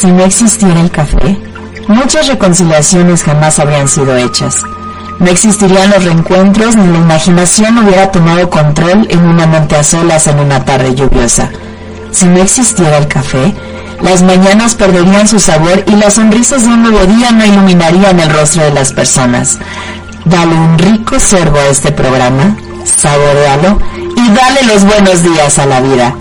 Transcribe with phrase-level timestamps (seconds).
[0.00, 1.36] Si no existiera el café,
[1.88, 4.62] muchas reconciliaciones jamás habrían sido hechas.
[5.18, 10.28] No existirían los reencuentros ni la imaginación hubiera tomado control en una noche a solas
[10.28, 11.50] en una tarde lluviosa.
[12.12, 13.52] Si no existiera el café,
[14.00, 18.30] las mañanas perderían su sabor y las sonrisas de un nuevo día no iluminarían el
[18.30, 19.58] rostro de las personas.
[20.24, 23.80] Dale un rico sorbo a este programa, saborealo
[24.16, 26.14] y dale los buenos días a la vida.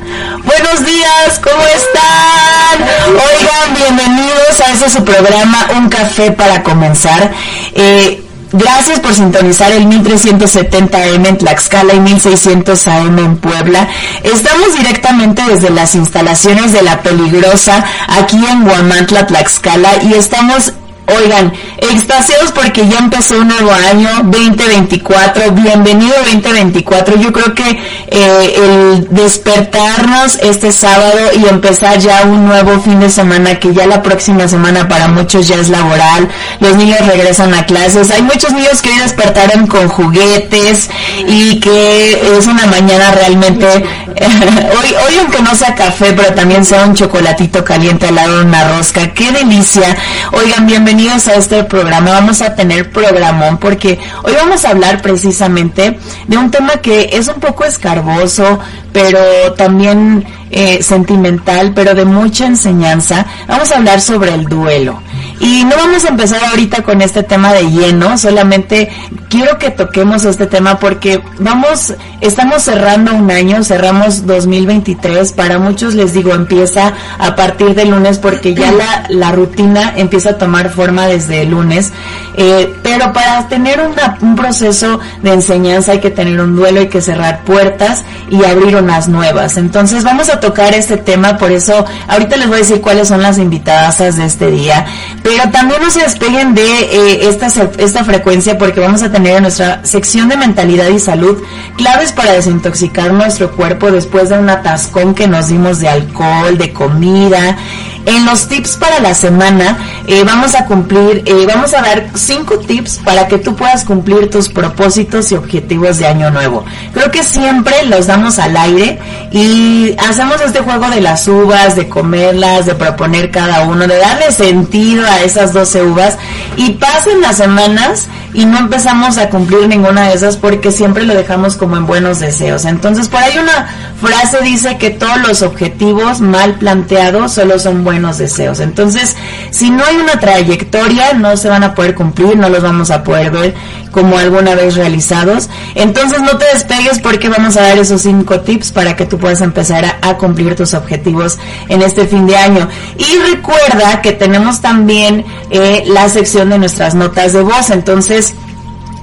[0.47, 2.81] Buenos días, ¿cómo están?
[3.09, 7.33] Oigan, bienvenidos a este su programa, Un Café para Comenzar.
[7.73, 13.89] Eh, Gracias por sintonizar el 1370 AM en Tlaxcala y 1600 AM en Puebla.
[14.23, 20.71] Estamos directamente desde las instalaciones de La Peligrosa aquí en Guamantla, Tlaxcala y estamos
[21.09, 27.15] Oigan, extasiados porque ya empezó un nuevo año, 2024, bienvenido 2024.
[27.15, 33.09] Yo creo que eh, el despertarnos este sábado y empezar ya un nuevo fin de
[33.09, 36.27] semana, que ya la próxima semana para muchos ya es laboral,
[36.59, 40.89] los niños regresan a clases, hay muchos niños que hoy despertaron con juguetes
[41.25, 43.65] y que es una mañana realmente,
[44.17, 48.45] hoy, hoy aunque no sea café, pero también sea un chocolatito caliente al lado de
[48.45, 49.95] una rosca, qué delicia.
[50.33, 52.09] Oigan, bienvenidos bienvenidos a este programa.
[52.09, 57.27] Vamos a tener programón porque hoy vamos a hablar precisamente de un tema que es
[57.27, 58.59] un poco escarboso,
[58.91, 59.19] pero
[59.53, 63.27] también eh, sentimental, pero de mucha enseñanza.
[63.47, 64.99] Vamos a hablar sobre el duelo.
[65.39, 68.89] Y no vamos a empezar ahorita con este tema de lleno, solamente
[69.29, 75.93] quiero que toquemos este tema porque vamos, estamos cerrando un año, cerramos 2023, para muchos
[75.93, 80.71] les digo, empieza a partir de lunes porque ya la, la rutina empieza a tomar
[80.71, 81.91] forma desde el lunes,
[82.35, 83.79] eh, pero para tener
[84.21, 88.75] un proceso de enseñanza hay que tener un duelo, hay que cerrar puertas y abrir
[88.75, 89.57] unas nuevas.
[89.57, 93.21] Entonces vamos a tocar este tema, por eso ahorita les voy a decir cuáles son
[93.21, 94.85] las invitadas de este día
[95.27, 97.47] pero también no se despeguen de eh, esta,
[97.79, 101.43] esta frecuencia porque vamos a tener en nuestra sección de mentalidad y salud
[101.75, 106.71] claves para desintoxicar nuestro cuerpo después de un atascón que nos dimos de alcohol, de
[106.71, 107.57] comida
[108.07, 112.57] en los tips para la semana eh, vamos a cumplir, eh, vamos a dar cinco
[112.57, 116.63] tips para que tú puedas cumplir tus propósitos y objetivos de año nuevo.
[116.93, 118.97] Creo que siempre los damos al aire
[119.31, 124.31] y hacemos este juego de las uvas, de comerlas, de proponer cada uno, de darle
[124.31, 126.17] sentido a esas 12 uvas
[126.55, 131.13] y pasen las semanas y no empezamos a cumplir ninguna de esas porque siempre lo
[131.13, 132.63] dejamos como en buenos deseos.
[132.63, 133.67] Entonces por ahí una
[133.99, 138.59] frase dice que todos los objetivos mal planteados solo son buenos deseos.
[138.59, 139.15] Entonces,
[139.49, 143.03] si no hay una trayectoria, no se van a poder cumplir, no los vamos a
[143.03, 143.53] poder ver
[143.91, 145.49] como alguna vez realizados.
[145.75, 149.41] Entonces, no te despegues porque vamos a dar esos cinco tips para que tú puedas
[149.41, 151.37] empezar a, cumplir tus objetivos
[151.67, 152.67] en este fin de año.
[152.97, 157.69] Y recuerda que tenemos también eh, la sección de nuestras notas de voz.
[157.69, 158.35] Entonces,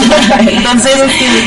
[0.41, 0.94] Entonces,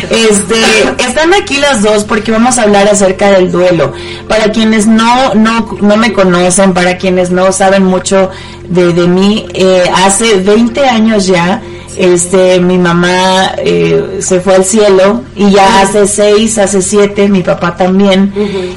[0.10, 3.94] este, están aquí las dos porque vamos a hablar acerca del duelo.
[4.28, 8.30] Para quienes no, no, no me conocen, para quienes no saben mucho
[8.68, 9.46] de, de mí.
[9.54, 11.62] Eh, hace 20 años ya,
[12.00, 17.44] este, mi mamá eh, se fue al cielo y ya hace seis, hace siete, mi
[17.44, 18.34] papá también.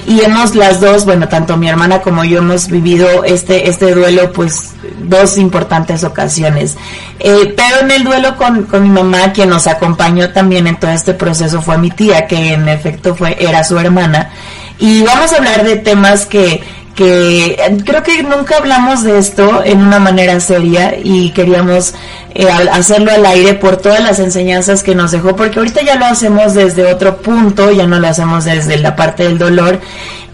[0.08, 4.32] Y hemos las dos, bueno, tanto mi hermana como yo hemos vivido este, este duelo,
[4.32, 4.72] pues,
[5.04, 6.76] dos importantes ocasiones.
[7.20, 10.90] Eh, pero en el duelo con, con mi mamá, quien nos acompañó también en todo
[10.90, 14.32] este proceso fue mi tía, que en efecto fue, era su hermana.
[14.80, 16.60] Y vamos a hablar de temas que,
[16.94, 21.94] que creo que nunca hablamos de esto en una manera seria y queríamos
[22.34, 26.06] eh, hacerlo al aire por todas las enseñanzas que nos dejó, porque ahorita ya lo
[26.06, 29.80] hacemos desde otro punto, ya no lo hacemos desde la parte del dolor.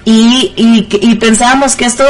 [0.04, 2.04] Y, y, y pensábamos que esto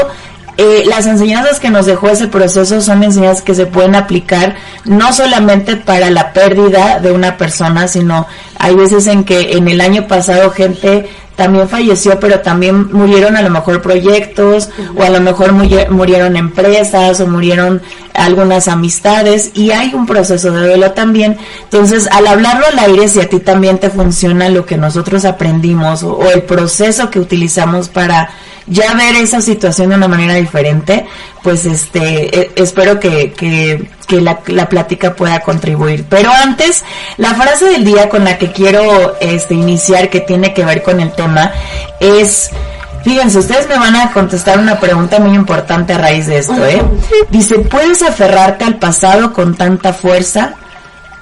[0.60, 5.12] eh, las enseñanzas que nos dejó ese proceso son enseñanzas que se pueden aplicar no
[5.12, 8.26] solamente para la pérdida de una persona, sino
[8.58, 11.08] hay veces en que en el año pasado gente
[11.38, 17.20] también falleció, pero también murieron a lo mejor proyectos o a lo mejor murieron empresas
[17.20, 17.81] o murieron
[18.12, 21.38] algunas amistades y hay un proceso de duelo también.
[21.62, 26.02] Entonces, al hablarlo al aire, si a ti también te funciona lo que nosotros aprendimos
[26.02, 28.31] o el proceso que utilizamos para
[28.67, 31.06] ya ver esa situación de una manera diferente,
[31.43, 36.05] pues este, e, espero que, que, que la, la, plática pueda contribuir.
[36.08, 36.85] Pero antes,
[37.17, 41.00] la frase del día con la que quiero este, iniciar, que tiene que ver con
[41.00, 41.52] el tema,
[42.00, 42.50] es,
[43.05, 46.82] Fíjense, ustedes me van a contestar una pregunta muy importante a raíz de esto, ¿eh?
[47.31, 50.55] Dice, ¿puedes aferrarte al pasado con tanta fuerza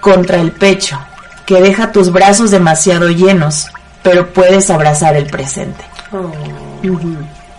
[0.00, 0.98] contra el pecho
[1.44, 3.68] que deja tus brazos demasiado llenos,
[4.02, 5.84] pero puedes abrazar el presente?
[6.12, 6.32] Oh.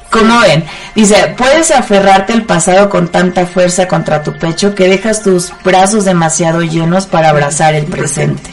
[0.09, 0.65] ¿Cómo ven?
[0.95, 6.05] Dice, puedes aferrarte al pasado con tanta fuerza contra tu pecho que dejas tus brazos
[6.05, 8.49] demasiado llenos para abrazar el presente.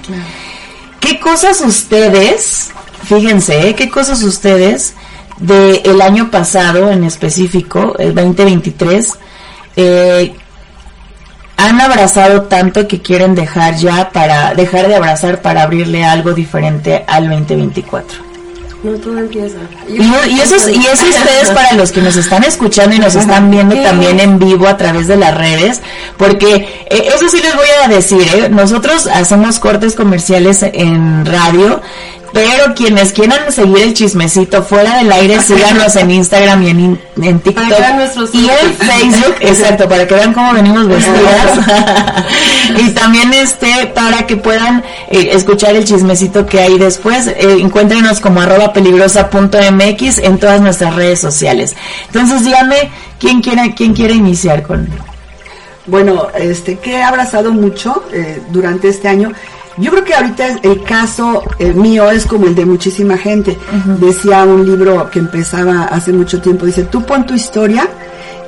[1.00, 2.70] ¿Qué cosas ustedes,
[3.04, 3.74] fíjense, ¿eh?
[3.74, 4.94] qué cosas ustedes
[5.38, 9.12] del el año pasado en específico, el 2023,
[9.76, 10.34] eh,
[11.56, 17.04] han abrazado tanto que quieren dejar ya para dejar de abrazar para abrirle algo diferente
[17.06, 18.33] al 2024?
[18.84, 19.56] No, todo empieza.
[19.88, 19.98] Y,
[20.40, 23.74] eso es, y eso ustedes para los que nos están escuchando y nos están viendo
[23.76, 25.80] también en vivo a través de las redes,
[26.18, 28.50] porque eh, eso sí les voy a decir, ¿eh?
[28.50, 31.80] nosotros hacemos cortes comerciales en radio
[32.34, 37.38] pero quienes quieran seguir el chismecito fuera del aire, síganos en Instagram y en, en
[37.38, 37.64] TikTok
[38.32, 42.26] y en Facebook, exacto, para que vean cómo venimos vestidas.
[42.76, 48.18] y también este, para que puedan eh, escuchar el chismecito que hay después, eh, encuéntrenos
[48.18, 51.76] como arroba peligrosa.mx en todas nuestras redes sociales.
[52.06, 52.90] Entonces díganme,
[53.20, 54.88] ¿quién quiere, quién quiere iniciar con?
[55.86, 59.30] Bueno, este, que he abrazado mucho eh, durante este año
[59.76, 63.58] yo creo que ahorita el caso eh, mío es como el de muchísima gente.
[63.98, 67.88] Decía un libro que empezaba hace mucho tiempo, dice, tú pon tu historia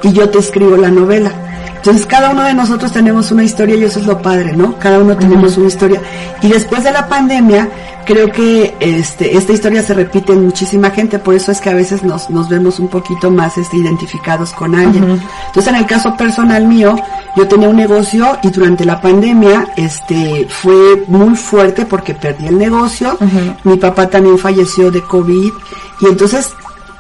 [0.03, 1.46] y yo te escribo la novela.
[1.87, 4.77] Entonces cada uno de nosotros tenemos una historia y eso es lo padre, ¿no?
[4.77, 6.03] Cada uno tenemos una historia.
[6.43, 7.69] Y después de la pandemia,
[8.05, 11.75] creo que este, esta historia se repite en muchísima gente, por eso es que a
[11.75, 15.23] veces nos, nos vemos un poquito más este, identificados con alguien.
[15.47, 16.97] Entonces, en el caso personal mío,
[17.37, 22.59] yo tenía un negocio y durante la pandemia este, fue muy fuerte porque perdí el
[22.59, 23.17] negocio.
[23.63, 25.53] Mi papá también falleció de COVID
[26.01, 26.51] y entonces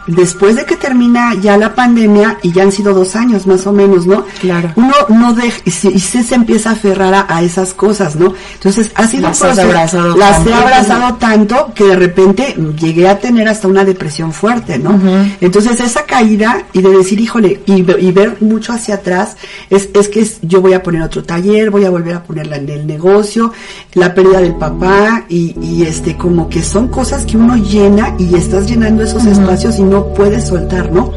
[0.06, 3.72] después de que termina ya la pandemia, y ya han sido dos años más o
[3.72, 4.24] menos, ¿no?
[4.40, 4.72] Claro.
[4.76, 8.34] Uno no deja, y se, se, empieza a aferrar a, esas cosas, ¿no?
[8.54, 13.48] Entonces ha sido las abrazado las he abrazado tanto que de repente llegué a tener
[13.48, 14.98] hasta una depresión fuerte, ¿no?
[15.40, 17.82] Entonces esa caída y de decir, híjole, y,
[18.16, 19.36] ver mucho hacia atrás,
[19.68, 22.68] es, es que yo voy a poner otro taller, voy a volver a ponerla en
[22.68, 23.52] el negocio,
[23.94, 28.34] la pérdida del papá, y, y este, como que son cosas que uno llena y
[28.34, 31.12] estás llenando esos espacios y no puedes soltar, ¿no?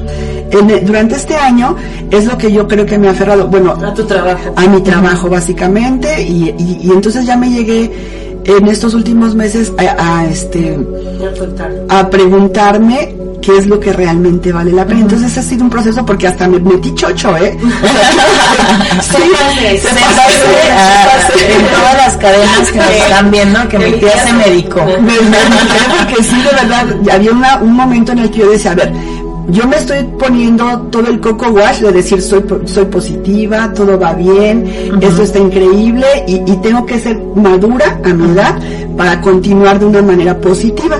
[0.83, 1.75] durante este año
[2.09, 4.53] es lo que yo creo que me ha aferrado, bueno, a tu trabajo.
[4.55, 10.25] A mi trabajo básicamente y, y, entonces ya me llegué en estos últimos meses a,
[10.25, 10.77] este
[11.87, 15.01] a preguntarme qué es lo que realmente vale la pena.
[15.01, 17.57] Entonces ha sido un proceso porque hasta me metí chocho, ¿eh?
[21.33, 24.81] sí, en todas las cadenas que me están viendo que mi tía se medicó.
[24.81, 27.31] porque sí, de verdad, había
[27.61, 28.91] un momento en el que yo decía, a ver,
[29.51, 34.13] yo me estoy poniendo todo el coco wash de decir soy, soy positiva, todo va
[34.13, 34.65] bien,
[35.01, 38.59] esto está increíble y, y, tengo que ser madura a mi edad
[38.97, 40.99] para continuar de una manera positiva.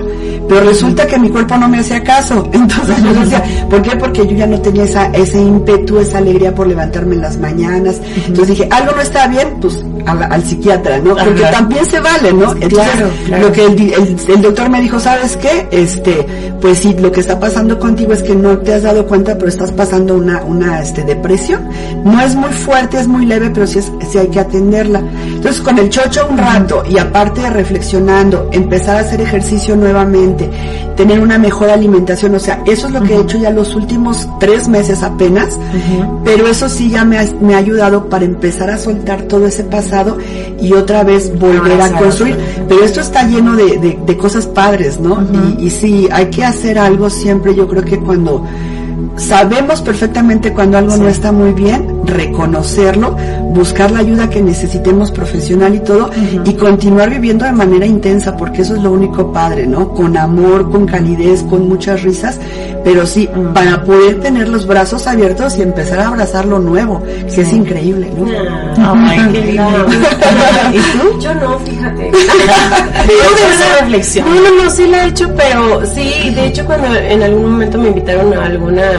[0.49, 2.49] Pero resulta que mi cuerpo no me hacía caso.
[2.53, 3.95] Entonces yo decía, ¿por qué?
[3.95, 8.01] Porque yo ya no tenía esa, ese ímpetu, esa alegría por levantarme en las mañanas.
[8.25, 11.15] Entonces dije, algo no está bien, pues al psiquiatra, ¿no?
[11.15, 12.53] Porque también se vale, ¿no?
[12.53, 12.95] Entonces,
[13.29, 13.93] lo que el,
[14.27, 15.67] el, doctor me dijo, ¿sabes qué?
[15.69, 16.25] Este,
[16.59, 19.49] pues sí, lo que está pasando contigo es que no te has dado cuenta, pero
[19.49, 21.67] estás pasando una, una, este, depresión.
[22.03, 25.01] No es muy fuerte, es muy leve, pero sí, es, sí hay que atenderla.
[25.25, 30.49] Entonces, con el chocho un rato y aparte de reflexionando, empezar a hacer ejercicio nuevamente,
[30.99, 34.27] tener una mejor alimentación, o sea, eso es lo que he hecho ya los últimos
[34.37, 35.57] tres meses apenas,
[36.25, 39.63] pero eso sí ya me ha, me ha, ayudado para empezar a soltar todo ese
[39.63, 40.17] pasado
[40.59, 42.37] y otra vez volver a construir.
[42.67, 45.25] Pero esto está lleno de, de, cosas padres, ¿no?
[45.57, 48.43] y, y sí, hay que hacer algo siempre, yo creo que cuando cuando
[49.17, 53.15] sabemos perfectamente cuando algo no está muy bien, reconocerlo,
[53.49, 56.09] buscar la ayuda que necesitemos profesional y todo,
[56.45, 59.89] y continuar viviendo de manera intensa, porque eso es lo único padre, ¿no?
[59.89, 62.39] Con amor, con calidez, con muchas risas,
[62.83, 67.01] pero sí, para poder tener los brazos abiertos y empezar a abrazar lo nuevo,
[67.33, 68.25] que es increíble, ¿no?
[68.77, 69.85] Ay, qué lindo.
[70.73, 71.19] ¿Y tú?
[71.19, 72.11] Yo no, fíjate.
[73.53, 74.27] esa reflexión.
[74.27, 77.77] No, no, no, sí la he hecho, pero sí, de hecho cuando en algún momento
[77.77, 78.98] me invitaron a alguna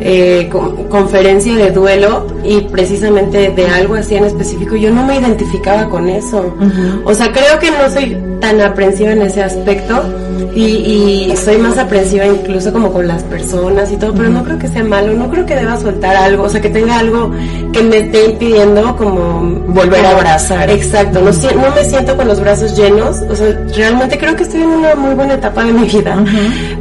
[0.00, 5.16] eh, con- conferencia de duelo y precisamente de algo así en específico, yo no me
[5.18, 6.54] identificaba con eso.
[7.04, 10.02] O sea, creo que no soy tan aprensiva en ese aspecto
[10.54, 10.62] y,
[11.30, 14.66] y soy más aprensiva incluso como con las personas y todo, pero no creo que
[14.68, 17.30] sea malo, no creo que deba soltar algo, o sea, que tenga algo
[17.72, 20.68] que me esté impidiendo como Volver a abrazar.
[20.70, 24.42] Exacto, no, si- no me siento con los brazos llenos, o sea, realmente creo que
[24.42, 26.16] estoy en una muy buena etapa de mi vida,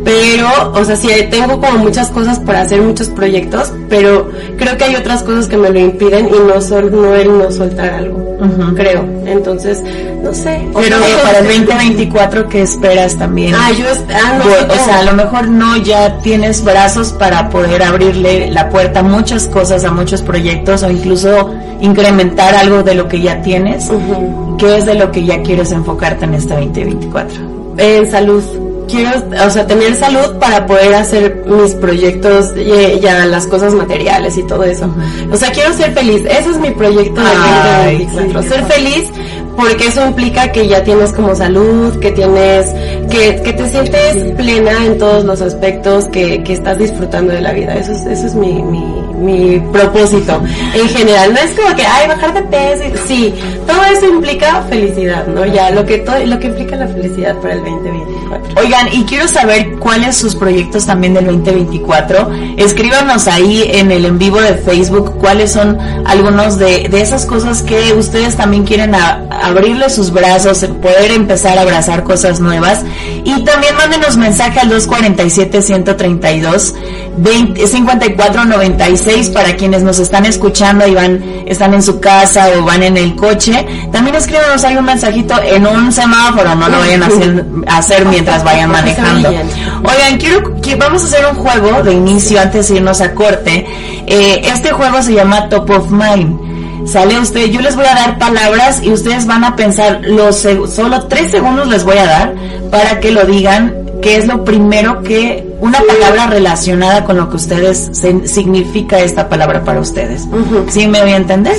[0.04, 4.84] pero, o sea, sí, tengo como muchas cosas para hacer, muchos proyectos, pero creo que
[4.86, 8.38] hay otras cosas que me lo impiden y no sol, no el no soltar algo,
[8.76, 9.82] creo, entonces,
[10.24, 10.62] no sé.
[10.74, 13.54] o Pero sea, para el 2024, ¿qué esperas también?
[13.56, 17.12] Ah, yo, ah, no, Bu- sí o sea, a lo mejor no ya tienes brazos
[17.14, 22.84] para poder abrirle la puerta a muchas cosas, a muchos proyectos o incluso incrementar algo
[22.84, 23.90] de lo que ya tienes.
[23.90, 24.58] Ujú.
[24.58, 27.40] ¿Qué es de lo que ya quieres enfocarte en este 2024?
[27.78, 28.44] En salud.
[28.90, 29.12] Quiero,
[29.46, 34.44] o sea, tener salud para poder hacer mis proyectos, y, ya las cosas materiales y
[34.44, 34.94] todo eso.
[35.32, 36.24] O sea, quiero ser feliz.
[36.26, 38.42] Ese es mi proyecto de Ay, 2024.
[38.42, 39.12] sí, ser feliz
[39.60, 42.66] porque eso implica que ya tienes como salud, que tienes,
[43.10, 47.52] que, que te sientes plena en todos los aspectos, que, que estás disfrutando de la
[47.52, 47.76] vida.
[47.76, 50.42] Eso es, eso es mi, mi, mi propósito.
[50.74, 52.84] En general, no es como que, ay, bajar de peso.
[53.08, 53.34] Sí,
[53.68, 55.46] todo eso implica felicidad, ¿no?
[55.46, 58.62] Ya, lo que, todo, lo que implica la felicidad para el 2024.
[58.62, 62.30] Oigan, y quiero saber cuáles sus proyectos también del 2024.
[62.58, 67.62] Escríbanos ahí en el en vivo de Facebook cuáles son algunos de, de esas cosas
[67.62, 72.84] que ustedes también quieren abrirle sus brazos, poder empezar a abrazar cosas nuevas.
[73.24, 81.24] Y también mándenos mensaje al 247-132 20 5496 para quienes nos están escuchando y van,
[81.46, 83.66] están en su casa o van en el coche.
[83.92, 88.06] También escríbanos ahí un mensajito en un semáforo, no lo vayan a hacer, a hacer
[88.06, 89.30] mientras vayan manejando.
[89.30, 93.66] Oigan, quiero vamos a hacer un juego de inicio antes de irnos a corte.
[94.08, 96.88] Eh, este juego se llama Top of Mind.
[96.88, 101.08] Sale usted, yo les voy a dar palabras y ustedes van a pensar los solo
[101.08, 102.34] tres segundos les voy a dar
[102.72, 107.36] para que lo digan, qué es lo primero que una palabra relacionada con lo que
[107.36, 110.28] ustedes se- significa esta palabra para ustedes.
[110.70, 111.56] ¿Sí me voy a entender?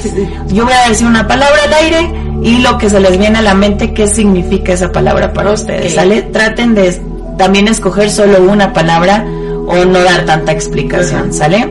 [0.49, 3.43] Yo voy a decir una palabra al aire y lo que se les viene a
[3.43, 5.95] la mente qué significa esa palabra para ustedes.
[5.95, 6.23] ¿Sale?
[6.23, 7.01] Traten de
[7.37, 9.25] también escoger solo una palabra
[9.67, 11.69] o no dar tanta explicación, ¿sale?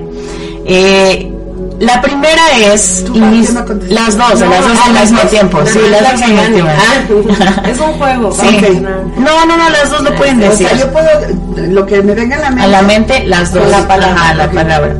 [0.65, 1.31] Eh,
[1.79, 2.41] la primera
[2.73, 3.99] es ¿Tú para qué inicio- no contestas?
[4.05, 6.71] las dos, No, las dos ah, al mismo tiempo, sí, las dos al mismo tiempo.
[7.39, 8.31] Ah, es un juego.
[8.33, 8.81] Sí.
[9.17, 10.67] No, no, no, las dos lo pueden O decir.
[10.67, 11.07] sea, yo puedo,
[11.69, 12.63] lo que me venga a la mente.
[12.63, 13.69] A la mente, las dos.
[13.69, 14.13] La palabra.
[14.15, 14.95] Ajá, la palabra.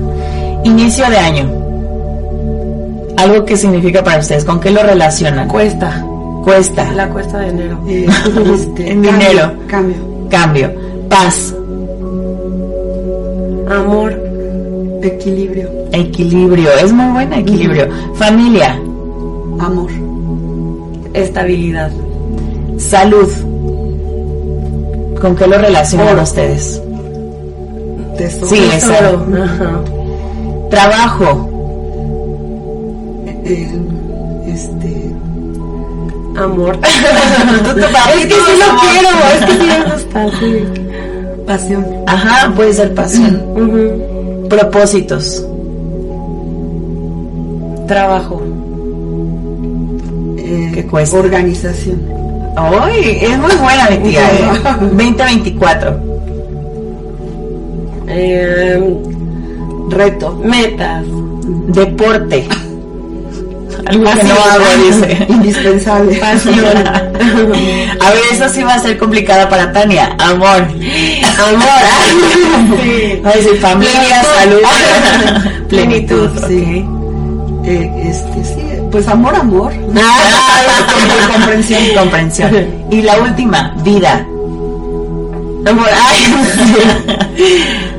[0.64, 1.52] Inicio de año.
[3.18, 5.48] Algo que significa para ustedes, ¿con qué lo relacionan?
[5.50, 6.02] Cuesta.
[6.44, 6.90] Cuesta.
[6.94, 7.80] La cuesta de enero.
[7.88, 8.08] eh,
[8.56, 9.52] este, En dinero.
[9.68, 9.98] Cambio.
[10.30, 10.72] Cambio.
[11.10, 11.54] Paz.
[13.70, 14.29] Amor.
[15.02, 15.70] Equilibrio.
[15.92, 16.70] Equilibrio.
[16.74, 17.88] Es muy buena, equilibrio.
[18.16, 18.74] Familia.
[19.60, 19.90] Amor.
[21.14, 21.92] Estabilidad.
[22.78, 23.28] Salud.
[25.22, 26.82] ¿Con qué lo relacionan ustedes?
[28.18, 28.48] Tesoro.
[28.48, 29.26] Sí, exacto.
[29.44, 29.82] Ajá.
[30.70, 31.50] Trabajo.
[33.46, 33.70] Eh,
[34.48, 35.12] este.
[36.38, 36.80] Amor.
[36.84, 36.96] es
[38.16, 40.64] es que sí lo quiero, es que sí me gusta, sí.
[41.46, 41.86] Pasión.
[42.06, 43.42] Ajá, puede ser pasión.
[43.56, 44.09] Ujú.
[44.50, 45.46] Propósitos.
[47.88, 48.42] Trabajo.
[50.38, 51.18] eh, ¿Qué cuesta?
[51.18, 52.02] Organización.
[52.56, 53.20] ¡Ay!
[53.22, 54.22] Es muy buena mi tía.
[54.32, 54.42] ¿eh?
[54.82, 56.00] 2024.
[58.08, 58.98] Eh,
[59.90, 60.36] Reto.
[60.44, 61.06] metas.
[61.68, 62.48] Deporte.
[63.90, 65.26] Algo que no hago, dice.
[65.30, 66.16] Indispensable.
[66.18, 66.60] Pasión.
[68.00, 70.16] A ver, eso sí va a ser complicada para Tania.
[70.20, 70.58] Amor.
[70.58, 71.82] Amor.
[72.82, 73.22] Sí.
[73.24, 74.62] Ay, sí, familia, salud.
[75.70, 76.30] Plenitud.
[76.48, 76.86] Sí.
[77.66, 78.62] Eh, este, sí.
[78.92, 79.74] Pues amor, amor.
[79.96, 82.68] Ah, comprensión, comprensión.
[82.92, 84.26] Y la última, vida.
[85.66, 85.90] Amor.
[86.08, 86.34] Ay.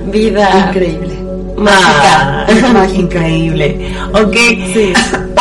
[0.07, 0.67] Vida.
[0.69, 1.20] Increíble.
[1.61, 2.47] Mágica.
[2.49, 3.95] Ah, increíble.
[4.13, 4.35] Ok.
[4.35, 4.93] Sí.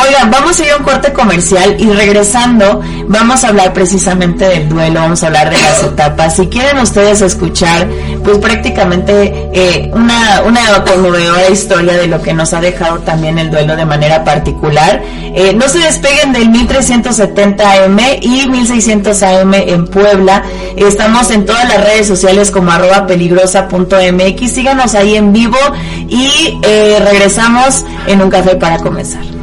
[0.02, 4.68] Oigan, vamos a ir a un corte comercial y regresando vamos a hablar precisamente del
[4.68, 6.36] duelo, vamos a hablar de las etapas.
[6.36, 7.86] Si quieren ustedes escuchar,
[8.24, 13.50] pues prácticamente eh, una, una conmovedora historia de lo que nos ha dejado también el
[13.50, 15.02] duelo de manera particular,
[15.34, 20.44] eh, no se despeguen del 1370 AM y 1600 AM en Puebla.
[20.76, 24.50] Estamos en todas las redes sociales como arroba peligrosa.mx.
[24.50, 25.58] Síganos ahí en vivo
[26.10, 29.39] y eh, regresamos en un café para comenzar.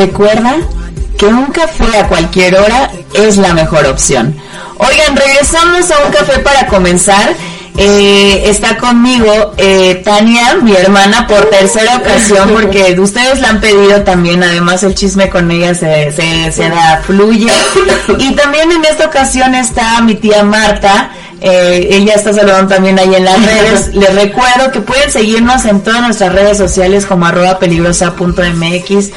[0.00, 0.56] Recuerda
[1.18, 4.34] que un café a cualquier hora es la mejor opción.
[4.78, 7.34] Oigan, regresamos a un café para comenzar.
[7.76, 14.02] Eh, está conmigo eh, Tania, mi hermana, por tercera ocasión, porque ustedes la han pedido
[14.02, 17.52] también, además el chisme con ella se, se, se da, fluye.
[18.18, 21.10] Y también en esta ocasión está mi tía Marta,
[21.42, 23.94] eh, ella está saludando también ahí en las redes.
[23.94, 29.10] Les recuerdo que pueden seguirnos en todas nuestras redes sociales como arroba peligrosa.mx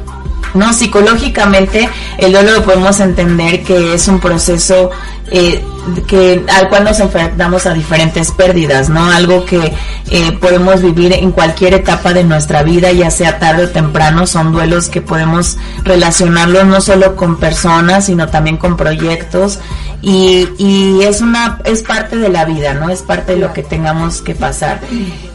[0.52, 4.90] No, psicológicamente el duelo lo podemos entender que es un proceso
[5.30, 5.64] eh,
[6.06, 9.10] que al cual nos enfrentamos a diferentes pérdidas, ¿no?
[9.10, 9.72] Algo que
[10.10, 14.52] eh, podemos vivir en cualquier etapa de nuestra vida, ya sea tarde o temprano, son
[14.52, 19.58] duelos que podemos relacionarlos no solo con personas, sino también con proyectos
[20.02, 22.90] y, y es una es parte de la vida, ¿no?
[22.90, 24.80] Es parte de lo que tengamos que pasar.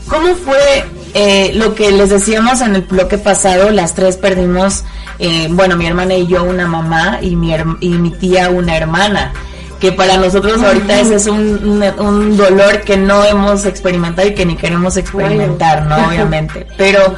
[0.08, 3.70] ¿Cómo fue eh, lo que les decíamos en el bloque pasado?
[3.72, 4.84] Las tres perdimos,
[5.20, 9.34] eh, bueno, mi hermana y yo una mamá y mi, y mi tía una hermana
[9.80, 14.46] que para nosotros ahorita ese es un, un, dolor que no hemos experimentado y que
[14.46, 16.08] ni queremos experimentar, ¿no?
[16.08, 16.68] Obviamente.
[16.78, 17.16] Pero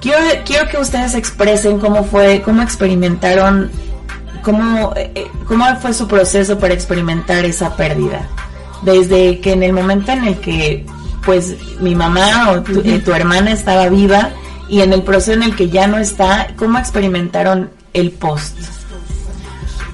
[0.00, 3.70] quiero, quiero que ustedes expresen cómo fue, cómo experimentaron,
[4.42, 8.26] cómo, eh, cómo fue su proceso para experimentar esa pérdida.
[8.82, 10.86] Desde que en el momento en el que
[11.28, 14.30] pues mi mamá o tu, eh, tu hermana estaba viva
[14.66, 18.56] y en el proceso en el que ya no está, ¿cómo experimentaron el post?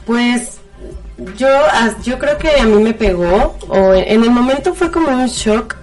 [0.07, 0.59] Pues
[1.37, 1.49] yo,
[2.05, 5.75] yo creo que a mí me pegó, o en el momento fue como un shock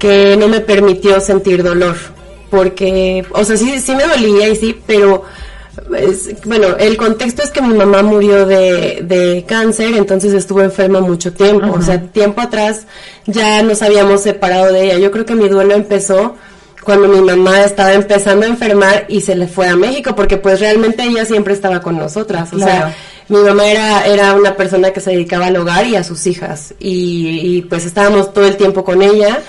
[0.00, 1.94] que no me permitió sentir dolor,
[2.50, 5.22] porque, o sea, sí, sí me dolía y sí, pero,
[6.44, 11.32] bueno, el contexto es que mi mamá murió de, de cáncer, entonces estuvo enferma mucho
[11.32, 12.86] tiempo, o sea, tiempo atrás
[13.26, 16.36] ya nos habíamos separado de ella, yo creo que mi duelo empezó
[16.84, 20.60] cuando mi mamá estaba empezando a enfermar y se le fue a México, porque pues
[20.60, 22.94] realmente ella siempre estaba con nosotras, o sea,
[23.28, 26.74] mi mamá era, era una persona que se dedicaba al hogar y a sus hijas.
[26.78, 29.42] Y, pues estábamos todo el tiempo con ella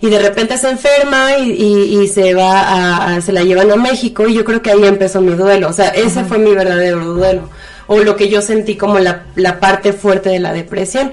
[0.00, 4.26] y de repente se enferma y, y, se va a, se la llevan a México
[4.26, 7.50] y yo creo que ahí empezó mi duelo, o sea, ese fue mi verdadero duelo
[7.86, 11.12] o lo que yo sentí como la, la parte fuerte de la depresión.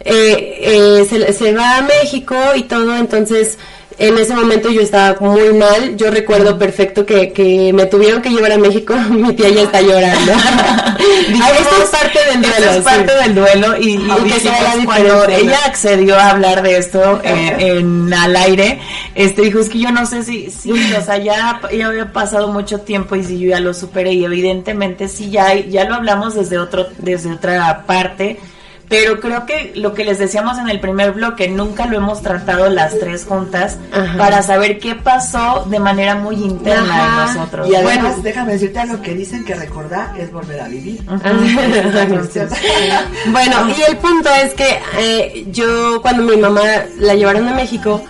[0.00, 3.58] eh, eh, se, se va a México y todo, entonces
[3.98, 5.96] en ese momento yo estaba muy mal.
[5.96, 8.94] Yo recuerdo perfecto que, que me tuvieron que llevar a México.
[9.10, 10.32] Mi tía ya está llorando.
[10.98, 12.70] esto es parte del duelo.
[12.70, 13.76] es parte del duelo.
[13.80, 18.78] Y, y cuando ella accedió a hablar de esto eh, en al aire,
[19.14, 22.48] este dijo, es que yo no sé si, si o sea, ya, ya había pasado
[22.48, 24.12] mucho tiempo y si yo ya lo superé.
[24.12, 28.38] Y evidentemente sí, ya, ya lo hablamos desde, otro, desde otra parte
[28.88, 32.68] pero creo que lo que les decíamos en el primer bloque, nunca lo hemos tratado
[32.70, 33.78] las tres juntas
[34.16, 37.68] para saber qué pasó de manera muy interna de nosotros.
[37.68, 41.02] Y además, déjame decirte lo que dicen que recordar es volver a vivir.
[43.26, 46.62] bueno, y el punto es que eh, yo cuando mi mamá
[46.98, 48.02] la llevaron a México,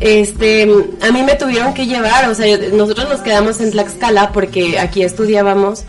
[0.00, 0.62] este,
[1.02, 5.02] a mí me tuvieron que llevar, o sea, nosotros nos quedamos en Tlaxcala porque aquí
[5.02, 5.84] estudiábamos.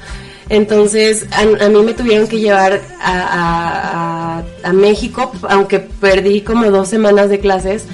[0.49, 7.29] Entonces, a, mí me tuvieron que llevar a, a, México, aunque perdí como dos semanas
[7.29, 7.85] de clases,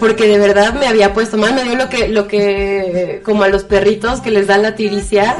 [0.00, 3.48] porque de verdad me había puesto mal, me dio lo que, lo que, como a
[3.48, 5.36] los perritos que les da la tiricia,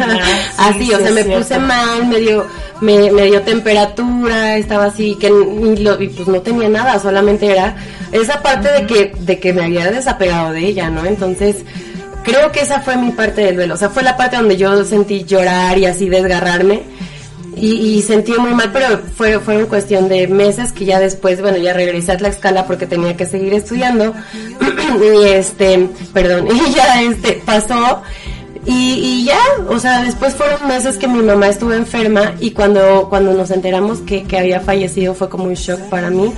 [0.58, 2.46] así, o sea, me puse mal, me dio,
[2.80, 7.76] me, me, dio temperatura, estaba así, que lo, y pues no tenía nada, solamente era
[8.10, 11.04] esa parte de que, de que me había desapegado de ella, ¿no?
[11.04, 11.58] Entonces,
[12.28, 13.74] creo que esa fue mi parte del duelo.
[13.74, 16.82] O sea, fue la parte donde yo sentí llorar y así desgarrarme.
[17.60, 21.58] Y, sentí muy mal, pero fue, fue una cuestión de meses que ya después, bueno,
[21.58, 24.14] ya regresé a Tlaxcala porque tenía que seguir estudiando.
[25.02, 28.02] y este, perdón, y ya este, pasó.
[28.64, 33.32] Y, ya, o sea, después fueron meses que mi mamá estuvo enferma y cuando, cuando
[33.32, 36.34] nos enteramos que, que había fallecido fue como un shock para mí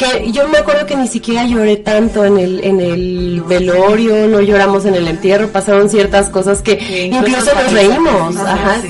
[0.00, 4.40] que yo me acuerdo que ni siquiera lloré tanto en el en el velorio, no
[4.40, 6.72] lloramos en el entierro, pasaron ciertas cosas que
[7.12, 8.80] incluso, nos reímos, ajá,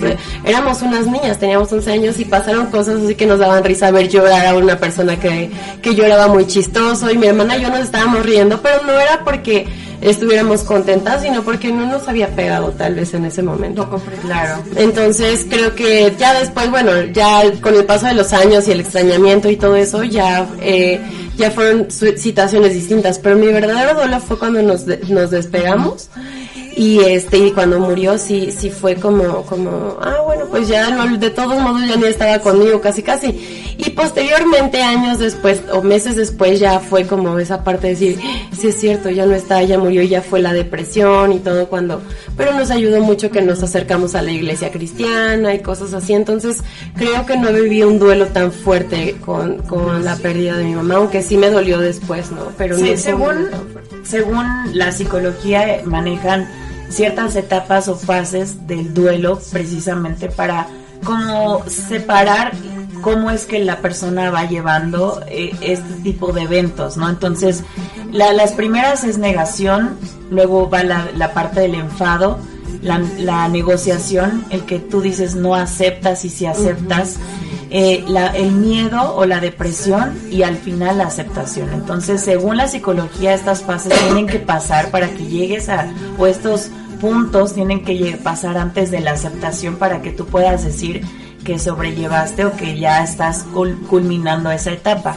[0.44, 4.08] éramos unas niñas, teníamos 11 años y pasaron cosas así que nos daban risa ver
[4.08, 5.50] llorar a una persona que,
[5.82, 9.24] que lloraba muy chistoso y mi hermana y yo nos estábamos riendo, pero no era
[9.24, 9.66] porque
[10.00, 13.88] estuviéramos contentas, sino porque no nos había pegado tal vez en ese momento.
[14.22, 14.62] Claro.
[14.76, 18.80] Entonces creo que ya después, bueno, ya con el paso de los años y el
[18.80, 21.00] extrañamiento y todo eso, ya eh,
[21.36, 23.18] ya fueron situaciones distintas.
[23.18, 26.08] Pero mi verdadero dolor fue cuando nos, nos despegamos
[26.76, 31.16] y este y cuando murió sí sí fue como como ah bueno pues ya no,
[31.16, 33.74] de todos modos ya ni estaba conmigo casi casi.
[33.78, 38.18] Y posteriormente años después o meses después ya fue como esa parte de decir
[38.52, 42.02] sí es cierto ya no está ya murió ya fue la depresión y todo cuando
[42.36, 46.12] pero nos ayudó mucho que nos acercamos a la iglesia cristiana y cosas así.
[46.12, 46.62] Entonces
[46.96, 50.96] creo que no viví un duelo tan fuerte con, con la pérdida de mi mamá
[50.96, 53.48] aunque sí me dolió después no pero sí, según
[54.02, 56.48] según la psicología manejan
[56.90, 60.66] ciertas etapas o fases del duelo precisamente para
[61.04, 62.52] como separar
[63.00, 67.08] cómo es que la persona va llevando eh, este tipo de eventos, ¿no?
[67.08, 67.64] Entonces,
[68.12, 69.96] las primeras es negación,
[70.30, 72.38] luego va la, parte del enfado,
[72.82, 77.16] la, negociación, el que tú dices no aceptas y si aceptas,
[77.70, 78.04] eh,
[78.34, 81.70] el miedo o la depresión y al final la aceptación.
[81.72, 86.70] Entonces, según la psicología, estas fases tienen que pasar para que llegues a, o estos
[87.00, 91.02] puntos tienen que pasar antes de la aceptación para que tú puedas decir
[91.44, 93.46] que sobrellevaste o que ya estás
[93.88, 95.16] culminando esa etapa.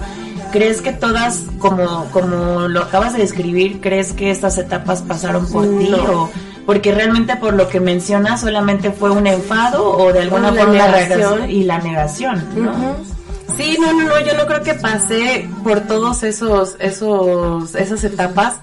[0.51, 5.63] ¿Crees que todas, como, como lo acabas de describir, crees que estas etapas pasaron por
[5.79, 6.29] ti o
[6.65, 10.87] porque realmente por lo que mencionas solamente fue un enfado o de alguna forma la
[10.91, 11.49] negación.
[11.49, 13.13] y la negación, ¿no?
[13.57, 18.55] Sí, no, no, no, yo no creo que pasé por todos esos, esos, esas etapas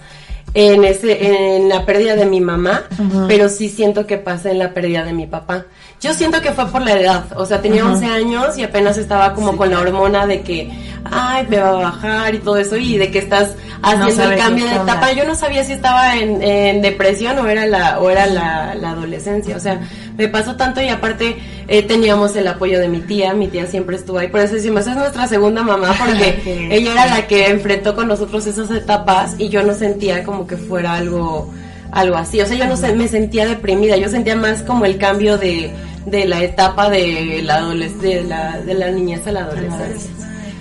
[0.54, 2.82] en ese, en la pérdida de mi mamá,
[3.28, 5.66] pero sí siento que pasé en la pérdida de mi papá.
[6.00, 9.34] Yo siento que fue por la edad, o sea, tenía 11 años y apenas estaba
[9.34, 10.70] como con la hormona de que,
[11.04, 14.66] ay, me va a bajar y todo eso, y de que estás haciendo el cambio
[14.66, 15.12] de etapa.
[15.12, 18.90] Yo no sabía si estaba en, en depresión o era la, o era la, la,
[18.90, 19.80] adolescencia, o sea,
[20.16, 21.36] me pasó tanto y aparte
[21.68, 24.86] eh, teníamos el apoyo de mi tía, mi tía siempre estuvo ahí, por eso decimos,
[24.86, 29.48] es nuestra segunda mamá, porque ella era la que enfrentó con nosotros esas etapas y
[29.48, 31.52] yo no sentía como que fuera algo
[31.92, 32.40] algo así.
[32.40, 35.72] O sea, yo no sé, me sentía deprimida, yo sentía más como el cambio de,
[36.06, 40.10] de la etapa de la, de la, de la niñez a la adolescencia.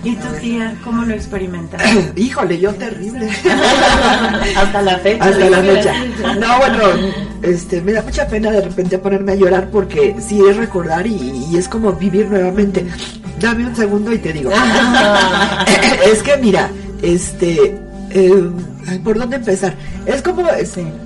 [0.03, 1.81] ¿Y tu tía cómo lo experimentas?
[2.15, 3.29] Híjole, yo terrible.
[4.55, 5.25] Hasta la fecha.
[5.25, 5.93] Hasta la fecha.
[6.39, 6.83] No, bueno,
[7.41, 11.47] este, me da mucha pena de repente ponerme a llorar porque sí es recordar y,
[11.51, 12.85] y es como vivir nuevamente.
[13.39, 14.51] Dame un segundo y te digo.
[16.11, 16.69] es que mira,
[17.01, 17.77] este,
[18.11, 18.49] eh,
[19.03, 19.75] ¿por dónde empezar?
[20.05, 20.43] Es como,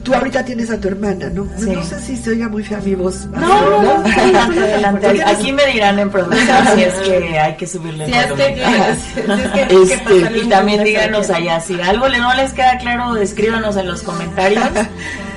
[0.04, 1.46] tú ahorita tienes a tu hermana, ¿no?
[1.46, 3.26] No sé si se oiga muy fea mi voz.
[3.28, 8.06] No, no, no, adelante, Aquí me dirán en producción si es que hay que subirle
[8.06, 13.76] si es que, este, Y también díganos allá, si algo no les queda claro, escríbanos
[13.78, 14.64] en los comentarios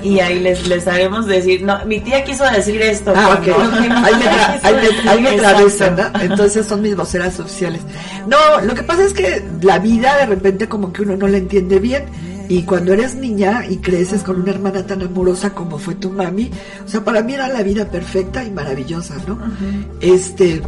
[0.03, 3.12] y ahí les, les haremos decir, no, mi tía quiso decir esto.
[3.16, 3.49] Ah, ok.
[5.09, 6.20] ahí me, ¿no?
[6.20, 7.81] Entonces son mis voceras oficiales.
[8.27, 11.38] No, lo que pasa es que la vida de repente como que uno no la
[11.38, 12.05] entiende bien
[12.49, 16.51] y cuando eres niña y creces con una hermana tan amorosa como fue tu mami,
[16.85, 19.39] o sea, para mí era la vida perfecta y maravillosa, ¿no?
[20.01, 20.63] Este,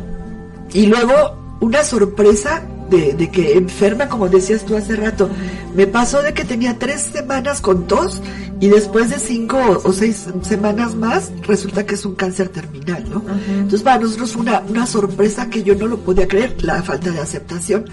[0.73, 5.29] y luego una sorpresa de, de, que enferma, como decías tú hace rato.
[5.75, 8.23] Me pasó de que tenía tres semanas con tos
[8.61, 13.23] y después de cinco o seis semanas más resulta que es un cáncer terminal, ¿no?
[13.49, 17.11] Entonces para nosotros fue una, una sorpresa que yo no lo podía creer, la falta
[17.11, 17.85] de aceptación.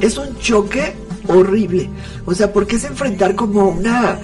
[0.00, 0.94] Es un choque
[1.28, 1.88] horrible.
[2.24, 4.18] O sea, porque es enfrentar como una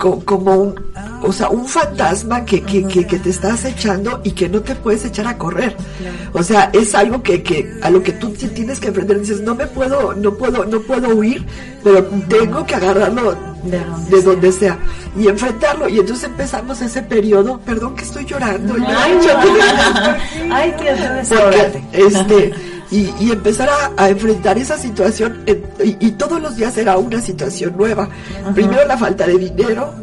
[0.00, 0.74] como un,
[1.22, 5.04] o sea, un fantasma que, que, que, te estás echando y que no te puedes
[5.04, 5.76] echar a correr.
[6.32, 9.20] O sea, es algo que, que a lo que tú tienes que enfrentar.
[9.20, 11.44] Dices, no me puedo, no puedo, no puedo huir,
[11.84, 13.36] pero tengo que agarrarlo
[14.08, 14.78] de donde, sea
[15.18, 15.88] y enfrentarlo.
[15.88, 18.74] Y entonces empezamos ese periodo, perdón que estoy llorando.
[18.88, 19.18] Ay,
[21.28, 22.52] Porque, este,
[22.90, 25.44] y, empezar a, enfrentar esa situación
[25.78, 28.08] y, todos los días era una situación nueva.
[28.54, 29.94] Primero la falta de dinero,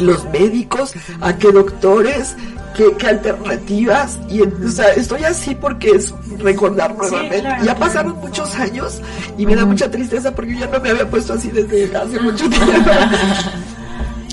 [0.00, 2.36] los médicos, a qué doctores,
[2.76, 4.18] qué, alternativas.
[4.28, 7.42] Y o sea, estoy así porque es recordar nuevamente.
[7.64, 9.00] Ya pasaron muchos años
[9.38, 12.20] y me da mucha tristeza porque yo ya no me había puesto así desde hace
[12.20, 12.90] mucho tiempo.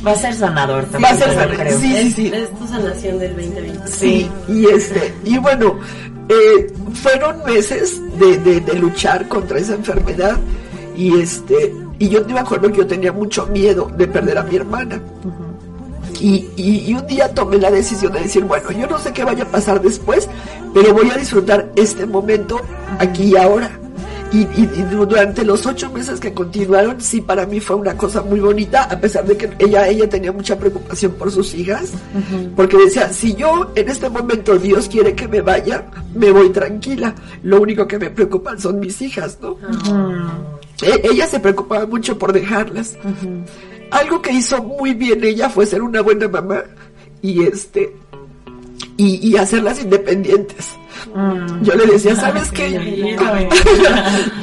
[0.06, 1.04] Va a ser sanador también.
[1.04, 2.32] Va a ser sanador, sí, sí, sí.
[2.34, 3.88] Es tu sanación del 2020.
[3.88, 5.80] Sí, y este, y bueno,
[6.30, 10.38] eh, fueron meses de, de, luchar contra esa enfermedad
[10.98, 14.56] y este y yo me acuerdo que yo tenía mucho miedo de perder a mi
[14.56, 15.00] hermana.
[16.20, 19.44] y, y, un día tomé la decisión de decir, bueno, yo no sé qué vaya
[19.44, 20.28] a pasar después,
[20.74, 22.60] pero voy a disfrutar este momento
[23.00, 23.80] aquí y ahora.
[24.36, 28.84] Y, durante los ocho meses que continuaron, sí, para mí fue una cosa muy bonita,
[28.84, 31.94] a pesar de que ella, ella tenía mucha preocupación por sus hijas,
[32.54, 37.16] porque decía, si yo en este momento Dios quiere que me vaya, me voy tranquila,
[37.44, 39.58] lo único que me preocupan son mis hijas, ¿no?
[40.82, 42.98] E, ella se preocupaba mucho por dejarlas.
[43.92, 46.64] Algo que hizo muy bien ella fue ser una buena mamá
[47.22, 47.96] y este,
[48.98, 50.76] y, y hacerlas independientes
[51.62, 52.72] yo le decía, ¿sabes qué?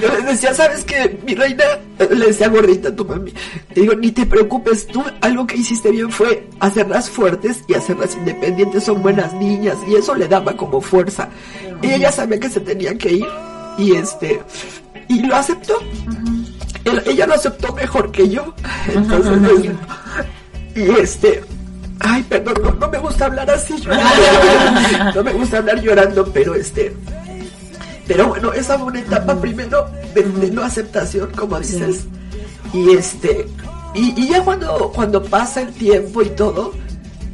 [0.01, 1.19] yo le decía, ¿sabes qué?
[1.27, 1.65] Mi reina,
[1.99, 3.33] le decía gordita a tu mami.
[3.75, 8.15] Le digo, ni te preocupes, tú algo que hiciste bien fue hacerlas fuertes y hacerlas
[8.17, 11.29] independientes, son buenas niñas, y eso le daba como fuerza.
[11.83, 13.27] Y ella sabía que se tenía que ir,
[13.79, 14.41] y este,
[15.09, 15.79] y lo aceptó.
[17.07, 18.55] ella lo aceptó mejor que yo.
[18.95, 19.73] Entonces,
[20.75, 21.43] y este,
[22.03, 23.75] ay, perdón, no, me gusta hablar así,
[25.15, 26.95] no me gusta hablar llorando, pero este,
[28.07, 32.07] pero bueno, esa fue una etapa primero de, no aceptación, como dices,
[32.73, 33.47] y este,
[33.95, 36.73] y, ya cuando, cuando pasa el tiempo y todo,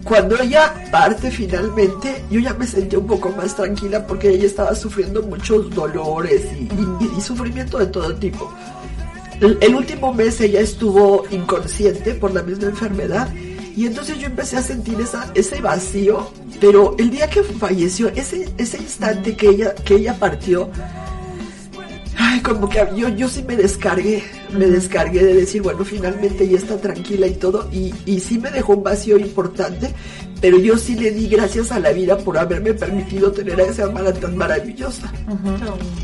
[0.04, 4.74] cuando ella parte finalmente, yo ya me sentí un poco más tranquila porque ella estaba
[4.74, 6.42] sufriendo muchos dolores
[7.16, 8.52] y, sufrimiento de todo tipo.
[9.40, 13.28] El, último mes ella estuvo inconsciente por la misma enfermedad
[13.78, 18.48] y entonces yo empecé a sentir esa, ese vacío, pero el día que falleció, ese,
[18.58, 20.68] ese instante que ella, que ella partió,
[22.16, 26.56] ay, como que yo, yo sí me descargué, me descargué de decir, bueno, finalmente ella
[26.56, 29.94] está tranquila y todo, y, y sí me dejó un vacío importante,
[30.40, 33.84] pero yo sí le di gracias a la vida por haberme permitido tener a esa
[33.84, 35.12] hermana tan maravillosa.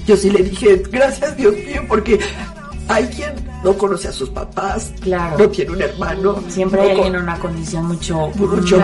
[0.06, 2.20] Yo sí le dije, gracias Dios mío, porque
[2.88, 5.38] hay quien no conoce a sus papás, claro.
[5.38, 6.42] no tiene un hermano.
[6.48, 8.78] Siempre hay alguien en una condición mucho, mucho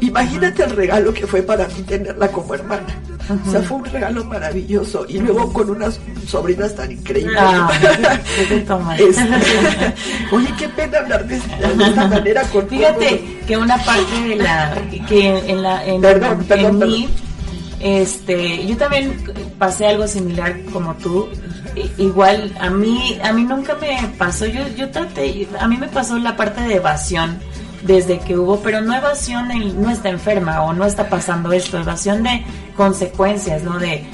[0.00, 2.86] Imagínate el regalo que fue para mí tenerla como hermana.
[3.46, 5.06] O sea, fue un regalo maravilloso.
[5.08, 7.36] Y luego con unas sobrinas tan increíbles.
[7.38, 7.70] Ah,
[10.32, 14.74] oye, qué pena hablar de, esta manera con Fíjate que una parte de la.
[15.08, 15.84] que en la.
[15.86, 17.08] En, perdón, perdón, Mí,
[17.80, 19.14] este, yo también
[19.58, 21.28] pasé algo similar como tú
[21.98, 26.18] igual a mí a mí nunca me pasó yo yo traté a mí me pasó
[26.18, 27.38] la parte de evasión
[27.82, 31.78] desde que hubo pero no evasión en, no está enferma o no está pasando esto
[31.78, 32.44] evasión de
[32.76, 34.06] consecuencias no de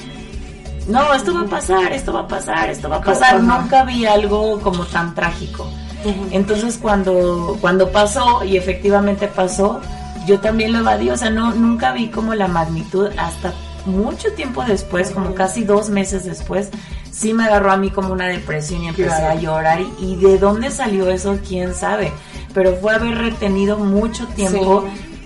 [0.87, 3.41] no esto va a pasar esto va a pasar esto va a pasar.
[3.41, 5.69] Nunca vi algo como tan trágico.
[6.31, 9.79] Entonces cuando cuando pasó y efectivamente pasó
[10.25, 13.53] yo también lo evadí o sea no nunca vi como la magnitud hasta
[13.85, 16.69] mucho tiempo después, como casi dos meses después,
[17.11, 19.79] sí me agarró a mí como una depresión y empecé a llorar.
[19.99, 22.11] Y, de dónde salió eso, quién sabe.
[22.53, 24.85] Pero fue haber retenido mucho tiempo.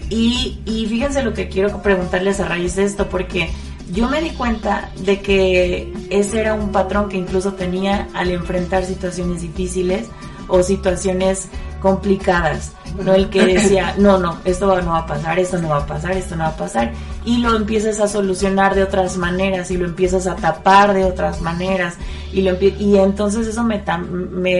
[0.09, 3.49] Y, y fíjense lo que quiero preguntarles a raíz de esto, porque
[3.91, 8.85] yo me di cuenta de que ese era un patrón que incluso tenía al enfrentar
[8.85, 10.07] situaciones difíciles
[10.47, 11.49] o situaciones
[11.81, 15.77] complicadas, no el que decía, no, no, esto no va a pasar, esto no va
[15.77, 16.93] a pasar, esto no va a pasar,
[17.25, 21.41] y lo empiezas a solucionar de otras maneras y lo empiezas a tapar de otras
[21.41, 21.95] maneras,
[22.31, 23.83] y, lo y entonces eso me,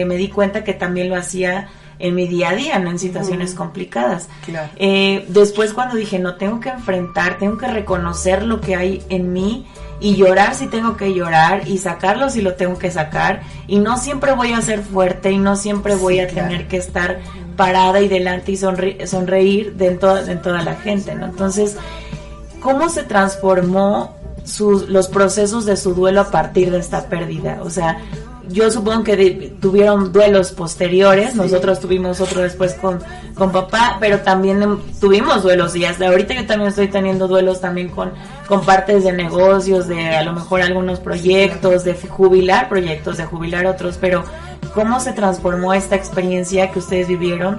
[0.04, 3.54] me, di cuenta que también lo hacía en mi día a día, no en situaciones
[3.54, 4.28] complicadas.
[4.76, 9.32] Eh, después cuando dije, no, tengo que enfrentar, tengo que reconocer lo que hay en
[9.32, 9.66] mí,
[10.00, 13.96] y llorar si tengo que llorar y sacarlo si lo tengo que sacar y no
[13.96, 17.18] siempre voy a ser fuerte y no siempre voy a tener que estar
[17.56, 21.24] parada y delante y sonreír de toda, toda la gente, ¿no?
[21.24, 21.76] Entonces,
[22.60, 24.14] ¿cómo se transformó
[24.44, 27.60] sus, los procesos de su duelo a partir de esta pérdida?
[27.62, 27.98] O sea,
[28.48, 33.00] yo supongo que tuvieron duelos posteriores, nosotros tuvimos otro después con,
[33.34, 37.60] con papá, pero también em, tuvimos duelos y hasta ahorita yo también estoy teniendo duelos
[37.60, 38.12] también con,
[38.46, 43.66] con partes de negocios, de a lo mejor algunos proyectos, de jubilar proyectos, de jubilar
[43.66, 44.22] otros, pero
[44.74, 47.58] ¿cómo se transformó esta experiencia que ustedes vivieron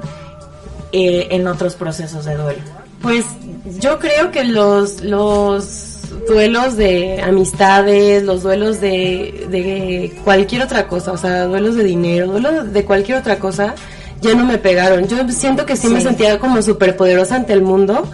[0.94, 2.87] eh, en otros procesos de duelo?
[3.02, 3.26] Pues
[3.80, 11.12] yo creo que los, los duelos de amistades, los duelos de, de cualquier otra cosa,
[11.12, 13.76] o sea, duelos de dinero, duelos de cualquier otra cosa,
[14.22, 15.08] ya no me pegaron.
[15.08, 18.10] Yo siento que sí, me sentía como súper poderosa ante el mundo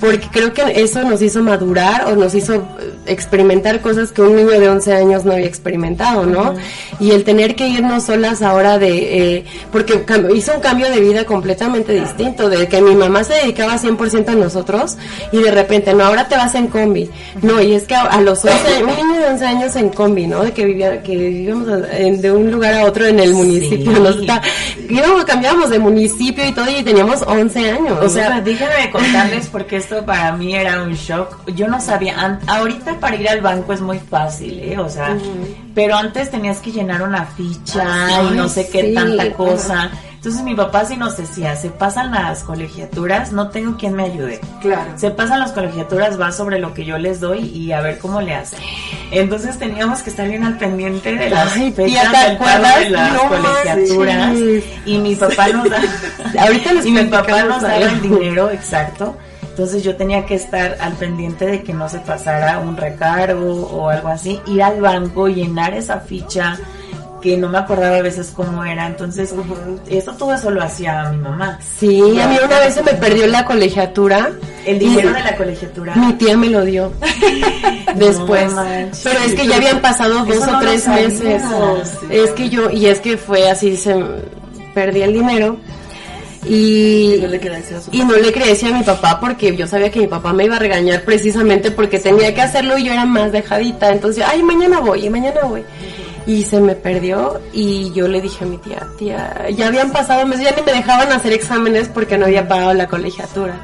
[0.00, 4.36] porque creo que eso nos hizo madurar o nos hizo eh, experimentar cosas que un
[4.36, 6.54] niño de 11 años no había experimentado, ¿no?
[7.00, 10.04] Y el tener que irnos solas ahora de, eh, porque
[10.34, 14.34] hizo un cambio de vida completamente distinto, de que mi mamá se dedicaba 100% a
[14.34, 14.96] nosotros
[15.32, 17.10] y de repente, no, ahora te vas en combi,
[17.42, 20.42] no, y es que a, los 11, un niño de 11 años en combi, ¿no?
[20.42, 24.42] De que vivía, que vivíamos de un lugar a otro en el municipio, nos está,
[24.88, 27.98] íbamos, cambiábamos de municipio y todo y teníamos 11 años.
[28.02, 31.48] O sea, déjenme contarles porque esto para mí era un shock.
[31.54, 34.76] Yo no sabía, ahorita para ir al banco es muy fácil, ¿eh?
[34.78, 35.16] O sea,
[35.76, 37.84] pero antes tenías que llenar una ficha
[38.24, 39.90] y no sé qué tanta cosa.
[40.16, 44.40] Entonces mi papá sí nos decía, se pasan las colegiaturas, no tengo quien me ayude.
[44.60, 44.90] Claro.
[44.96, 48.20] Se pasan las colegiaturas, va sobre lo que yo les doy y a ver cómo
[48.20, 48.58] le hacen.
[49.12, 54.36] Entonces teníamos que estar bien al pendiente de las fechas del pago de las colegiaturas.
[54.84, 55.80] Y mi papá nos da,
[56.40, 59.16] ahorita y mi papá nos daba el dinero exacto
[59.56, 63.88] entonces yo tenía que estar al pendiente de que no se pasara un recargo o
[63.88, 66.58] algo así, ir al banco, llenar esa ficha
[67.22, 68.86] que no me acordaba a veces cómo era.
[68.86, 69.34] Entonces,
[69.88, 71.58] esto todo eso lo hacía mi mamá.
[71.78, 74.30] Sí, a mí una vez se me perdió la colegiatura.
[74.66, 75.94] El dinero de la colegiatura.
[75.94, 76.92] Mi tía me lo dio.
[77.94, 78.52] Después.
[79.02, 81.42] Pero es que ya habían pasado dos o tres meses.
[82.10, 84.04] Es que yo, y es que fue así, se
[84.74, 85.56] perdí el dinero
[86.48, 90.00] Y, no le a y no le decir a mi papá porque yo sabía que
[90.00, 93.32] mi papá me iba a regañar precisamente porque tenía que hacerlo y yo era más
[93.32, 93.90] dejadita.
[93.90, 95.64] Entonces, ay, mañana voy, y mañana voy.
[96.26, 100.26] Y se me perdió y yo le dije a mi tía, tía, ya habían pasado
[100.26, 103.60] meses, ya ni me dejaban hacer exámenes porque no había pagado la colegiatura.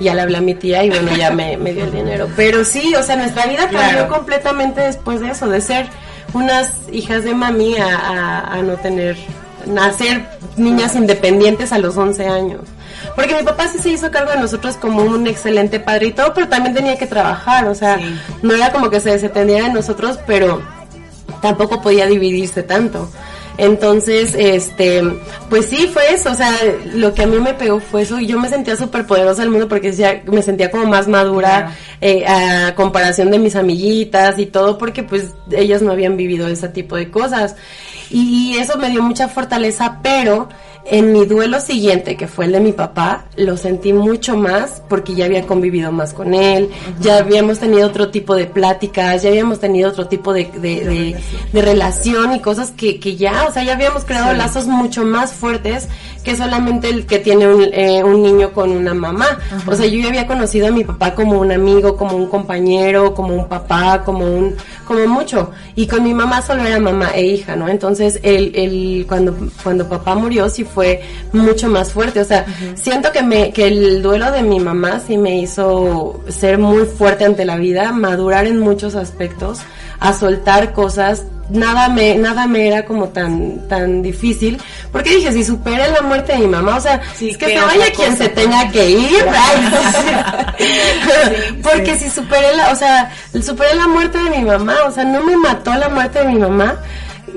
[0.00, 2.28] Y ya le hablé a mi tía y bueno, ya me, me dio el dinero.
[2.36, 5.88] Pero sí, o sea, nuestra vida cambió completamente después de eso, de ser
[6.34, 9.16] unas hijas de mami a, no tener,
[9.66, 12.60] nacer niñas independientes a los 11 años.
[13.14, 16.32] Porque mi papá sí se hizo cargo de nosotros como un excelente padre y todo,
[16.34, 17.98] pero también tenía que trabajar, o sea,
[18.42, 20.62] no era como que se desatendiera de nosotros, pero
[21.40, 23.10] tampoco podía dividirse tanto.
[23.58, 25.02] Entonces, este,
[25.50, 26.52] pues sí, fue eso, o sea,
[26.94, 29.50] lo que a mí me pegó fue eso y yo me sentía súper poderosa del
[29.50, 34.46] mundo porque decía, me sentía como más madura eh, a comparación de mis amiguitas y
[34.46, 37.54] todo porque pues ellas no habían vivido ese tipo de cosas.
[38.12, 40.48] Y eso me dio mucha fortaleza, pero
[40.84, 45.14] en mi duelo siguiente, que fue el de mi papá, lo sentí mucho más porque
[45.14, 49.60] ya había convivido más con él, ya habíamos tenido otro tipo de pláticas, ya habíamos
[49.60, 51.16] tenido otro tipo de, de,
[51.52, 52.34] de, relación.
[52.34, 55.88] y cosas que, que, ya, o sea, ya habíamos creado lazos mucho más fuertes
[56.22, 59.38] que solamente el que tiene un, eh, un niño con una mamá.
[59.66, 63.14] O sea, yo ya había conocido a mi papá como un amigo, como un compañero,
[63.14, 64.54] como un papá, como un,
[64.86, 65.50] como mucho.
[65.74, 67.68] Y con mi mamá solo era mamá e hija, ¿no?
[67.68, 71.02] Entonces, el, el, cuando, cuando papá murió sí fue
[71.32, 72.20] mucho más fuerte.
[72.20, 76.58] O sea, siento que me, que el duelo de mi mamá sí me hizo ser
[76.58, 79.60] muy fuerte ante la vida, madurar en muchos aspectos,
[79.98, 85.44] a soltar cosas nada me nada me era como tan tan difícil porque dije si
[85.44, 88.70] superé la muerte de mi mamá o sea es que se vaya quien se tenga
[88.70, 89.24] que ir
[91.62, 95.22] porque si superé la o sea superé la muerte de mi mamá o sea no
[95.22, 96.76] me mató la muerte de mi mamá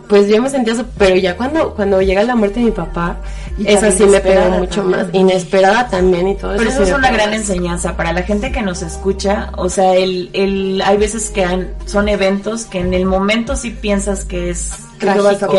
[0.08, 3.18] pues yo me sentía pero ya cuando cuando llega la muerte de mi papá
[3.64, 6.60] esa sí me pegó mucho más, inesperada también y todo eso.
[6.60, 10.30] Pero eso es una gran enseñanza para la gente que nos escucha, o sea, el,
[10.34, 11.46] el, hay veces que
[11.86, 15.08] son eventos que en el momento sí piensas que es que,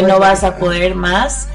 [0.02, 1.48] no vas a poder más,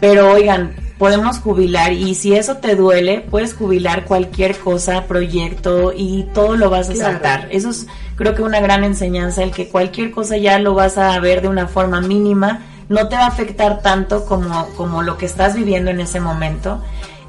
[0.00, 6.24] pero oigan, podemos jubilar y si eso te duele, puedes jubilar cualquier cosa, proyecto y
[6.34, 7.48] todo lo vas a saltar.
[7.50, 11.18] Eso es creo que una gran enseñanza, el que cualquier cosa ya lo vas a
[11.20, 15.26] ver de una forma mínima no te va a afectar tanto como, como lo que
[15.26, 16.80] estás viviendo en ese momento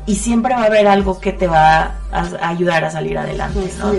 [0.05, 3.91] y siempre va a haber algo que te va a, ayudar a salir adelante, ¿no?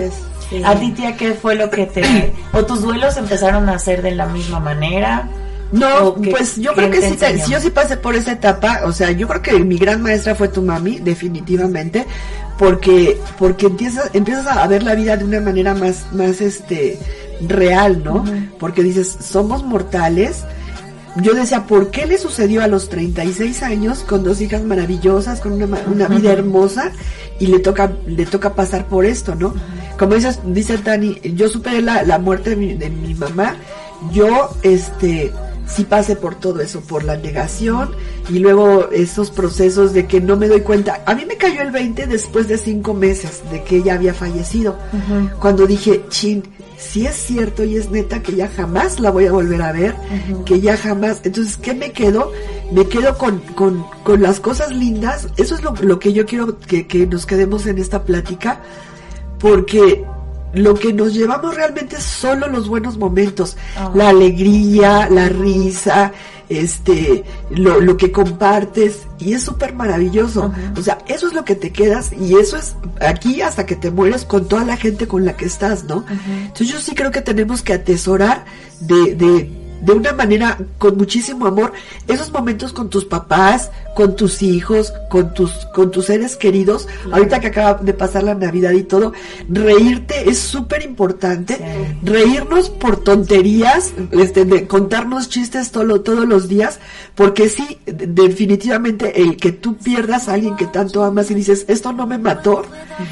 [0.65, 2.33] A ti, tía, ¿qué fue lo que te...
[2.53, 5.29] o tus duelos empezaron a ser de la misma manera?
[5.71, 9.27] No, pues yo creo que sí, yo sí pasé por esa etapa, o sea, yo
[9.27, 12.07] creo que mi gran maestra fue tu mami, definitivamente,
[12.57, 16.97] porque porque empiezas empiezas a ver la vida de una manera más más este
[17.47, 18.25] real, ¿no?
[18.57, 20.43] Porque dices, somos mortales,
[21.21, 25.53] yo decía, ¿por qué le sucedió a los 36 años con dos hijas maravillosas, con
[25.53, 26.91] una, una vida hermosa
[27.39, 29.53] y le toca le toca pasar por esto, ¿no?
[29.97, 33.55] Como dices, dice Tani, yo superé la, la muerte de mi, de mi mamá,
[34.11, 35.31] yo este
[35.69, 37.91] sí pasé por todo eso, por la negación
[38.29, 41.03] y luego esos procesos de que no me doy cuenta.
[41.05, 44.77] A mí me cayó el 20 después de cinco meses de que ella había fallecido,
[45.39, 46.43] cuando dije, chin,
[46.79, 49.95] si es cierto y es neta que ya jamás la voy a volver a ver,
[50.45, 51.19] que ya jamás.
[51.23, 52.31] Entonces, ¿qué me quedo?
[52.71, 55.27] Me quedo con, con, con las cosas lindas.
[55.37, 58.61] Eso es lo, lo que yo quiero que, que nos quedemos en esta plática,
[59.39, 60.05] porque
[60.53, 63.91] lo que nos llevamos realmente es solo los buenos momentos, ah.
[63.93, 66.11] la alegría, la risa,
[66.49, 70.51] este, lo, lo que compartes y es súper maravilloso.
[70.77, 73.91] O sea, eso es lo que te quedas y eso es aquí hasta que te
[73.91, 76.05] mueres con toda la gente con la que estás, ¿no?
[76.27, 78.45] Entonces yo sí creo que tenemos que atesorar
[78.79, 81.73] de, de de una manera con muchísimo amor
[82.07, 86.87] esos momentos con tus papás, con tus hijos, con tus con tus seres queridos.
[87.11, 89.13] Ahorita que acaba de pasar la Navidad y todo,
[89.47, 91.57] reírte es súper importante.
[92.03, 96.79] Reírnos por tonterías, este, de contarnos chistes todo, todos los días,
[97.15, 101.91] porque sí, definitivamente el que tú pierdas a alguien que tanto amas y dices, esto
[101.91, 102.63] no me mató,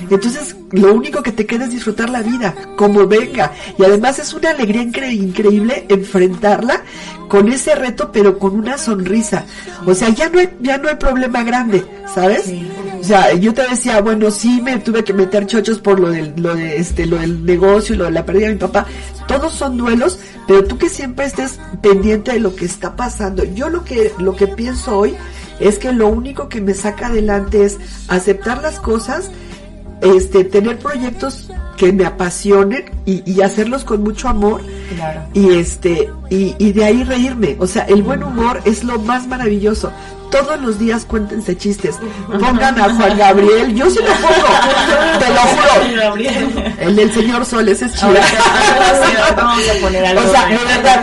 [0.09, 3.53] entonces lo único que te queda es disfrutar la vida, como venga.
[3.77, 6.56] Y además es una alegría increíble enfrentar
[7.27, 9.45] con ese reto, pero con una sonrisa.
[9.85, 12.51] O sea, ya no hay, ya no hay problema grande, ¿sabes?
[12.99, 16.33] O sea, yo te decía, bueno, sí me tuve que meter chochos por lo del,
[16.37, 18.85] lo de este, lo del negocio lo de la pérdida de mi papá.
[19.27, 23.43] Todos son duelos, pero tú que siempre estés pendiente de lo que está pasando.
[23.43, 25.15] Yo lo que, lo que pienso hoy
[25.59, 27.77] es que lo único que me saca adelante es
[28.07, 29.31] aceptar las cosas,
[30.01, 34.61] este, tener proyectos que me apasionen y, hacerlos con mucho amor.
[35.33, 37.55] Y este y, de ahí reírme.
[37.59, 39.91] O sea el buen humor es lo más maravilloso
[40.31, 41.95] todos los días cuéntense chistes.
[42.27, 44.47] Pongan a Juan Gabriel, yo sí lo pongo,
[45.19, 46.65] te lo juro.
[46.79, 48.13] El del señor Sol, ese es chido.
[49.35, 51.01] Vamos a poner algo O sea, verdad,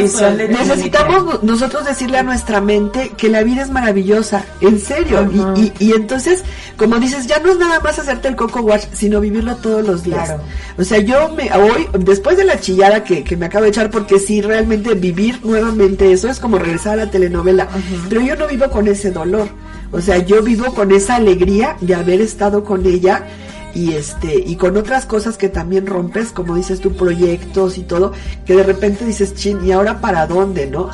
[0.49, 5.29] necesitamos nosotros decirle a nuestra mente que la vida es maravillosa, en serio.
[5.57, 6.43] Y- y, y entonces,
[6.77, 10.03] como dices, ya no es nada más hacerte el coco wash, sino vivirlo todos los
[10.03, 10.27] días.
[10.27, 10.43] Claro.
[10.79, 13.91] O sea, yo me, hoy, después de la chillada que, que me acabo de echar,
[13.91, 17.69] porque sí, realmente vivir nuevamente eso es como regresar a la telenovela.
[18.09, 19.49] Pero yo no vivo con ese dolor.
[19.93, 23.27] O sea, yo vivo con esa alegría de haber estado con ella
[23.75, 28.13] y este y con otras cosas que también rompes como dices tú proyectos y todo
[28.47, 30.91] que de repente dices chin y ahora para dónde no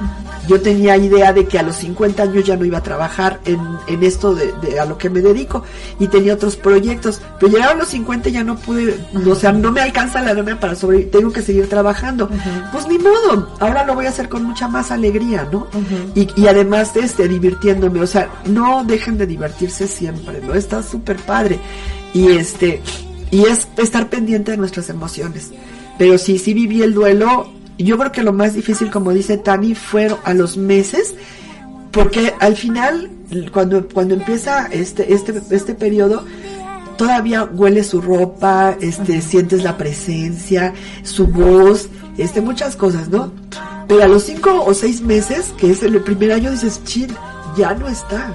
[0.48, 3.60] yo tenía idea de que a los 50 años ya no iba a trabajar en,
[3.86, 5.62] en esto de, de a lo que me dedico
[5.98, 9.70] y tenía otros proyectos pero llegaron los 50 y ya no pude o sea no
[9.70, 12.28] me alcanza la lana para sobrevivir tengo que seguir trabajando.
[12.72, 15.66] Pues ni modo ahora lo voy a hacer con mucha más alegría no
[16.14, 21.16] y, y además este divirtiéndome o sea no dejen de divertirse siempre no está súper
[21.18, 21.60] padre
[22.14, 22.80] y este
[23.30, 25.50] y es estar pendiente de nuestras emociones.
[25.98, 27.52] Pero sí sí viví el duelo.
[27.78, 31.14] Yo creo que lo más difícil como dice Tani fueron a los meses
[31.90, 33.10] porque al final
[33.52, 36.24] cuando cuando empieza este este este periodo
[36.96, 41.88] todavía huele su ropa este sientes la presencia su voz
[42.18, 43.32] este muchas cosas no
[43.88, 47.08] pero a los cinco o seis meses que es el primer año dices chin
[47.56, 48.34] ya no está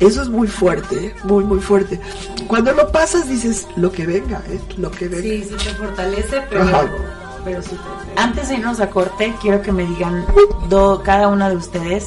[0.00, 1.14] eso es muy fuerte ¿eh?
[1.24, 2.00] muy muy fuerte
[2.48, 4.60] cuando lo pasas dices lo que venga ¿eh?
[4.78, 6.84] lo que venga Sí, sí te fortalece, pero, Ajá.
[7.44, 8.20] pero sí te...
[8.20, 10.24] Antes de irnos a corte, quiero que me digan
[10.68, 12.06] do- cada una de ustedes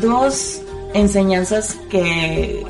[0.00, 0.60] dos
[0.94, 2.64] enseñanzas que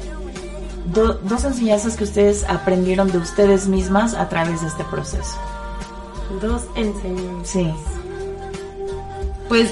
[0.95, 5.37] do- dos enseñanzas que ustedes aprendieron de ustedes mismas a través de este proceso.
[6.41, 7.49] Dos enseñanzas.
[7.49, 7.71] Sí.
[9.49, 9.71] Pues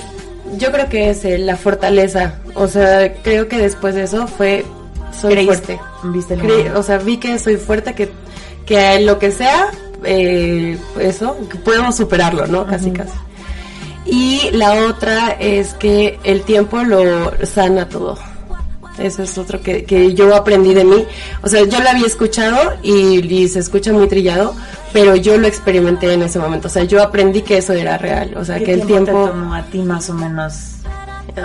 [0.58, 2.34] yo creo que es eh, la fortaleza.
[2.54, 4.64] O sea, creo que después de eso fue
[5.20, 5.80] soy Creíste- fuerte.
[6.04, 8.10] viste el Creí- o sea, vi que soy fuerte, que,
[8.66, 9.68] que lo que sea,
[10.04, 12.66] eh, eso, que puedo superarlo, ¿no?
[12.66, 13.12] Casi, casi.
[14.04, 18.18] Y la otra es que el tiempo lo sana todo.
[18.98, 21.04] Eso es otro que, que yo aprendí de mí.
[21.42, 24.54] O sea, yo lo había escuchado y, y se escucha muy trillado,
[24.92, 26.68] pero yo lo experimenté en ese momento.
[26.68, 28.34] O sea, yo aprendí que eso era real.
[28.36, 29.24] O sea, ¿Qué que el tiempo, tiempo...
[29.24, 30.54] te tomó a ti más o menos?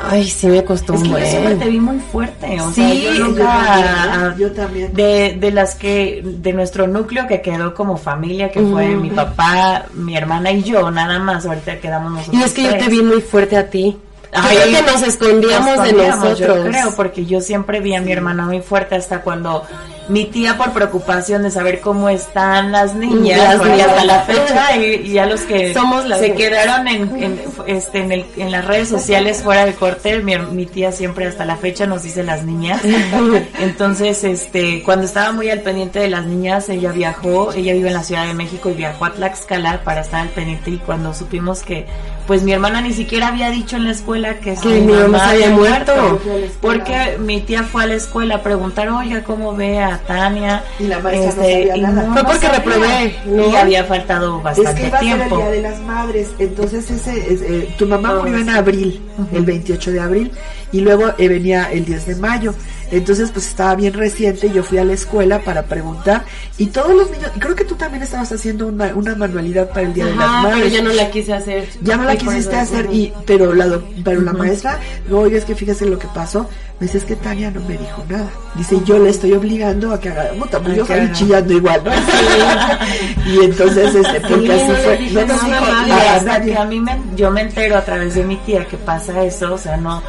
[0.09, 3.13] Ay, sí me costó Es que yo siempre te vi muy fuerte, o Sí, sea,
[3.13, 4.93] yo nunca yo también.
[4.93, 9.01] de, de las que de nuestro núcleo que quedó como familia, que fue Ujú.
[9.01, 12.35] mi papá, mi hermana y yo, nada más, ahorita quedamos nosotros.
[12.41, 12.89] Y es que yo te tres.
[12.89, 13.97] vi muy fuerte a ti.
[14.33, 16.57] Ay, creo que nos escondíamos Nos de escondíamos, nosotros.
[16.57, 19.63] Yo creo, porque yo siempre vi a mi hermana muy fuerte hasta cuando
[20.09, 23.87] mi tía por preocupación de saber cómo están las niñas, Las niñas.
[23.87, 26.37] hasta la fecha y, y ya los que Somos las se niñas.
[26.37, 30.65] quedaron en, en, este, en, el- en las redes sociales fuera de corte, mi, mi
[30.65, 32.81] tía siempre hasta la fecha nos dice las niñas.
[33.59, 37.93] Entonces, este, cuando estaba muy al pendiente de las niñas, ella viajó, ella vive en
[37.93, 41.63] la Ciudad de México y viajó a Tlaxcala para estar al pendiente y cuando supimos
[41.63, 41.85] que,
[42.27, 45.49] pues mi hermana ni siquiera había dicho en la escuela que, Que mi mamá había
[45.49, 46.19] muerto.
[46.61, 50.63] Porque mi tía fue a la escuela a preguntar, oiga, ¿cómo ve a Tania?
[50.73, 52.13] Este, Y la maestra no sabía nada.
[52.13, 53.49] Fue porque reprobé, ¿no?
[53.49, 55.37] Y había faltado Es bastante que iba a ser el tiempo.
[55.37, 59.01] Día de las Madres, entonces ese, es, eh, tu mamá murió en abril,
[59.31, 60.31] el 28 de abril,
[60.73, 62.53] y luego eh, venía el 10 de mayo.
[62.91, 66.23] Entonces, pues estaba bien reciente, yo fui a la escuela para preguntar,
[66.57, 69.81] y todos los niños, y creo que tú también estabas haciendo una, una manualidad para
[69.81, 70.59] el Día de las Ajá, Madres.
[70.63, 71.67] pero yo no la quise hacer.
[71.81, 74.79] Ya no la quisiste hacer, y, pero la, pero la maestra,
[75.09, 76.47] no, oiga, es que fíjese lo que pasó.
[76.79, 78.29] Me dice, es que Tania no me dijo nada.
[78.53, 81.91] Dice, yo le estoy obligando a que haga, puta, pues yo salí chillando igual, ¿no?
[83.31, 84.99] y entonces, este, porque Sí, así no fue.
[85.11, 86.53] No nos dijo nada a hasta nadie.
[86.53, 89.55] que a mí me, yo me entero a través de mi tía que pasa eso,
[89.55, 90.03] o sea, no,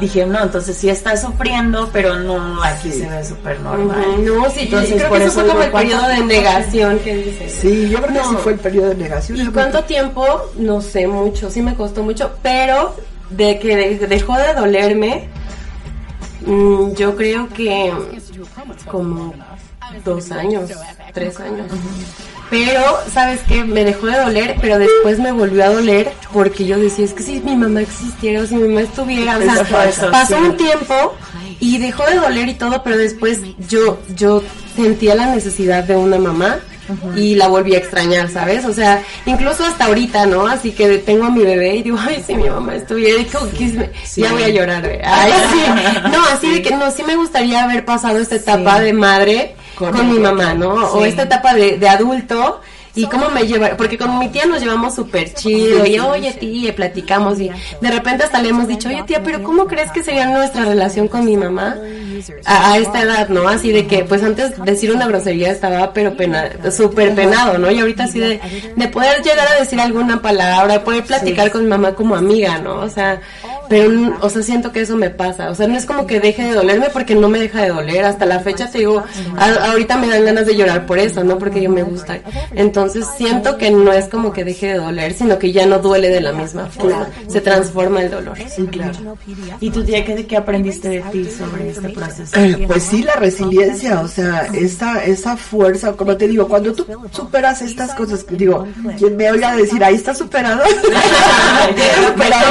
[0.00, 3.00] dije, no, entonces sí está sufriendo, pero no, aquí Sí.
[3.00, 4.24] se ve súper normal.
[4.24, 7.16] No, sí, Entonces, creo por que eso fue como el ¿cuánto periodo de negación que
[7.16, 7.52] dices.
[7.52, 9.38] Sí, yo creo que sí fue el periodo de negación.
[9.40, 10.26] ¿Y cuánto tiempo?
[10.56, 12.96] No sé mucho, sí me costó mucho, pero
[13.30, 15.28] de que de- dejó de dolerme,
[16.46, 17.92] mm, yo creo que
[18.90, 19.34] como
[20.04, 20.70] dos años,
[21.12, 21.66] tres años.
[22.50, 22.82] Pero,
[23.12, 23.62] ¿sabes qué?
[23.64, 27.22] Me dejó de doler, pero después me volvió a doler porque yo decía, es que
[27.22, 30.42] si mi mamá existiera o si mi mamá estuviera, o sea, pasó sí.
[30.42, 31.14] un tiempo
[31.60, 33.38] y dejó de doler y todo, pero después
[33.68, 34.42] yo, yo
[34.74, 36.58] sentía la necesidad de una mamá
[37.14, 38.64] y la volví a extrañar, ¿sabes?
[38.64, 40.48] O sea, incluso hasta ahorita, ¿no?
[40.48, 43.22] Así que tengo a mi bebé y digo, ay, si mi mamá estuviera,
[43.56, 44.98] que me- ya voy a llorar, güey.
[45.04, 46.00] Ay, sí.
[46.10, 48.84] No, así de que no, sí me gustaría haber pasado esta etapa Sí.
[48.86, 50.74] de madre Con con, mi mamá, ¿no?
[50.92, 52.60] O esta etapa de, de adulto
[52.94, 56.74] y cómo me lleva, porque con mi tía nos llevamos súper chido y oye tía,
[56.74, 60.26] platicamos y de repente hasta le hemos dicho, oye tía, pero ¿cómo crees que sería
[60.26, 61.76] nuestra relación con mi mamá
[62.44, 63.48] a, esta edad, no?
[63.48, 67.70] Así de que pues antes decir una grosería estaba pero pena, súper penado, ¿no?
[67.70, 68.40] Y ahorita así de,
[68.76, 72.80] de poder llegar a decir alguna palabra, poder platicar con mi mamá como amiga, ¿no?
[72.80, 73.20] O sea,
[73.70, 75.48] pero, o sea, siento que eso me pasa.
[75.48, 78.04] O sea, no es como que deje de dolerme porque no me deja de doler.
[78.04, 79.04] Hasta la fecha te digo,
[79.38, 81.38] ahorita me dan ganas de llorar por eso, ¿no?
[81.38, 82.18] Porque yo me gusta.
[82.52, 86.08] Entonces siento que no es como que deje de doler, sino que ya no duele
[86.08, 87.08] de la misma forma.
[87.28, 88.38] Se transforma el dolor.
[88.48, 89.16] Sí, claro.
[89.60, 92.36] ¿Y tú, tía, qué, qué aprendiste de ti sobre este proceso?
[92.36, 96.86] Eh, pues sí, la resiliencia, o sea, esa, esa fuerza, como te digo, cuando tú
[97.10, 98.66] superas estas cosas, digo,
[98.98, 100.62] quien me oiga decir, ahí está superado.
[102.06, 102.50] superado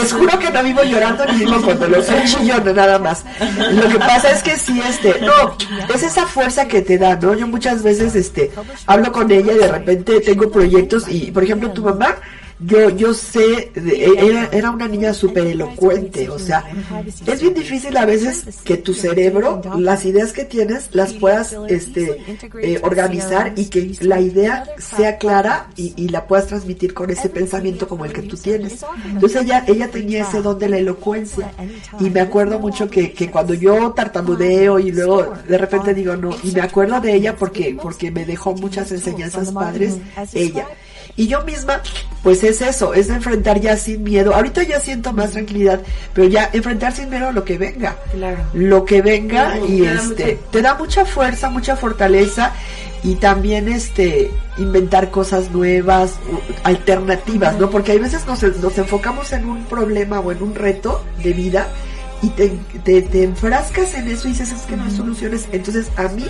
[0.00, 3.24] les juro que no vivo llorando ni vivo cuando lo soy chillón, nada más.
[3.72, 5.56] Lo que pasa es que sí, este, no,
[5.94, 7.34] es esa fuerza que te da, ¿no?
[7.34, 8.50] Yo muchas veces, este,
[8.98, 12.16] hablo con ella y de repente tengo proyectos y, por ejemplo, tu mamá,
[12.60, 16.64] yo, yo sé, era, era una niña súper elocuente, o sea,
[17.26, 22.16] es bien difícil a veces que tu cerebro, las ideas que tienes, las puedas este,
[22.60, 27.28] eh, organizar y que la idea sea clara y, y, la puedas transmitir con ese
[27.28, 28.84] pensamiento como el que tú tienes.
[29.06, 31.52] Entonces ella, ella tenía ese don de la elocuencia
[32.00, 36.30] y me acuerdo mucho que, que cuando yo tartamudeo y luego de repente digo no,
[36.42, 39.96] y me acuerdo de ella porque, porque me dejó muchas enseñanzas padres,
[40.32, 40.66] ella.
[41.18, 41.82] Y yo misma,
[42.22, 44.36] pues es eso, es enfrentar ya sin miedo.
[44.36, 45.80] Ahorita ya siento más tranquilidad,
[46.14, 47.96] pero ya enfrentar sin miedo a lo que venga.
[48.12, 48.38] Claro.
[48.54, 52.52] Lo que venga y este, te da mucha fuerza, mucha fortaleza
[53.02, 56.14] y también este inventar cosas nuevas,
[56.62, 57.68] alternativas, ¿no?
[57.68, 61.66] Porque hay veces nos, nos enfocamos en un problema o en un reto de vida
[62.22, 62.50] y te,
[62.84, 65.48] te, te enfrascas en eso y dices, es que no hay soluciones.
[65.50, 66.26] Entonces a mí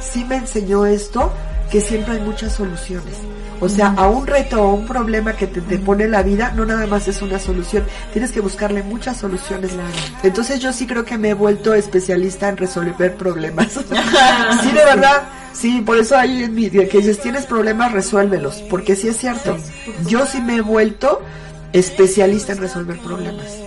[0.00, 1.30] sí me enseñó esto,
[1.70, 3.16] que siempre hay muchas soluciones.
[3.62, 6.66] O sea, a un reto o un problema que te, te, pone la vida, no
[6.66, 9.70] nada más es una solución, tienes que buscarle muchas soluciones.
[10.24, 13.68] Entonces yo sí creo que me he vuelto especialista en resolver problemas.
[14.62, 15.22] sí, de verdad.
[15.52, 19.56] Sí, por eso hay en mi que dices, tienes problemas, resuélvelos, porque sí es cierto.
[20.08, 21.22] Yo sí me he vuelto
[21.72, 23.61] especialista en resolver problemas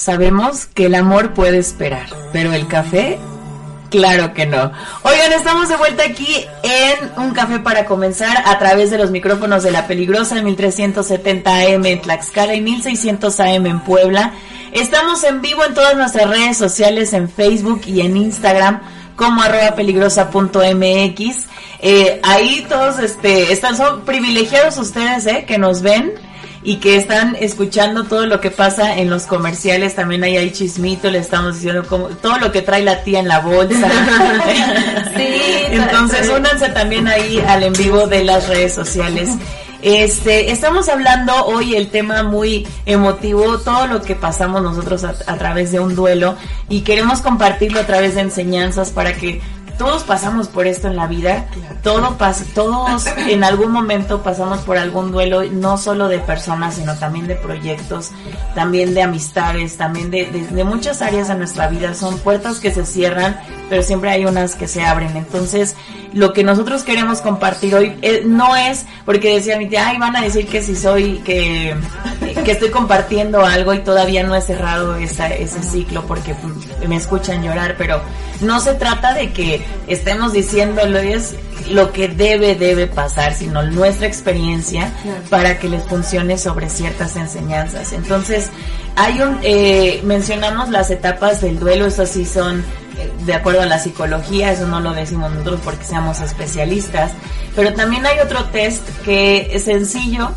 [0.10, 3.20] Sabemos que el amor puede esperar, pero el café
[3.92, 4.72] Claro que no.
[5.02, 9.64] Oigan, estamos de vuelta aquí en Un Café para Comenzar a través de los micrófonos
[9.64, 14.34] de La Peligrosa en 1370 AM en Tlaxcala y 1600 AM en Puebla.
[14.74, 18.82] Estamos en vivo en todas nuestras redes sociales, en Facebook y en Instagram
[19.16, 21.48] como arroba peligrosa.mx.
[21.82, 26.14] Eh, ahí todos este, están, son privilegiados ustedes eh, que nos ven
[26.64, 29.96] y que están escuchando todo lo que pasa en los comerciales.
[29.96, 33.28] También ahí hay chismito, le estamos diciendo como, todo lo que trae la tía en
[33.28, 33.90] la bolsa.
[35.16, 35.28] sí,
[35.72, 39.30] Entonces únanse también ahí al en vivo de las redes sociales.
[39.82, 45.38] Este, estamos hablando hoy el tema muy emotivo, todo lo que pasamos nosotros a, a,
[45.38, 46.36] través de un duelo
[46.68, 49.40] y queremos compartirlo a través de enseñanzas para que
[49.80, 51.48] todos pasamos por esto en la vida,
[51.82, 56.98] todo pasa, todos en algún momento pasamos por algún duelo, no solo de personas, sino
[56.98, 58.12] también de proyectos,
[58.54, 61.94] también de amistades, también de, de, muchas áreas de nuestra vida.
[61.94, 65.16] Son puertas que se cierran, pero siempre hay unas que se abren.
[65.16, 65.78] Entonces,
[66.14, 70.16] lo que nosotros queremos compartir hoy eh, no es porque decía mi tía, ay, van
[70.16, 71.76] a decir que si soy, que,
[72.44, 76.36] que estoy compartiendo algo y todavía no he cerrado esa, ese ciclo porque
[76.88, 78.02] me escuchan llorar, pero
[78.42, 81.36] no se trata de que estemos diciéndolo, es
[81.70, 84.92] lo que debe, debe pasar, sino nuestra experiencia
[85.30, 87.94] para que les funcione sobre ciertas enseñanzas.
[87.94, 88.50] Entonces,
[88.96, 92.64] hay un, eh, mencionamos las etapas del duelo, esas sí son
[93.26, 97.12] de acuerdo a la psicología, eso no lo decimos nosotros porque seamos especialistas,
[97.56, 100.32] pero también hay otro test que es sencillo,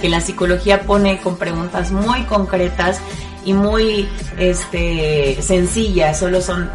[0.00, 3.00] que la psicología pone con preguntas muy concretas
[3.44, 4.08] y muy
[4.38, 6.70] este sencillas, solo son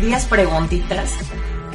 [0.00, 1.10] 10 preguntitas.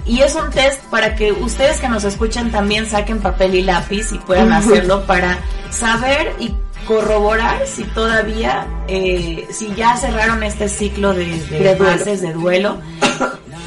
[0.05, 4.11] Y es un test para que ustedes que nos escuchan también saquen papel y lápiz
[4.11, 5.39] y puedan hacerlo para
[5.71, 6.53] saber y
[6.85, 12.79] corroborar si todavía, eh, si ya cerraron este ciclo de, de, de de duelo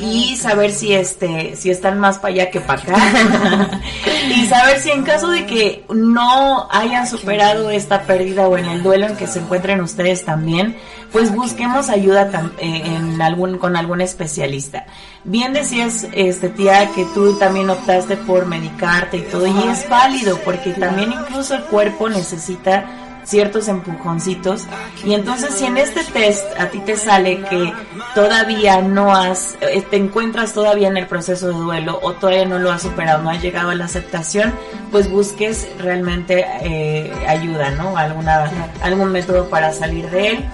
[0.01, 3.81] y saber si este si están más para allá que para acá.
[4.29, 8.83] Y saber si en caso de que no hayan superado esta pérdida o en el
[8.83, 10.77] duelo en que se encuentren ustedes también
[11.13, 14.87] pues busquemos ayuda eh, en algún con algún especialista.
[15.25, 20.39] Bien decías este tía que tú también optaste por medicarte y todo y es válido
[20.45, 24.67] porque también incluso el cuerpo necesita ciertos empujoncitos.
[25.05, 27.73] Y entonces si en este test a ti te sale que
[28.15, 32.59] todavía no has, eh, te encuentras todavía en el proceso de duelo o todavía no
[32.59, 34.55] lo has superado, no has llegado a la aceptación,
[34.91, 37.97] pues busques realmente eh, ayuda, ¿no?
[37.97, 38.51] Alguna,
[38.83, 40.45] algún método para salir de él.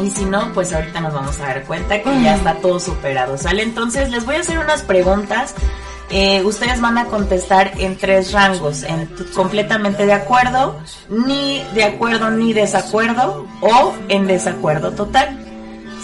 [0.00, 3.36] Y si no, pues ahorita nos vamos a dar cuenta que ya está todo superado,
[3.36, 3.64] ¿sale?
[3.64, 5.54] Entonces les voy a hacer unas preguntas
[6.10, 10.76] eh, ustedes van a contestar en tres rangos, en completamente de acuerdo,
[11.08, 15.44] ni de acuerdo ni desacuerdo o en desacuerdo total.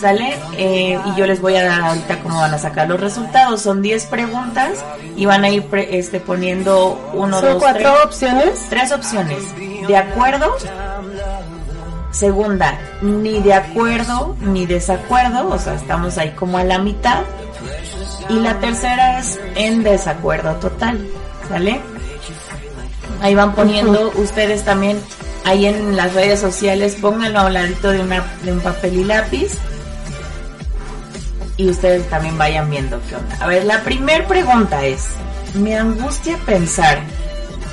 [0.00, 0.34] ¿Sale?
[0.58, 3.62] Eh, y yo les voy a dar ahorita cómo van a sacar los resultados.
[3.62, 4.84] Son 10 preguntas
[5.16, 8.04] y van a ir este, poniendo uno, ¿Son dos, cuatro tres.
[8.04, 8.66] opciones?
[8.68, 9.38] Tres opciones.
[9.86, 10.56] De acuerdo.
[12.10, 15.48] Segunda, ni de acuerdo ni desacuerdo.
[15.48, 17.22] O sea, estamos ahí como a la mitad
[18.28, 21.06] y la tercera es en desacuerdo total,
[21.48, 21.80] ¿sale?
[23.20, 25.00] Ahí van poniendo ustedes también,
[25.44, 29.04] ahí en las redes sociales, pónganlo a un ladito de, una, de un papel y
[29.04, 29.58] lápiz
[31.56, 33.36] y ustedes también vayan viendo qué onda.
[33.40, 35.06] A ver, la primera pregunta es,
[35.54, 36.98] me angustia pensar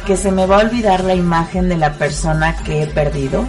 [0.05, 3.45] que se me va a olvidar la imagen de la persona que he perdido.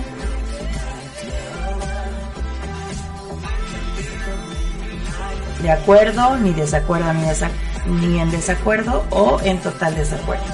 [5.62, 7.50] De acuerdo, ni desacuerdo, ni, desa
[7.86, 10.44] ni en desacuerdo o en total desacuerdo.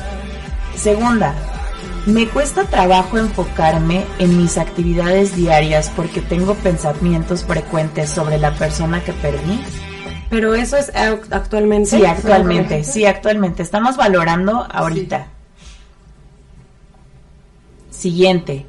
[0.77, 1.35] Segunda,
[2.07, 9.03] me cuesta trabajo enfocarme en mis actividades diarias porque tengo pensamientos frecuentes sobre la persona
[9.03, 9.61] que perdí.
[10.31, 11.91] Pero eso es actualmente.
[11.91, 13.63] Sí, actualmente, sí, actualmente.
[13.63, 15.27] Estamos valorando ahorita.
[17.91, 18.67] Siguiente.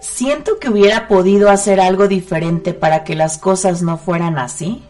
[0.00, 4.82] Siento que hubiera podido hacer algo diferente para que las cosas no fueran así.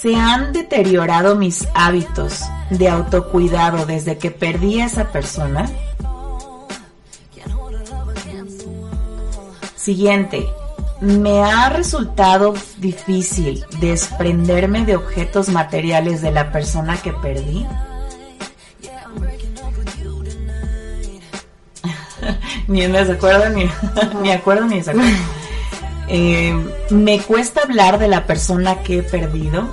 [0.00, 5.68] Se han deteriorado mis hábitos de autocuidado desde que perdí a esa persona?
[9.76, 10.46] Siguiente,
[11.00, 17.66] me ha resultado difícil desprenderme de objetos materiales de la persona que perdí.
[22.68, 23.70] ni en desacuerdo, ni,
[24.22, 25.10] ni acuerdo, ni desacuerdo.
[26.08, 26.54] Eh,
[26.90, 29.68] me cuesta hablar de la persona que he perdido.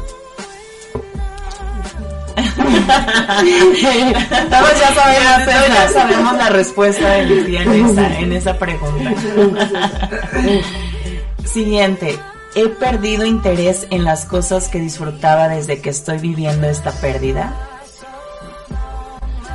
[4.49, 9.13] Todos ya sabemos, ya sabemos la respuesta de Lucía en esa, en esa pregunta.
[11.45, 12.19] Siguiente.
[12.55, 17.53] He perdido interés en las cosas que disfrutaba desde que estoy viviendo esta pérdida.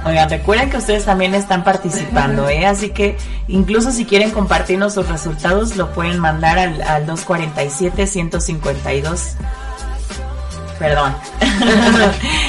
[0.05, 2.67] Oigan, recuerden que ustedes también están participando, ¿eh?
[2.67, 3.17] Así que
[3.49, 9.35] incluso si quieren compartirnos sus resultados, lo pueden mandar al, al 247-152.
[10.79, 11.15] Perdón.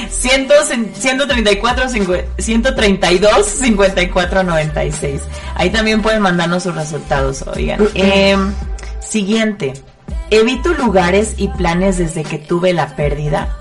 [0.10, 0.48] 100,
[0.94, 1.90] 134,
[2.38, 5.22] 132, 54, 96.
[5.56, 7.88] Ahí también pueden mandarnos sus resultados, oigan.
[7.96, 8.38] Eh,
[9.00, 9.74] siguiente.
[10.30, 13.58] Evito lugares y planes desde que tuve la pérdida.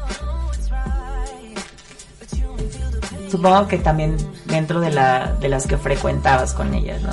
[3.31, 7.11] Supongo que también dentro de, la, de las que frecuentabas con ellas, ¿no?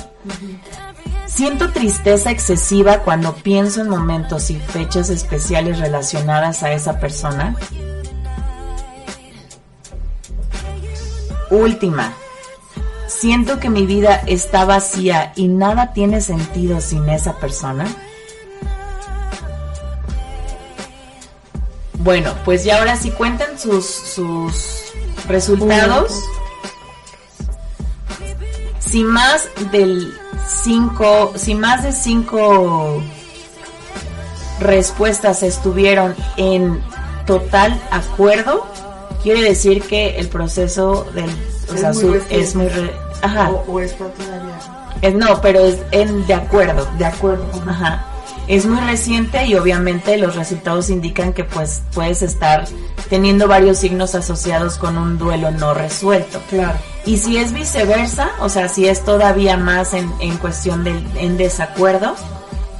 [1.26, 7.54] Siento tristeza excesiva cuando pienso en momentos y fechas especiales relacionadas a esa persona.
[11.50, 12.14] Última.
[13.06, 17.86] Siento que mi vida está vacía y nada tiene sentido sin esa persona.
[21.94, 24.92] Bueno, pues ya ahora sí cuenten sus, sus
[25.26, 26.22] resultados.
[28.78, 30.14] Si más del
[30.46, 33.02] 5, si más de 5
[34.60, 36.80] respuestas estuvieron en
[37.26, 38.66] total acuerdo,
[39.22, 41.30] quiere decir que el proceso del
[41.70, 42.92] o Es sea, muy es muy re-
[43.22, 44.58] ajá, O, o está todavía.
[45.02, 46.86] es- no, pero es en de acuerdo.
[46.98, 47.44] De acuerdo.
[47.66, 48.04] Ajá.
[48.46, 52.64] Es muy reciente y obviamente los resultados indican que pues puedes estar
[53.10, 56.40] teniendo varios signos asociados con un duelo no resuelto.
[56.48, 56.78] Claro.
[57.04, 61.36] Y si es viceversa, o sea, si es todavía más en, en cuestión del en
[61.36, 62.14] desacuerdo,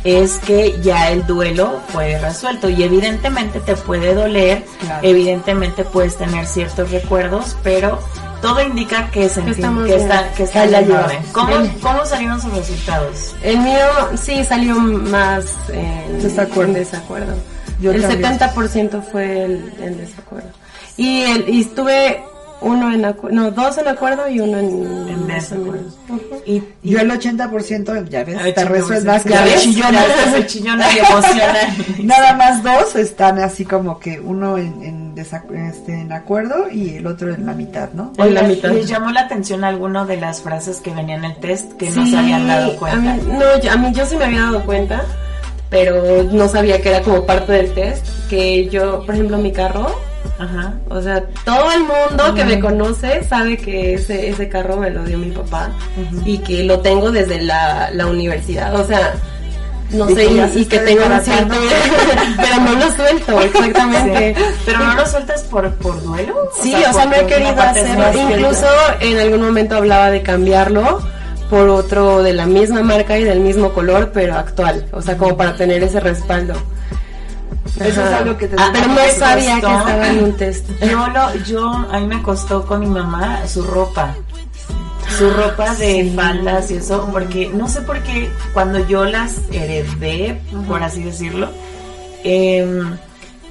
[0.04, 5.00] es que ya el duelo fue resuelto y evidentemente te puede doler, Claro.
[5.02, 7.98] evidentemente puedes tener ciertos recuerdos, pero
[8.40, 9.90] todo indica que, bien.
[10.00, 10.82] está, que está la.
[11.32, 11.74] ¿Cómo, Bien.
[11.82, 13.34] ¿Cómo salieron sus resultados?
[13.42, 13.78] El mío
[14.16, 16.70] sí salió más en Desacuerdo.
[16.72, 17.34] en desacuerdo.
[17.80, 18.38] Yo el también.
[18.38, 20.50] 70% fue el, el desacuerdo.
[20.96, 22.24] Y, el, y estuve
[22.60, 25.84] uno en acuerdo, no, dos en acuerdo y uno en, En desacuerdo.
[26.44, 28.36] Y, y- Yo el 80%, ya ves,
[28.86, 29.92] pues, Más que ya la ves, chillona.
[29.92, 31.54] ya ves, el chillón y emociona.
[32.02, 37.06] Nada más dos están así como que uno en, en, este, en acuerdo y el
[37.06, 38.12] otro en la mitad, ¿no?
[38.18, 38.70] En la mitad.
[38.70, 42.06] ¿Les llamó la atención alguno de las frases que venían en el test que no
[42.06, 42.98] se habían dado A cuenta?
[43.14, 45.02] mí, no, yo- a mí yo sí me había dado cuenta,
[45.70, 48.06] pero no sabía que era como parte del test.
[48.30, 49.86] Que yo, por ejemplo, mi carro,
[50.38, 50.74] Ajá.
[50.88, 55.02] o sea, todo el mundo que me conoce sabe que ese, ese carro me lo
[55.04, 55.70] dio mi papá
[56.24, 58.74] y que lo tengo desde la, la universidad.
[58.76, 59.14] O sea,
[59.90, 61.54] no Y sé, que y, que tengo un cierto.
[62.36, 64.34] pero no lo suelto, exactamente.
[64.36, 64.44] Sí.
[64.66, 66.34] Pero no lo sueltas por, por duelo?
[66.62, 68.04] Sí, o sea, por- no he querido hacerlo.
[68.30, 68.66] Incluso
[69.00, 71.00] en algún momento hablaba de cambiarlo
[71.50, 74.86] por otro de la misma marca y del mismo color, pero actual.
[74.92, 76.54] O sea, como para tener ese respaldo.
[77.84, 79.78] Eso es algo que te Ah, pero no ¿te sabía que costó?
[79.78, 80.68] estaba en un test.
[80.82, 84.14] Yo lo, yo, a mí me costó con mi mamá su ropa.
[85.16, 86.12] Su ropa de Sí.
[86.14, 91.48] faldas y eso, porque no sé por qué cuando yo las heredé, por así decirlo,
[92.24, 92.96] em,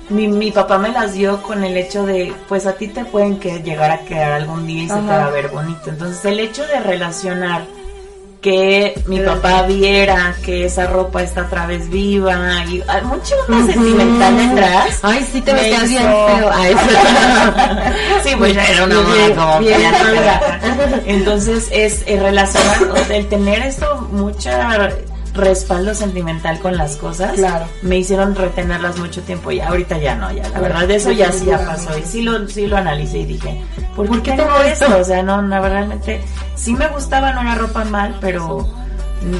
[0.09, 3.39] mi, mi papá me las dio con el hecho de, pues a ti te pueden
[3.39, 5.89] que llegar a quedar algún día y se te va a ver bonito.
[5.89, 7.65] Entonces el hecho de relacionar
[8.47, 13.65] que mi papá viera que esa ropa está otra vez viva y hay mucho más
[13.65, 14.99] sentimental detrás.
[15.01, 16.49] Ay, sí te Me metías bien feo.
[16.53, 16.75] Ay,
[18.23, 19.81] sí, pues ya era una moda como bien.
[21.07, 22.77] Entonces es eh, relacionar,
[23.11, 24.91] el tener esto mucha
[25.37, 27.65] respaldo sentimental con las cosas Claro.
[27.81, 31.31] me hicieron retenerlas mucho tiempo y ahorita ya no, ya la verdad de eso ya
[31.31, 33.61] sí ya pasó y sí lo, sí lo analicé y dije,
[33.95, 34.97] ¿por, ¿Por qué tengo todo esto?
[34.99, 36.21] O sea, no, no, realmente
[36.55, 38.67] sí me gustaba, no era ropa mal, pero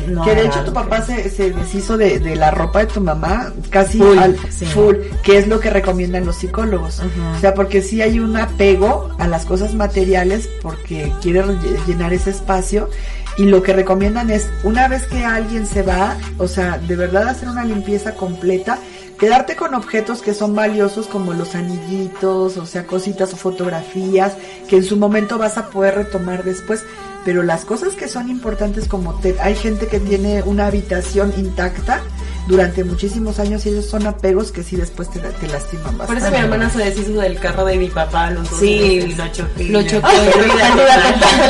[0.09, 0.23] no.
[0.23, 3.51] que de hecho tu papá se, se deshizo de, de la ropa de tu mamá
[3.69, 4.65] casi Full, al sí.
[4.65, 6.99] full, que es lo que recomiendan los psicólogos.
[6.99, 7.37] Ujú.
[7.37, 11.43] O sea, porque sí hay un apego a las cosas materiales porque quiere
[11.85, 12.89] llenar ese espacio
[13.37, 17.27] y lo que recomiendan es una vez que alguien se va, o sea, de verdad
[17.27, 18.79] hacer una limpieza completa,
[19.19, 24.33] quedarte con objetos que son valiosos como los anillitos, o sea, cositas o fotografías
[24.67, 26.83] que en su momento vas a poder retomar después,
[27.25, 32.01] pero las cosas que son importantes como te, hay gente que tiene una habitación intacta
[32.47, 36.23] durante muchísimos años y ellos son apegos que sí después te, te lastiman Por bastante.
[36.23, 39.17] eso mi hermana se deshizo del carro de mi papá los dos Sí, meses.
[39.17, 39.63] lo choqué.
[39.65, 40.07] Lo chocó.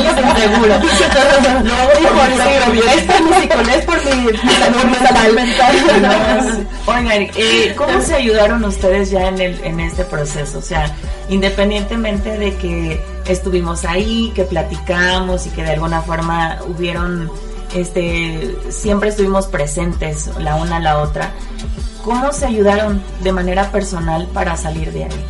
[0.08, 0.74] Inseguro.
[1.58, 2.22] No, Dijo, "No,
[2.92, 6.66] es por mi, es por mi, salud mental.
[6.86, 10.58] Oigan, eh, ¿cómo se ayudaron ustedes ya en, el, en este proceso?
[10.58, 10.94] O sea,
[11.28, 17.30] independientemente de que estuvimos ahí, que platicamos y que de alguna forma hubieron,
[17.74, 21.30] este, siempre estuvimos presentes la una a la otra,
[22.04, 25.24] ¿cómo se ayudaron de manera personal para salir de ahí?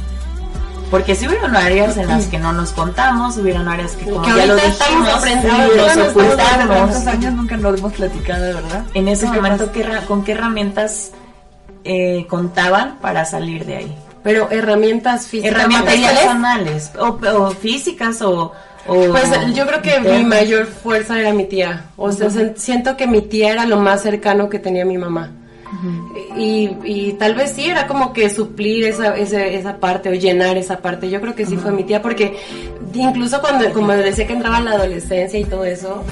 [0.90, 4.46] Porque si hubieron áreas en las que no nos contamos, hubieron áreas que como ya
[4.46, 7.06] lo dijimos, nos ocultamos.
[7.06, 8.84] Años nunca nos hemos platicado, ¿verdad?
[8.94, 11.12] En ese momento, ¿qué, ¿con qué herramientas
[11.84, 13.98] eh, contaban para salir de ahí?
[14.22, 15.52] Pero herramientas físicas.
[15.52, 18.52] Herramientas personales, o, físicas, o,
[18.88, 21.84] Pues yo creo que mi mayor fuerza era mi tía.
[21.96, 25.32] O sea, siento que mi tía era lo más cercano que tenía mi mamá
[26.36, 30.56] y, y, tal vez sí era como que suplir esa, esa, esa parte o llenar
[30.56, 31.10] esa parte.
[31.10, 32.36] Yo creo que sí fue mi tía porque
[32.94, 36.04] incluso cuando, como decía que entraba en la adolescencia y todo eso,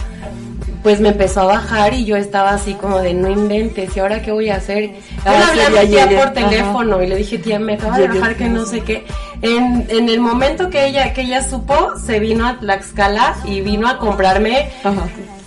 [0.82, 4.20] pues me empezó a bajar y yo estaba así como de no inventes y ahora
[4.20, 4.90] qué voy a hacer.
[4.90, 4.92] Yo
[5.24, 8.08] ah, le hablé a mi tía por teléfono y le dije tía me acaba de
[8.08, 9.04] bajar que no sé qué.
[9.42, 13.88] En, en el momento que ella que ella supo se vino a Tlaxcala y vino
[13.88, 14.70] a comprarme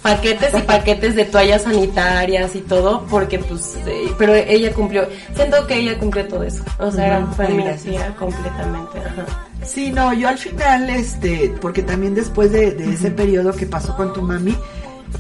[0.02, 5.66] paquetes y paquetes de toallas sanitarias y todo, porque pues, eh, pero ella cumplió, siento
[5.68, 7.76] que ella cumplió todo eso, o sea, era familia
[8.18, 9.00] completamente.
[9.64, 14.14] Sí, no, yo al final, este, porque también después de, ese periodo que pasó con
[14.14, 14.56] tu mami,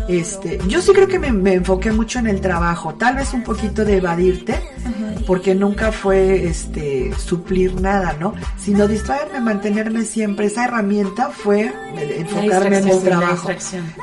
[0.07, 3.85] este, yo sí creo que me, enfoqué mucho en el trabajo, tal vez un poquito
[3.85, 4.59] de evadirte,
[5.27, 8.33] porque nunca fue este suplir nada, ¿no?
[8.57, 10.47] Sino distraerme, mantenerme siempre.
[10.47, 13.49] Esa herramienta fue enfocarme en el trabajo,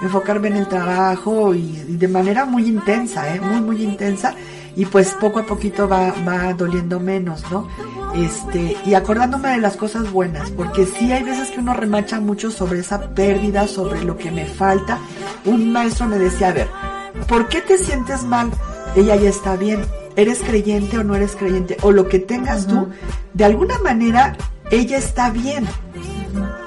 [0.03, 3.41] enfocarme en el trabajo y, de manera muy intensa, ¿eh?
[3.41, 4.35] Muy, muy intensa.
[4.77, 7.67] Y pues poco a poquito va, va doliendo menos, ¿no?
[8.15, 12.51] Este, y acordándome de las cosas buenas, porque sí hay veces que uno remacha mucho
[12.51, 14.99] sobre esa pérdida, sobre lo que me falta.
[15.45, 16.69] Un maestro me decía, a ver,
[17.29, 18.51] ¿por qué te sientes mal?
[18.95, 19.83] Ella ya está bien
[20.17, 22.89] eres creyente o no eres creyente, o lo que tengas tú,
[23.35, 24.37] de alguna manera
[24.71, 25.67] ella está bien.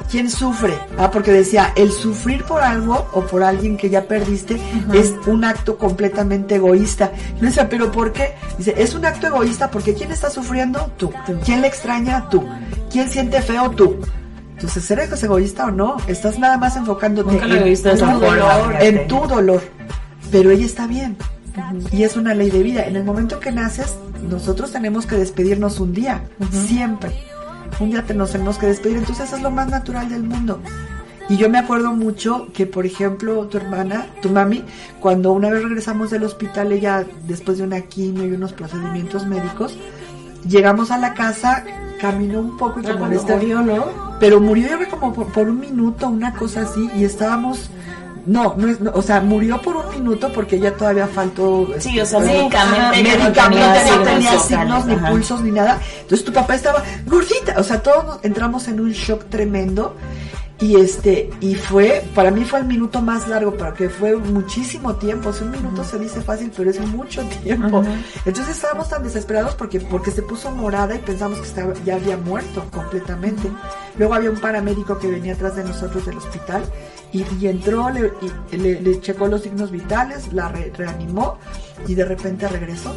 [0.10, 0.74] ¿Quién sufre?
[0.97, 4.60] Ah, porque decía, el sufrir por algo o por alguien que ya perdiste
[4.93, 7.12] es un acto completamente egoísta.
[7.38, 8.34] Y decía, ¿pero por qué?
[8.57, 10.91] Dice, es un acto egoísta porque ¿quién está sufriendo?
[10.97, 11.12] Tú.
[11.45, 12.28] ¿Quién le extraña?
[12.30, 12.43] Tú.
[12.91, 13.70] ¿Quién siente feo?
[13.72, 13.99] Tú.
[14.55, 15.97] Entonces, ¿eres egoísta o no?
[16.07, 17.39] Estás nada más enfocándote
[18.82, 19.62] en tu dolor.
[20.32, 21.18] Pero ella está bien.
[21.91, 22.86] Y es una ley de vida.
[22.86, 23.95] En el momento que naces,
[24.28, 26.24] nosotros tenemos que despedirnos un día,
[26.68, 27.12] siempre.
[27.80, 30.59] Un día nos tenemos que despedir, entonces es lo más natural del mundo.
[31.30, 34.63] Y yo me acuerdo mucho que, por ejemplo, tu hermana, tu mami,
[34.99, 39.78] cuando una vez regresamos del hospital, ella, después de una quimio y unos procedimientos médicos,
[40.47, 41.63] llegamos a la casa,
[42.01, 44.17] caminó un poco y como murió, ¿no?
[44.20, 47.70] Pero murió como por, por, un minuto, una cosa así, y estábamos
[48.26, 51.67] no, no es, o sea, murió por un minuto porque ella todavía faltó.
[51.80, 55.80] Sí, o sea, médicamente, médicamente no tenía, signos, ni pulsos, ni nada.
[56.01, 59.95] Entonces tu papá estaba gordita, o sea, todos entramos en un shock tremendo
[60.61, 65.30] y este, y fue, para mí fue el minuto más largo, porque fue muchísimo tiempo.
[65.30, 67.82] O sea, un minuto se dice fácil, pero es mucho tiempo.
[68.26, 72.17] Entonces estábamos tan desesperados porque, porque se puso morada y pensamos que estaba, ya había
[72.17, 73.49] muerto completamente.
[73.97, 76.63] Luego había un paramédico que venía atrás de nosotros del hospital
[77.12, 78.12] y, entró, le,
[78.51, 81.38] y, le, checó los signos vitales, la reanimó
[81.88, 82.95] y de repente regresó.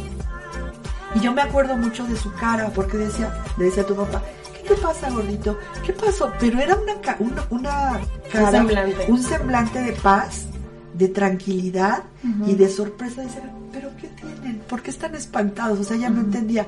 [1.15, 4.21] Y yo me acuerdo mucho de su cara, porque decía, le decía a tu papá,
[4.67, 5.57] ¿qué pasa, gordito?
[5.85, 6.31] ¿Qué pasó?
[6.39, 8.01] Pero era una, una, una
[8.31, 9.05] cara, un semblante.
[9.07, 10.45] un semblante de paz,
[10.93, 12.03] de tranquilidad
[12.45, 13.21] y de sorpresa.
[13.21, 14.59] De decir, ¿pero qué tienen?
[14.67, 15.79] ¿Por qué están espantados?
[15.79, 16.67] O sea, ya no entendía.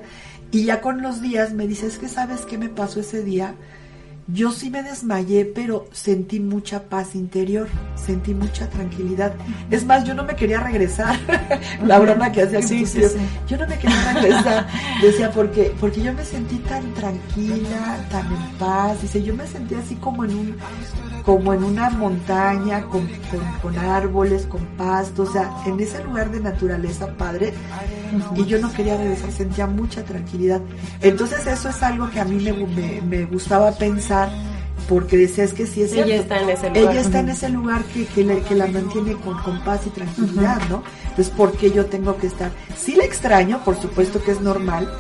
[0.52, 3.56] Y ya con los días me dice, es que sabes qué me pasó ese día
[4.28, 9.36] yo sí me desmayé, pero sentí mucha paz interior, sentí mucha tranquilidad.
[9.70, 11.16] Es más, yo no me quería regresar.
[11.86, 13.02] La broma que hacía sí, sí,
[13.48, 14.68] Yo no me quería regresar.
[15.00, 19.00] Decía, porque, porque yo me sentí tan tranquila, tan en paz.
[19.04, 20.56] Dice, yo me sentí así como en un,
[21.24, 23.08] como en una montaña, con,
[23.62, 27.54] con, árboles, con pasto, o sea, en ese lugar de naturaleza, padre.
[28.36, 30.62] Y yo no quería regresar, sentía mucha tranquilidad.
[31.02, 34.15] Entonces eso es algo que a mí me, me gustaba pensar
[34.88, 36.12] porque decías que sí es cierto.
[36.12, 36.92] Ella está en ese lugar.
[36.92, 40.84] Ella está en ese lugar que, que, la mantiene con, con, paz y tranquilidad, ¿no?
[41.10, 42.52] Entonces, ¿por qué yo tengo que estar?
[42.78, 44.92] Sí la extraño, por supuesto que es normal,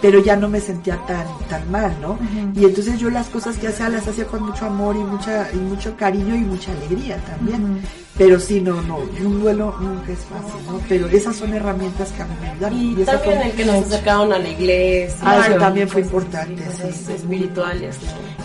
[0.00, 2.18] pero ya no me sentía tan tan mal, ¿no?
[2.54, 5.56] Y entonces yo las cosas que hacía las hacía con mucho amor y mucha y
[5.56, 7.82] mucho cariño y mucha alegría también.
[8.16, 10.80] Pero sí, no, no, un duelo nunca es fácil, ¿no?
[10.88, 12.72] Pero esas son herramientas que a mí me ayudan.
[12.72, 15.18] Y, también el que nos acercaron a la iglesia.
[15.20, 17.12] Ah, eso también fue importante, sí.
[17.12, 17.96] Espirituales.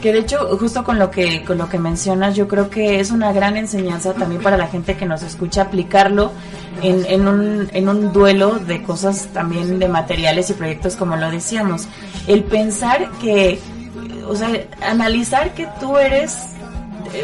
[0.02, 3.12] Que de hecho, justo con lo que, con lo que mencionas, yo creo que es
[3.12, 6.32] una gran enseñanza también para la gente que nos escucha aplicarlo
[6.82, 11.30] en, en, un, en un duelo de cosas también de materiales y proyectos, como lo
[11.30, 11.88] decíamos.
[12.26, 13.60] El pensar que,
[14.28, 14.50] o sea,
[14.82, 16.49] analizar que tú eres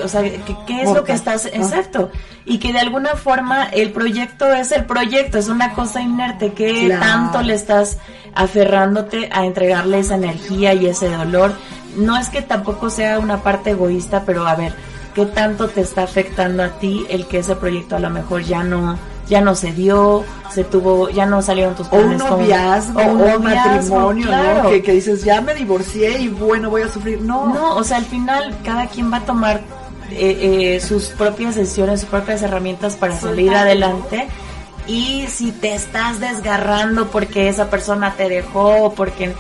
[0.04, 2.12] o sea, ¿qué, es lo que estás, exacto,
[2.46, 6.90] y que de alguna forma el proyecto es el proyecto, es una cosa inerte, que
[7.00, 7.98] tanto le estás
[8.34, 11.54] aferrándote a entregarle esa energía y ese dolor,
[11.96, 14.74] no es que tampoco sea una parte egoísta, pero a ver,
[15.14, 18.64] ¿qué tanto te está afectando a ti el que ese proyecto a lo mejor ya
[18.64, 18.98] no
[19.28, 20.24] ya no se dio,
[20.54, 22.22] se tuvo, ya no salieron tus planes.
[22.22, 24.70] O un noviazgo, o un matrimonio, ¿no?
[24.70, 27.22] Que, que, dices, ya me divorcié y bueno, voy a sufrir.
[27.22, 27.48] No.
[27.54, 29.62] No, o sea, al final cada quien va a tomar
[30.12, 34.28] eh, eh, sus propias decisiones, sus propias herramientas para salir adelante.
[34.88, 39.34] Y si te estás desgarrando porque esa persona te dejó, porque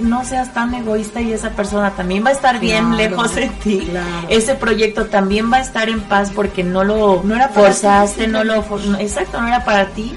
[0.00, 3.88] no seas tan egoísta y esa persona también va a estar bien lejos de ti.
[4.28, 8.44] Ese proyecto también va a estar en paz porque no lo no era forzaste, no
[8.44, 8.64] lo
[8.98, 10.14] exacto, no era para ti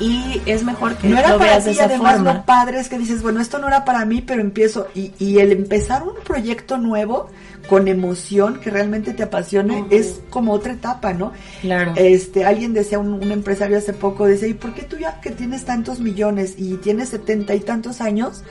[0.00, 2.34] y es mejor que no era lo para veas ti, de esa además forma.
[2.34, 5.38] lo padre es que dices, bueno, esto no era para mí, pero empiezo y, y
[5.38, 7.30] el empezar un proyecto nuevo
[7.68, 11.32] con emoción que realmente te apasione es como otra etapa, ¿no?
[11.60, 11.92] Claro.
[11.96, 15.30] Este, alguien decía, un, un, empresario hace poco, decía, ¿y por qué tú ya que
[15.30, 18.44] tienes tantos millones y tienes setenta y tantos años,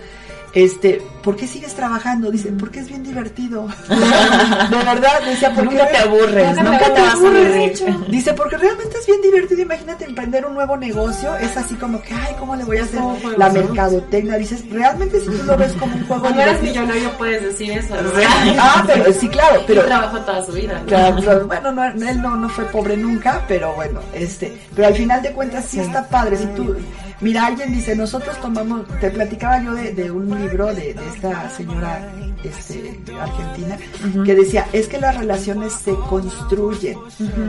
[0.53, 2.29] este, ¿por qué sigues trabajando?
[2.29, 3.67] Dice, porque es bien divertido.
[3.89, 7.73] de verdad, decía, porque nunca te aburres, nunca, te, vas a aburrir.
[8.09, 9.61] Dice, porque realmente es bien divertido.
[9.61, 13.01] Imagínate emprender un nuevo negocio, es así como que, ay, ¿cómo le voy a hacer
[13.37, 14.37] la mercadotecnia?
[14.37, 17.95] Dices, realmente si tú lo ves como un juego Cuando eres millonario puedes decir eso.
[17.95, 18.11] ¿no?
[18.59, 20.79] ah, pero sí, claro, pero y trabajó toda su vida.
[20.79, 20.85] ¿no?
[20.85, 25.21] Claro, bueno, no, él no, no fue pobre nunca, pero bueno, este, pero al final
[25.23, 26.37] de cuentas sí está padre.
[26.37, 26.75] Si tú,
[27.23, 31.49] mira, alguien dice, nosotros tomamos, te platicaba yo de, de un libro de, de esta
[31.49, 32.13] señora
[32.43, 33.77] este, argentina
[34.25, 36.97] que decía, es que las relaciones se construyen.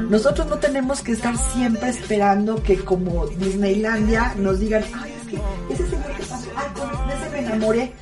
[0.09, 5.75] Nosotros no tenemos que estar siempre esperando que como Disneylandia nos digan, ay, es que
[5.75, 7.93] ese señor que pasó, ay, con ese me enamoré.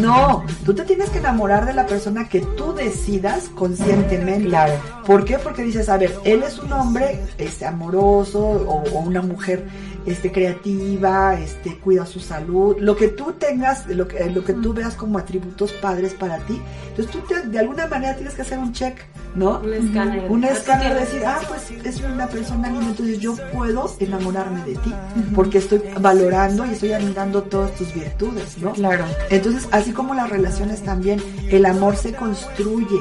[0.00, 4.48] No, tú te tienes que enamorar de la persona que tú decidas conscientemente.
[4.48, 4.74] Claro.
[5.04, 5.38] ¿Por qué?
[5.38, 9.64] Porque dices, a ver, él es un hombre este, amoroso o, o una mujer
[10.06, 14.72] este, creativa, este, cuida su salud, lo que tú tengas, lo que, lo que tú
[14.72, 16.60] veas como atributos padres para ti.
[16.88, 18.98] Entonces tú te, de alguna manera tienes que hacer un check,
[19.34, 19.60] ¿no?
[19.60, 20.30] Un escáner.
[20.30, 24.74] Un escáner de decir, ah, pues es una persona linda, entonces yo puedo enamorarme de
[24.76, 24.94] ti,
[25.34, 28.72] porque estoy valorando y estoy admirando todas tus virtudes, ¿no?
[28.72, 29.04] Claro.
[29.30, 32.98] Entonces, así como las relaciones también, el amor se construye.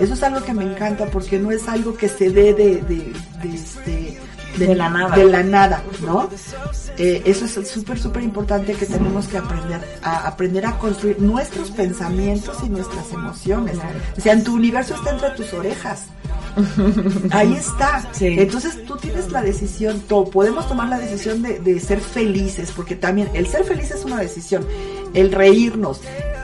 [0.00, 3.12] Eso es algo que me encanta porque no es algo que se dé de, de,
[3.42, 3.99] de este
[4.58, 5.16] de, de, la nada.
[5.16, 6.28] De la nada, ¿no?
[6.96, 11.70] Eh, eso es súper, súper importante que tenemos que aprender a aprender a construir nuestros
[11.70, 13.78] pensamientos y nuestras emociones.
[14.16, 16.06] O sea, en tu universo está entre tus orejas.
[17.30, 18.06] Ahí está.
[18.12, 18.26] Sí.
[18.38, 23.30] Entonces tú tienes la decisión, podemos tomar la decisión de, de, ser felices, porque también
[23.34, 24.66] el ser feliz es una decisión,
[25.14, 26.00] el reírnos.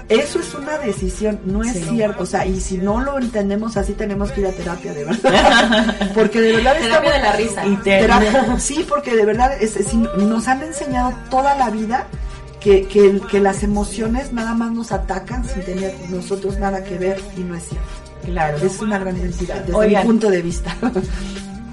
[0.09, 1.85] Eso es una decisión, no es Sí.
[1.91, 2.23] cierto.
[2.23, 5.97] O sea, y si no lo entendemos así, tenemos que ir a terapia, de verdad.
[6.15, 7.67] porque de verdad Terapia estamos- de la risa.
[7.67, 12.07] Y Terapia- sí, porque de verdad es, es- nos han enseñado toda la vida
[12.61, 17.21] que, que, que las emociones nada más nos atacan sin tener nosotros nada que ver
[17.37, 17.89] y no es cierto.
[18.25, 18.59] Claro.
[18.59, 20.03] Es una gran identidad desde Oigan.
[20.03, 20.77] mi punto de vista.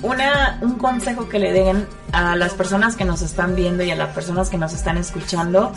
[0.02, 3.96] Una, un consejo que le den a las personas que nos están viendo y a
[3.96, 5.72] las personas que nos están escuchando,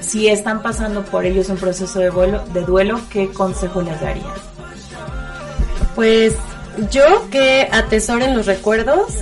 [0.00, 4.26] si están pasando por ellos un proceso de, vuelo, de duelo, ¿qué consejo les darían?
[5.94, 6.34] Pues
[6.90, 9.12] yo que atesoren los recuerdos,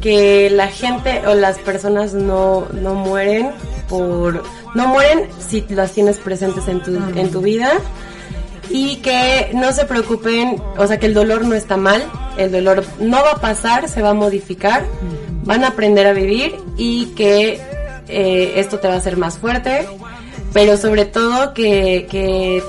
[0.00, 3.50] que la gente o las personas no, no mueren
[3.88, 4.42] por
[4.74, 7.72] no mueren si las tienes presentes en tu, en tu vida
[8.70, 12.02] y que no se preocupen, o sea que el dolor no está mal,
[12.38, 14.86] el dolor no va a pasar, se va a modificar,
[15.44, 17.60] van a aprender a vivir y que
[18.08, 19.86] eh, esto te va a hacer más fuerte,
[20.52, 22.62] pero sobre todo que, que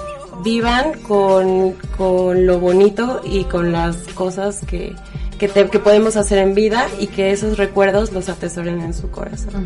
[0.44, 4.96] vivan con, con lo bonito y con las cosas que,
[5.38, 9.10] que, te- que podemos hacer en vida y que esos recuerdos los atesoren en su
[9.10, 9.66] corazón.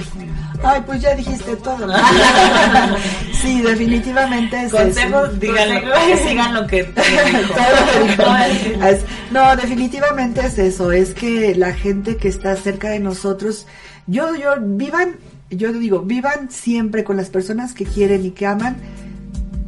[0.64, 1.86] Ay, pues ya dijiste todo.
[1.88, 1.94] ¿no?
[3.42, 5.38] sí, definitivamente es Consejos, eso.
[5.40, 8.86] díganlo, que sigan lo que Todo lo que dijo.
[8.86, 13.66] Es- No, definitivamente es eso, es que la gente que está cerca de nosotros,
[14.08, 15.18] yo, yo, vivan,
[15.50, 18.78] yo digo, vivan siempre con las personas que quieren y que aman,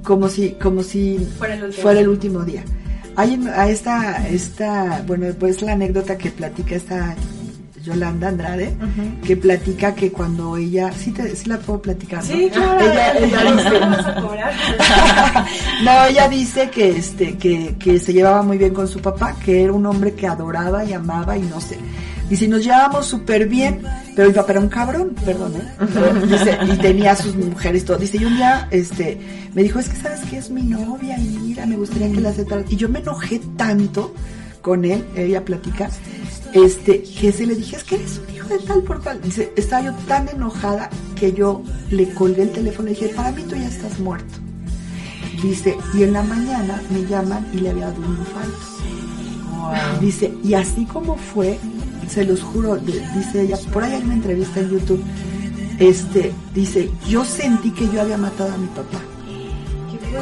[0.04, 1.82] como si, como si Fuera el último.
[1.82, 2.64] fuera el último día.
[3.16, 7.16] hay a esta, esta, bueno, pues la anécdota que platica esta
[7.84, 8.74] Yolanda Andrade,
[9.26, 12.24] que platica que cuando ella, sí, te, sí la puedo platicar.
[12.24, 12.30] ¿no?
[12.30, 12.80] Sí, claro.
[12.80, 13.80] Ella, ella dice,
[15.84, 19.64] no, ella dice que este, que, que se llevaba muy bien con su papá, que
[19.64, 21.78] era un hombre que adoraba y amaba y no sé.
[22.30, 23.82] Y nos llevábamos súper bien,
[24.16, 25.88] pero mi papá era un cabrón, perdón, ¿eh?
[25.94, 27.98] Pero Dice, y tenía a sus mujeres todo.
[27.98, 29.20] Dice, y un día, este,
[29.54, 32.30] me dijo, es que sabes que es mi novia y mira, me gustaría que la
[32.30, 32.64] aceptara.
[32.70, 34.14] Y yo me enojé tanto
[34.62, 35.90] con él, ella platica,
[36.54, 39.22] este, que se le dije, es que eres un hijo de tal por tal.
[39.22, 43.44] Dice, estaba yo tan enojada que yo le colgué el teléfono y dije, para mí
[43.44, 44.38] tú ya estás muerto.
[45.42, 48.80] Dice, y en la mañana me llaman y le había dado un infarto.
[50.00, 51.60] Dice, y así como fue,
[52.10, 55.04] se los juro, dice ella, por ahí hay una entrevista en YouTube,
[55.80, 59.00] este, dice, yo sentí que yo había matado a mi papá.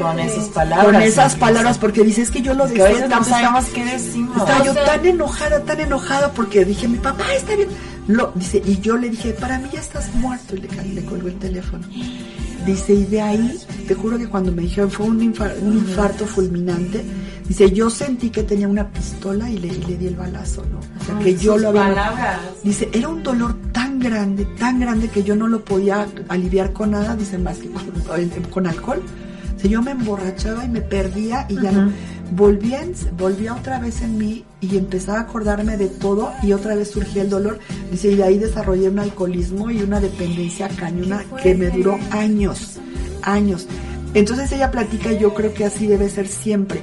[0.02, 0.86] Con esas palabras.
[0.86, 3.86] Con esas palabras, porque dice, es que yo lo a veces no tanto, sabemos qué
[3.86, 4.36] decimos.
[4.38, 7.70] estaba yo O sea- tan enojada, tan enojada porque dije, mi papá está bien.
[8.08, 11.30] Lo, dice, y yo le dije, para mí ya estás muerto y le, le colgó
[11.30, 11.88] el teléfono.
[12.66, 13.58] Dice, y de ahí,
[13.88, 17.06] te juro que cuando me dijeron fue un, infar- un infarto fulminante,
[17.48, 20.80] dice, yo sentí que tenía una pistola y le, y le di el balazo, ¿no?
[20.80, 21.84] O sea, que yo lo había...
[21.90, 22.40] palabras.
[22.64, 26.92] Dice, era un dolor tan grande, tan grande que yo no lo podía aliviar con
[26.92, 27.82] nada, dice, más que con,
[28.50, 29.02] con alcohol.
[29.56, 31.92] O sea, yo me emborrachaba y me perdía y ya no.
[32.30, 36.76] Volvía, en- volvía otra vez en mí y empezaba a acordarme de todo y otra
[36.76, 37.58] vez surgía el dolor.
[37.90, 42.78] Dice, y de ahí desarrollé un alcoholismo y una dependencia cañona que me duró años,
[43.24, 43.66] años.
[44.14, 46.82] Entonces ella platica, yo creo que así debe ser siempre.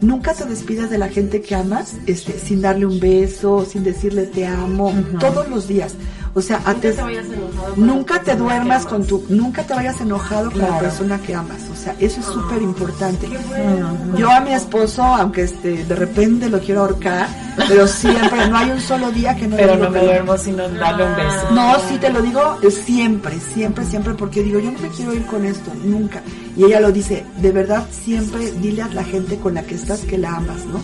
[0.00, 4.26] Nunca te despidas de la gente que amas este, sin darle un beso, sin decirle
[4.26, 5.94] te amo, todos los días.
[6.36, 8.96] O sea, Nunca te- te vayas enojado con nunca la te persona duermas que con
[8.96, 9.06] amas.
[9.08, 11.62] tu, nunca te vayas enojado con la persona que amas.
[11.72, 13.28] O sea, eso es súper importante.
[13.48, 13.96] Bueno.
[14.16, 17.28] Yo a mi esposo, aunque este, de repente lo quiero ahorcar,
[17.68, 20.56] pero siempre, no hay un solo día que no Pero digo no me duermo sin
[20.56, 21.50] darle un beso.
[21.52, 25.24] no, sí te lo digo siempre, siempre, siempre, porque digo, yo no me quiero ir
[25.26, 26.20] con esto, nunca.
[26.56, 30.00] Y ella lo dice, de verdad, siempre dile a la gente con la que estás
[30.00, 30.80] que la amas, ¿no?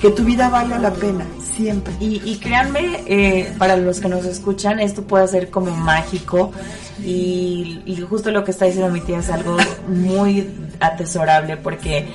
[0.00, 1.24] Que tu vida valga la pena,
[1.56, 1.94] siempre.
[2.00, 6.52] Y, y créanme, eh, para los que nos escuchan, esto puede ser como mágico.
[7.04, 9.56] Y, y justo lo que está diciendo mi tía es algo
[9.88, 10.48] muy
[10.78, 12.06] atesorable porque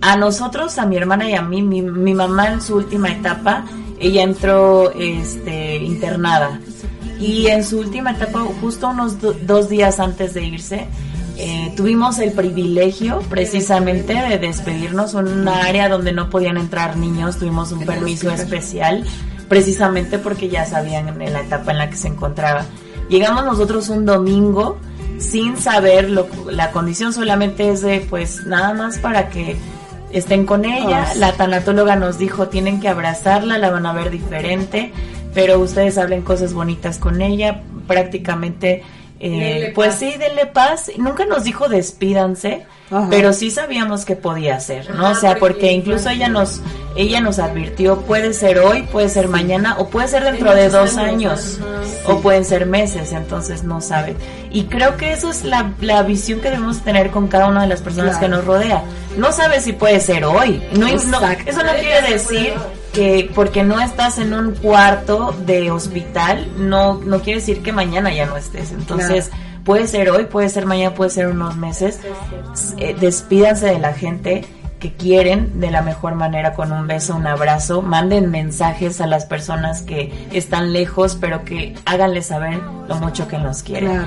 [0.00, 3.64] a nosotros, a mi hermana y a mí, mi, mi mamá en su última etapa,
[4.00, 6.60] ella entró este, internada.
[7.20, 10.86] Y en su última etapa, justo unos do- dos días antes de irse,
[11.36, 17.38] eh, tuvimos el privilegio precisamente de despedirnos en una área donde no podían entrar niños,
[17.38, 19.04] tuvimos un permiso especial
[19.48, 22.64] precisamente porque ya sabían en la etapa en la que se encontraba.
[23.08, 24.78] Llegamos nosotros un domingo
[25.18, 29.56] sin saber lo, la condición solamente es de pues nada más para que
[30.10, 31.12] estén con ella.
[31.16, 34.92] La tanatóloga nos dijo tienen que abrazarla, la van a ver diferente,
[35.34, 38.82] pero ustedes hablen cosas bonitas con ella, prácticamente
[39.20, 39.98] eh, pues paz.
[39.98, 40.90] sí, denle paz.
[40.98, 43.08] Nunca nos dijo despídanse, Ajá.
[43.10, 45.06] pero sí sabíamos que podía ser, ¿no?
[45.06, 46.60] Ajá, o sea, porque porque incluso ella nos
[46.96, 50.68] ella nos advirtió, puede ser hoy, puede ser mañana o puede ser dentro En de
[50.68, 51.58] dos años,
[52.06, 54.16] o pueden ser meses, entonces no saben.
[54.50, 57.68] Y creo que eso es la, la visión que debemos tener con cada una de
[57.68, 58.20] las personas Claro.
[58.20, 58.84] que nos rodea.
[59.16, 60.62] No sabes si puede ser hoy.
[60.76, 62.54] No, eso no quiere decir
[62.92, 68.12] que porque no estás en un cuarto de hospital, no, no quiere decir que mañana
[68.14, 68.70] ya no estés.
[68.70, 69.30] Entonces,
[69.64, 72.00] puede ser hoy, puede ser mañana, puede ser unos meses.
[72.78, 74.44] Eh, despídanse de la gente
[74.78, 79.24] que quieren de la mejor manera con un beso, un abrazo, manden mensajes a las
[79.24, 83.90] personas que están lejos, pero que háganles saber lo mucho que nos quieren.
[83.90, 84.06] Claro.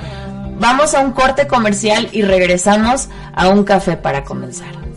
[0.60, 4.87] Vamos a un corte comercial y regresamos a un café para comenzar.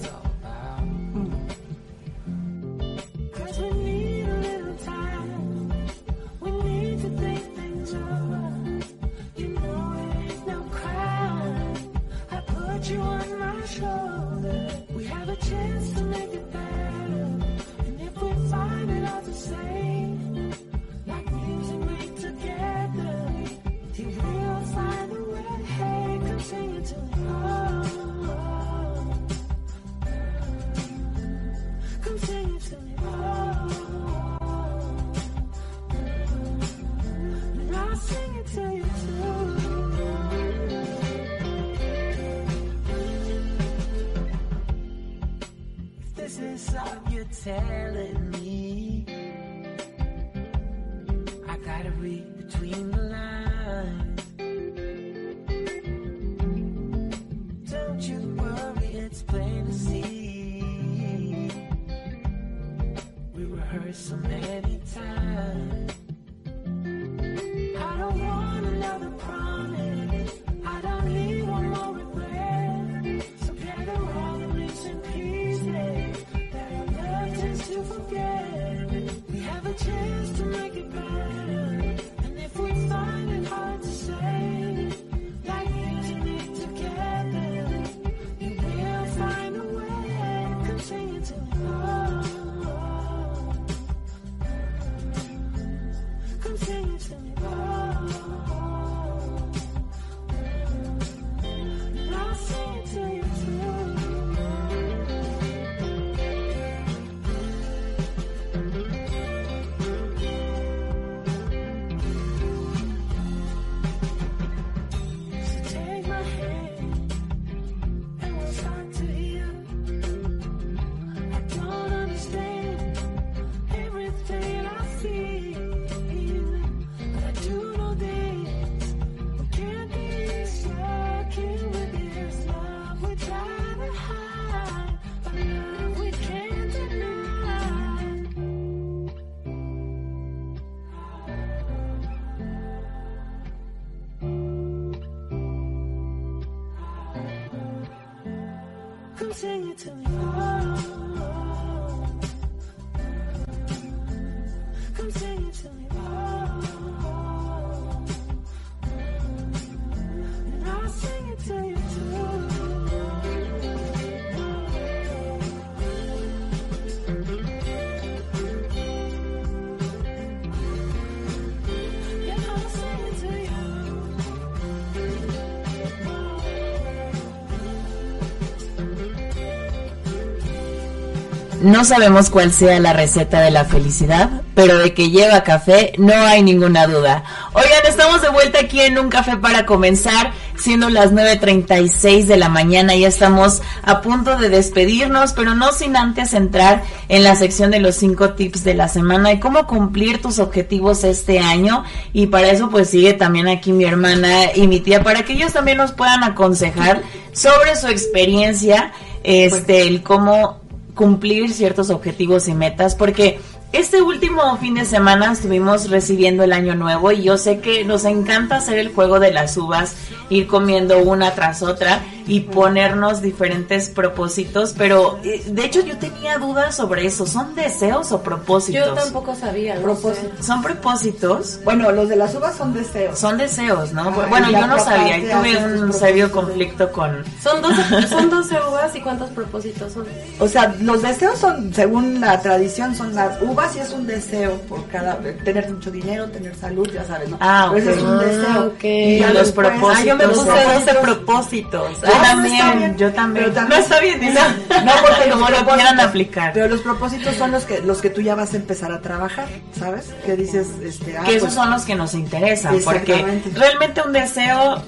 [181.62, 186.14] No sabemos cuál sea la receta de la felicidad, pero de que lleva café no
[186.14, 187.24] hay ninguna duda.
[187.54, 192.50] Oigan, estamos de vuelta aquí en Un Café para comenzar, siendo las 9.36 de la
[192.50, 192.96] mañana.
[192.96, 197.80] Ya estamos a punto de despedirnos, pero no sin antes entrar en la sección de
[197.80, 201.84] los cinco tips de la semana y cómo cumplir tus objetivos este año.
[202.12, 205.54] Y para eso pues sigue también aquí mi hermana y mi tía, para que ellos
[205.54, 208.94] también nos puedan aconsejar sobre su experiencia,
[209.24, 210.61] este, el cómo
[210.96, 213.40] cumplir ciertos objetivos y metas, porque
[213.74, 218.04] este último fin de semana estuvimos recibiendo el año nuevo y yo sé que nos
[218.04, 219.96] encanta hacer el juego de las uvas,
[220.30, 226.38] ir comiendo una tras otra y ponernos diferentes propósitos, pero eh, de hecho yo tenía
[226.38, 228.88] dudas sobre eso, ¿son deseos o propósitos?
[228.88, 229.76] Yo tampoco sabía.
[229.76, 230.32] no sé.
[230.42, 231.60] ¿Son propósitos?
[231.64, 233.18] Bueno, los de las uvas son deseos.
[233.18, 234.04] Son deseos, ¿no?
[234.04, 236.32] Ah, bueno, yo no sabía y tuve un serio propósitos.
[236.32, 237.24] conflicto con...
[237.42, 240.06] Son 12, son 12 uvas y cuántos propósitos son.
[240.40, 244.58] O sea, los deseos son, según la tradición, son las uvas y es un deseo
[244.70, 247.38] por cada, tener mucho dinero, tener salud, ya sabes, ¿no?
[247.40, 248.66] Ah, Pero ese es un deseo.
[248.68, 248.84] ok.
[248.84, 249.98] Y Los después- propósitos.
[249.98, 252.02] Ah, yo me puse propósitos- 12 propósitos.
[252.02, 252.98] Yo Ah, no, también, bien.
[252.98, 253.46] yo también.
[253.46, 254.40] Pero también- No está bien, dice.
[254.86, 256.54] No, porque como lo quieran aplicar.
[256.54, 259.48] Pero los propósitos son los que los que tú ya vas a empezar a trabajar,
[259.78, 260.10] ¿sabes?
[260.26, 264.14] Que dices, este, ah, que esos pues, son los que nos interesan, porque realmente un
[264.14, 264.82] deseo,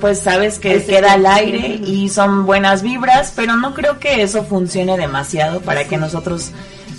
[0.00, 4.22] pues sabes que Ese queda al aire y son buenas vibras, pero no creo que
[4.22, 6.50] eso funcione demasiado para que nosotros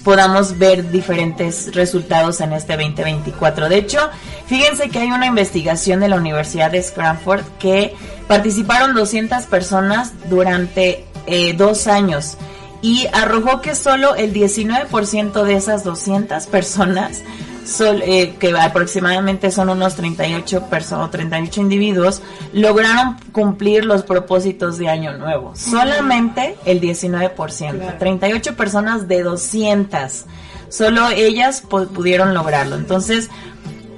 [0.05, 3.67] podamos ver diferentes resultados en este 2024.
[3.67, 3.99] De hecho,
[4.45, 7.95] fíjense que hay una investigación de la Universidad de Stanford que
[8.27, 12.37] participaron 200 personas durante eh, dos años
[12.83, 17.23] y arrojó que solo el 19% de esas 200 personas,
[17.65, 22.21] sol- eh, que aproximadamente son unos 38 personas, 38 individuos,
[22.53, 25.53] lograron cumplir los propósitos de año nuevo.
[25.55, 27.97] Solamente el 19%, Claro.
[27.97, 30.25] 38 personas de 200.
[30.69, 32.75] Solo ellas pu- pudieron lograrlo.
[32.75, 33.29] Entonces,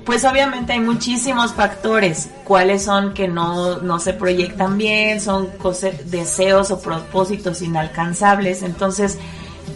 [0.06, 2.30] pues obviamente hay muchísimos factores.
[2.46, 5.20] ¿Cuáles son que no, no se proyectan bien?
[5.20, 8.64] Son cose- deseos o propósitos inalcanzables.
[8.64, 9.18] Entonces,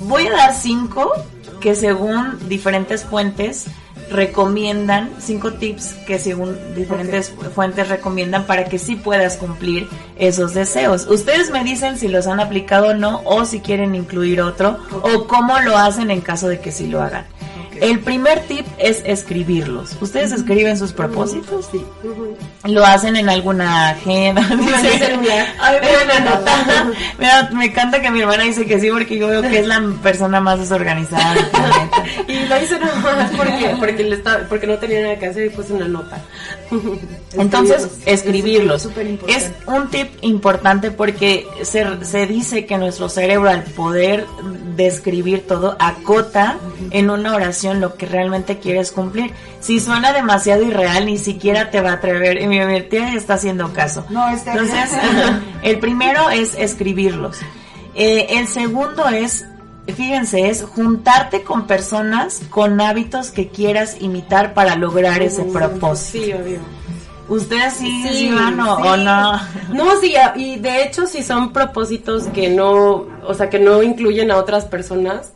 [0.01, 1.11] voy a dar cinco
[1.61, 3.67] que según diferentes fuentes
[4.09, 11.07] recomiendan, cinco tips que según diferentes fuentes recomiendan para que sí puedas cumplir esos deseos.
[11.07, 15.27] Ustedes me dicen si los han aplicado o no, o si quieren incluir otro, o
[15.27, 17.25] cómo lo hacen en caso de que sí lo hagan.
[17.81, 19.97] El primer tip es escribirlos.
[19.99, 21.67] ¿Ustedes escriben sus propósitos?
[21.71, 21.83] Sí.
[22.65, 24.47] ¿Lo hacen en alguna agenda?
[24.47, 25.47] celular.
[25.59, 26.95] Ay, me.
[27.17, 30.39] Mira, encanta que mi hermana dice que sí porque yo veo que es la persona
[30.39, 32.03] más desorganizada del planeta.
[32.27, 34.17] Y lo hice nada más porque, porque, le
[34.47, 36.21] porque no tenía nada que hacer y puse una nota.
[37.33, 38.87] Entonces, Escribirlos.
[39.27, 44.27] Es un tip importante porque se, se dice que nuestro cerebro al poder
[44.75, 46.57] describir todo acota
[46.91, 49.31] en una oración lo que realmente quieres cumplir.
[49.59, 52.41] Si suena demasiado irreal, ni siquiera te va a atrever.
[52.41, 54.05] Y mi, tía está haciendo caso.
[54.09, 54.53] No, está.
[54.53, 54.89] Entonces,
[55.63, 57.39] el primero es escribirlos.
[57.93, 59.45] Eh, el segundo es,
[59.87, 66.25] fíjense, es juntarte con personas con hábitos que quieras imitar para lograr ese propósito.
[66.25, 66.59] Sí, obvio.
[67.31, 68.81] ¿Ustedes sí, sí, Sí, van o, sí.
[68.85, 69.39] o no?
[69.73, 74.31] No, sí, y de hecho si son propósitos que no, o sea, que no incluyen
[74.31, 75.31] a otras personas,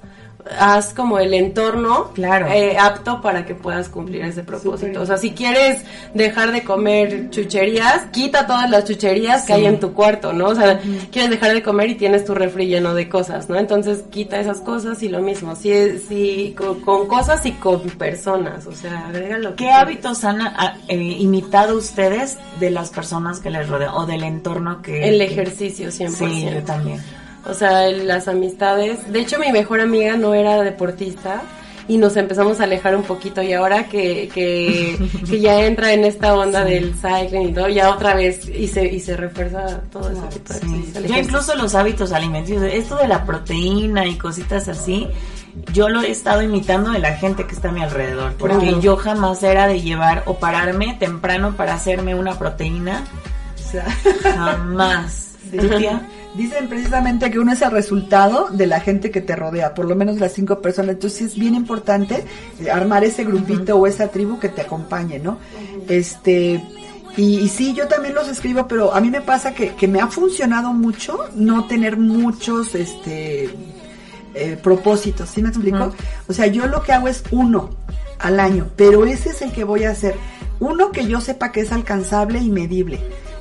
[0.59, 2.47] haz como el entorno Claro.
[2.51, 5.01] eh, apto para que puedas cumplir ese propósito.
[5.01, 9.79] O sea, si quieres dejar de comer chucherías, quita todas las chucherías que hay en
[9.79, 10.47] tu cuarto, ¿no?
[10.49, 10.79] O sea,
[11.11, 13.57] quieres dejar de comer y tienes tu refri lleno de cosas, ¿no?
[13.57, 18.67] Entonces quita esas cosas y lo mismo, si, si con, con cosas y con personas,
[18.67, 23.39] o sea, agrega lo que ¿Qué hábitos han ah, eh, imitado ustedes de las personas
[23.39, 25.09] que les rodean o del entorno que...
[25.09, 26.09] El que- ejercicio 100%.
[26.09, 27.01] Sí, yo también.
[27.47, 29.11] O sea, las amistades.
[29.11, 31.41] De hecho, mi mejor amiga no era deportista
[31.87, 33.43] y nos empezamos a alejar un poquito.
[33.43, 34.97] Y ahora que, que,
[35.29, 38.85] que ya entra en esta onda del cycling y todo, ya otra vez y se,
[38.87, 40.65] y se refuerza todo ese tipo de Sí.
[40.65, 40.87] cosas.
[40.95, 41.17] Ejercicio.
[41.21, 45.07] incluso los hábitos alimenticios, esto de la proteína y cositas así,
[45.71, 48.81] yo lo he estado imitando de la gente que está a mi alrededor, porque Claro.
[48.81, 53.03] yo jamás era de llevar o pararme temprano para hacerme una proteína,
[53.63, 53.85] O sea,
[54.23, 55.21] jamás.
[55.51, 56.01] Cintia.
[56.35, 59.95] Dicen precisamente que uno es el resultado de la gente que te rodea, por lo
[59.95, 60.95] menos las cinco personas.
[60.95, 62.25] Entonces es bien importante
[62.59, 65.37] eh, armar ese grupito o esa tribu que te acompañe, ¿no?
[65.87, 66.61] Este,
[67.15, 70.01] y, y sí, yo también los escribo, pero a mí me pasa que, que me
[70.01, 73.49] ha funcionado mucho no tener muchos, este,
[74.37, 75.93] eh, propósitos, ¿sí me explico?
[76.27, 77.69] O sea, yo lo que hago es uno
[78.19, 80.15] al año, pero ese es el que voy a hacer.
[80.59, 82.99] Uno que yo sepa que es alcanzable y medible.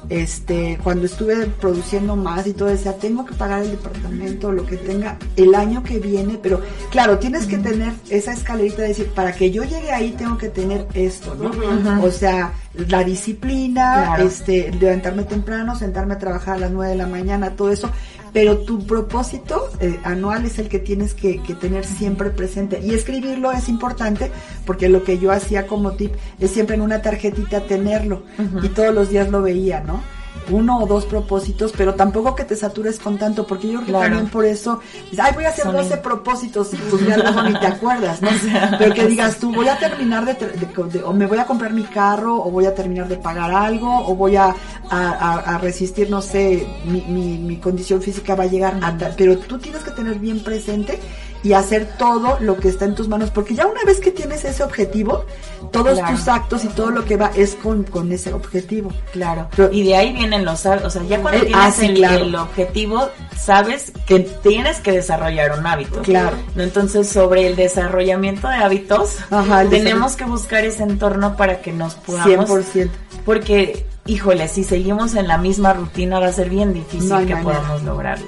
[0.08, 4.76] Este, cuando estuve produciendo más y todo, decía, tengo que pagar el departamento, lo que
[4.76, 6.60] tenga el año que viene, pero
[6.90, 10.48] claro, tienes que tener esa escalerita de decir, para que yo llegue ahí tengo que
[10.48, 12.02] tener esto, ¿no?
[12.04, 12.52] O sea,
[12.88, 14.26] la disciplina, Claro.
[14.26, 17.90] este, levantarme temprano, sentarme a trabajar a las 9 de la mañana, todo eso,
[18.34, 22.80] pero tu propósito eh, anual es el que tienes que, que tener siempre presente.
[22.82, 24.30] Y escribirlo es importante
[24.66, 28.24] porque lo que yo hacía como tip es siempre en una tarjetita tenerlo
[28.60, 30.02] y todos los días lo veía, ¿no?
[30.50, 33.90] Uno o dos propósitos, pero tampoco que te satures con tanto, porque yo creo que
[33.92, 34.04] Claro.
[34.08, 34.80] también por eso,
[35.18, 38.28] ay, voy a hacer Son 12 in- propósitos pues ya luego ni te acuerdas, ¿no?
[38.78, 41.72] Pero que digas tú, voy a terminar de, de- de- o me voy a comprar
[41.72, 44.54] mi carro, o voy a terminar de pagar algo, o voy a, a,
[44.90, 49.38] a- a resistir, no sé, mi, mi, mi condición física va a llegar a pero
[49.38, 51.00] tú tienes que tener bien presente
[51.44, 54.44] y hacer todo lo que está en tus manos, porque ya una vez que tienes
[54.44, 55.24] ese objetivo,
[55.70, 56.16] todos Claro.
[56.16, 58.90] tus actos y todo lo que va es con, con ese objetivo.
[59.12, 59.48] Claro.
[59.54, 60.96] Pero- y de ahí vienen los hábitos.
[60.96, 62.24] O sea, ya cuando Eh, tienes ah, sí, el, claro.
[62.24, 63.08] el objetivo,
[63.38, 66.00] sabes que tienes que desarrollar un hábito.
[66.02, 66.36] Claro.
[66.54, 66.62] ¿no?
[66.62, 71.94] Entonces, sobre el desarrollamiento de hábitos, Ajá, tenemos que buscar ese entorno para que nos
[71.94, 72.48] podamos.
[72.48, 72.90] 100%.
[73.24, 77.34] Porque, híjole, si seguimos en la misma rutina va a ser bien difícil No que
[77.34, 77.42] manera.
[77.42, 78.26] podamos lograrlo.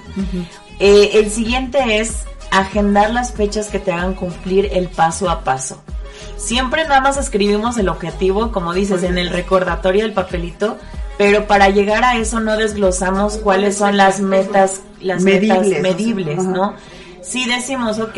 [0.78, 2.18] Eh, el siguiente es
[2.51, 5.82] agendar las fechas que te hagan cumplir el paso a paso.
[6.36, 10.77] Siempre nada más escribimos el objetivo, como dices, en el recordatorio del papelito,
[11.18, 16.44] pero para llegar a eso no desglosamos cuáles son las metas, las Medibles, metas medibles.
[16.44, 16.74] ¿no?
[17.23, 18.16] Si decimos, ok,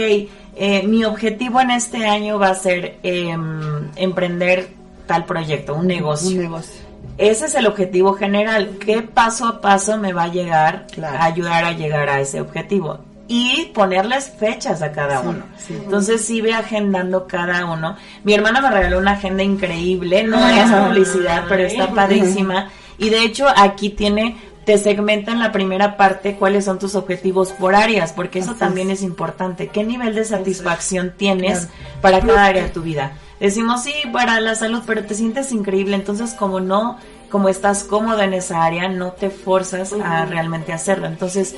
[0.57, 4.71] eh, mi objetivo en este año va a ser em, emprender
[5.07, 6.31] tal proyecto, un negocio.
[6.37, 6.89] Un negocio.
[7.17, 8.77] Ese es el objetivo general.
[8.79, 11.19] ¿Qué paso a paso me va a llegar Claro.
[11.19, 12.99] a ayudar a llegar a ese objetivo?
[13.31, 15.45] Y ponerles fechas a cada Sí, uno.
[15.59, 15.75] sí.
[15.85, 17.95] Entonces sí ve agendando cada uno.
[18.25, 22.71] Mi hermana me regaló una agenda increíble, no es publicidad, pero está padrísima.
[22.97, 27.53] Y de hecho aquí tiene, te segmenta en la primera parte cuáles son tus objetivos
[27.53, 29.69] por áreas, porque eso Así también es importante.
[29.69, 31.69] ¿Qué nivel de satisfacción tienes
[32.01, 33.13] para cada área de tu vida?
[33.41, 36.99] Decimos sí para la salud, pero te sientes increíble, entonces como no,
[37.31, 41.07] como estás cómodo en esa área, no te forzas a realmente hacerlo.
[41.07, 41.55] Entonces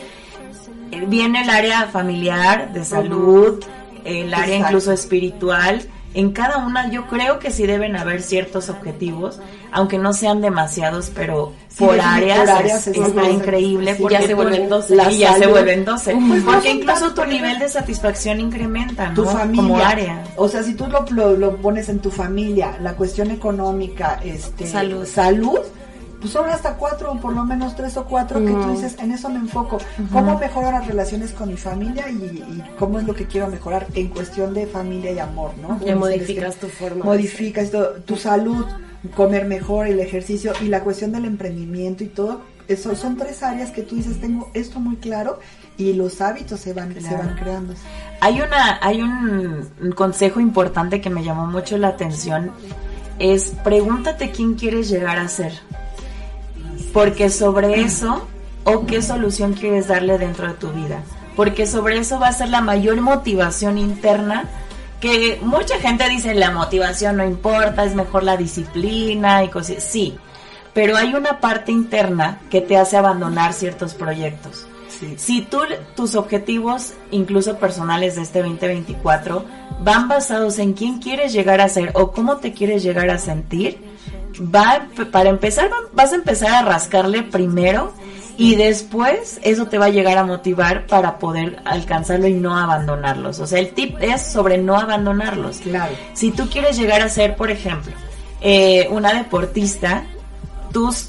[1.07, 3.63] viene el área familiar, de salud,
[4.05, 4.67] el área Exacto.
[4.69, 5.83] incluso espiritual.
[6.13, 9.39] En cada una yo creo que sí deben haber ciertos objetivos,
[9.71, 13.95] aunque no sean demasiados, pero Sí, por áreas, por áreas es- es está increíble.
[13.95, 14.97] sí, porque ya se vuelven 12.
[14.97, 16.13] La y ya se vuelven 12.
[16.13, 19.15] Pues no porque incluso tu nivel de satisfacción incrementa, ¿no?
[19.15, 20.25] tu familia, Como área.
[20.35, 24.67] o sea, si tú lo, lo, lo pones en tu familia, la cuestión económica, este,
[24.67, 25.07] Salud.
[25.07, 25.61] salud,
[26.21, 29.13] pues son hasta cuatro, o por lo menos tres o cuatro, que tú dices, en
[29.13, 29.79] eso me enfoco.
[30.13, 33.87] ¿Cómo mejoro las relaciones con mi familia y, y cómo es lo que quiero mejorar
[33.95, 35.81] en cuestión de familia y amor, ¿no?
[35.85, 38.67] Ya modificas dices tu forma Modificas todo, tu salud,
[39.17, 42.43] comer mejor, el ejercicio y la cuestión del emprendimiento y todo.
[42.69, 45.41] Eso son tres áreas que tú dices, tengo esto muy claro
[45.77, 47.75] y los hábitos se van, se van creando.
[48.21, 52.53] Hay una, hay un, un consejo importante que me llamó mucho la atención,
[53.19, 55.53] es pregúntate quién quieres llegar a ser.
[56.93, 58.27] Porque sobre eso,
[58.65, 61.03] o qué solución quieres darle dentro de tu vida.
[61.37, 64.45] Porque sobre eso va a ser la mayor motivación interna
[65.01, 69.83] que mucha gente dice la motivación no importa, es mejor la disciplina y cosas.
[69.83, 70.19] Sí,
[70.75, 74.67] pero hay una parte interna que te hace abandonar ciertos proyectos.
[74.89, 75.15] Sí.
[75.17, 75.61] Si tú,
[75.97, 79.45] tus objetivos, incluso personales de este 2024,
[79.83, 83.79] van basados en quién quieres llegar a ser o cómo te quieres llegar a sentir,
[84.41, 87.93] va, para empezar, va- vas a empezar a rascarle primero
[88.37, 93.39] y después eso te va a llegar a motivar para poder alcanzarlo y no abandonarlos.
[93.39, 95.59] O sea, el tip es sobre no abandonarlos.
[95.59, 95.93] Claro.
[96.15, 97.93] Si tú quieres llegar a ser, por ejemplo,
[98.41, 100.05] eh, una deportista,
[100.73, 101.09] tus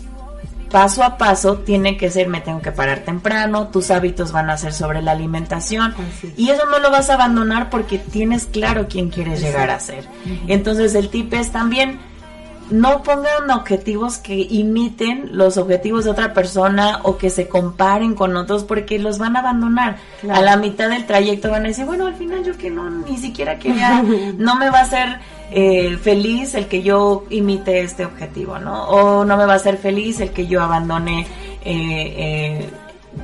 [0.69, 4.57] paso a paso tiene que ser, me tengo que parar temprano, tus hábitos van a
[4.57, 8.87] ser sobre la alimentación Así y eso no lo vas a abandonar porque tienes claro
[8.89, 10.05] quién quieres llegar a ser.
[10.47, 11.99] Entonces el tip es también
[12.69, 18.35] no pongan objetivos que imiten los objetivos de otra persona o que se comparen con
[18.37, 19.97] otros porque los van a abandonar.
[20.21, 20.39] Claro.
[20.39, 23.17] A la mitad del trayecto van a decir, bueno, al final yo que no, ni
[23.17, 24.03] siquiera quería,
[24.37, 25.19] no me va a hacer
[25.51, 28.87] eh, feliz el que yo imite este objetivo, ¿no?
[28.87, 31.27] O no me va a hacer feliz el que yo abandone
[31.63, 32.69] eh, eh,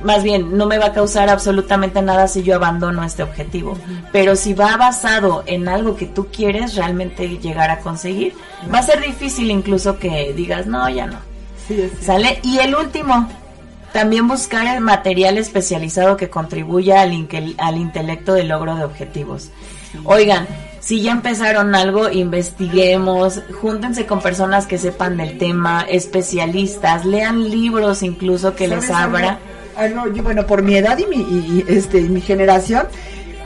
[0.04, 3.76] más bien, no me va a causar absolutamente nada si yo abandono este objetivo.
[4.12, 8.34] Pero si va basado en algo que tú quieres realmente llegar a conseguir,
[8.72, 11.18] va a ser difícil incluso que digas, no, ya no.
[11.66, 12.38] Sí, ¿Sale?
[12.42, 13.28] Y el último,
[13.92, 19.50] también buscar el material especializado que contribuya al, inque- al intelecto del logro de objetivos.
[20.04, 20.46] Oigan,
[20.80, 28.02] si ya empezaron algo, investiguemos, júntense con personas que sepan del tema, especialistas, lean libros
[28.02, 29.28] incluso que les ¿Sabes abra.
[29.30, 29.40] algo?
[29.78, 32.86] Algo, yo, bueno, por mi edad y mi, y- este, y mi generación,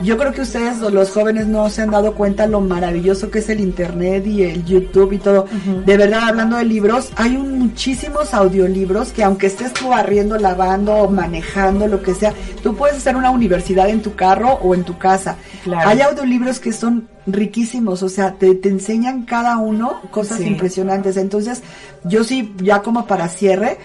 [0.01, 3.47] yo creo que ustedes, los jóvenes, no se han dado cuenta lo maravilloso que es
[3.49, 5.45] el Internet y el YouTube y todo.
[5.85, 11.07] De verdad, hablando de libros, hay un- muchísimos audiolibros que aunque estés tú barriendo, lavando,
[11.09, 12.33] manejando, lo que sea,
[12.63, 15.37] tú puedes hacer una universidad en tu carro o en tu casa.
[15.63, 15.87] Claro.
[15.87, 20.45] Hay audiolibros que son riquísimos, o sea, te, te enseñan cada uno cosas Sí.
[20.47, 21.15] impresionantes.
[21.15, 21.61] Entonces,
[22.03, 23.77] yo sí, ya como para cierre,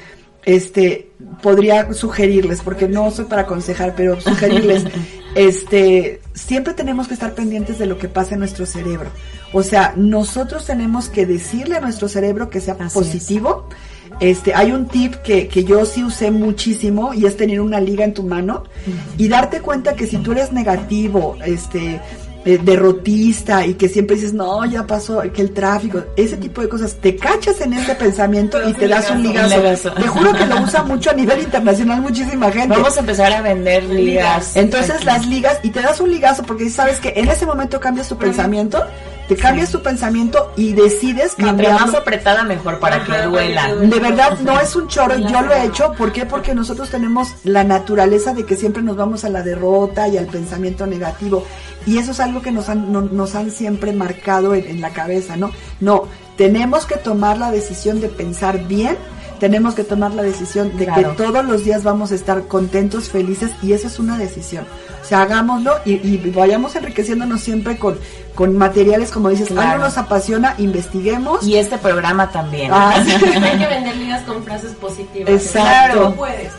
[0.49, 1.11] este,
[1.43, 4.85] podría sugerirles, porque no soy para aconsejar, pero sugerirles,
[5.35, 9.11] este, siempre tenemos que estar pendientes de lo que pasa en nuestro cerebro.
[9.53, 13.69] O sea, nosotros tenemos que decirle a nuestro cerebro que sea Así positivo.
[14.21, 18.07] Este, hay un tip que, que yo sí usé muchísimo y es tener una liga
[18.07, 18.65] en tu mano
[19.19, 22.01] y darte cuenta que si tú eres negativo, este,
[22.45, 26.95] derrotista y que siempre dices, no, ya pasó, que el tráfico, ese tipo de cosas,
[26.95, 29.57] te cachas en ese pensamiento y te das un ligazo.
[29.57, 29.93] Un ligazo.
[29.93, 32.75] Te juro que lo usa mucho a nivel internacional muchísima gente.
[32.77, 34.57] Vamos a empezar a vender ligas.
[34.57, 35.05] Entonces Aquí.
[35.05, 38.17] las ligas y te das un ligazo porque sabes que en ese momento cambias tu
[38.17, 38.85] pensamiento,
[39.29, 43.75] te cambias tu pensamiento y decides Mientras más apretada mejor para que duela.
[43.75, 45.93] De verdad, no es un choro, yo lo he hecho.
[45.93, 46.25] ¿Por qué?
[46.27, 50.27] Porque nosotros tenemos la naturaleza de que siempre nos vamos a la derrota y al
[50.27, 51.45] pensamiento negativo.
[51.87, 54.91] Y eso es algo que nos han, no- nos han siempre marcado en, en la
[54.91, 55.51] cabeza, ¿no?
[55.81, 56.05] No,
[56.37, 58.97] tenemos que tomar la decisión de pensar bien.
[59.41, 61.11] Tenemos que tomar la decisión de Claro.
[61.15, 64.65] que todos los días vamos a estar contentos, felices, y eso es una decisión.
[65.09, 67.99] O sea, hagámoslo y, y vayamos enriqueciéndonos siempre con,
[68.35, 69.71] con materiales, como dices, Claro.
[69.71, 71.43] algo nos apasiona, investiguemos.
[71.47, 72.71] Y este programa también.
[72.75, 73.13] Ah, sí.
[73.13, 75.31] Hay que vender ligas con frases positivas.
[75.31, 76.09] Exacto.
[76.11, 76.53] Tú puedes.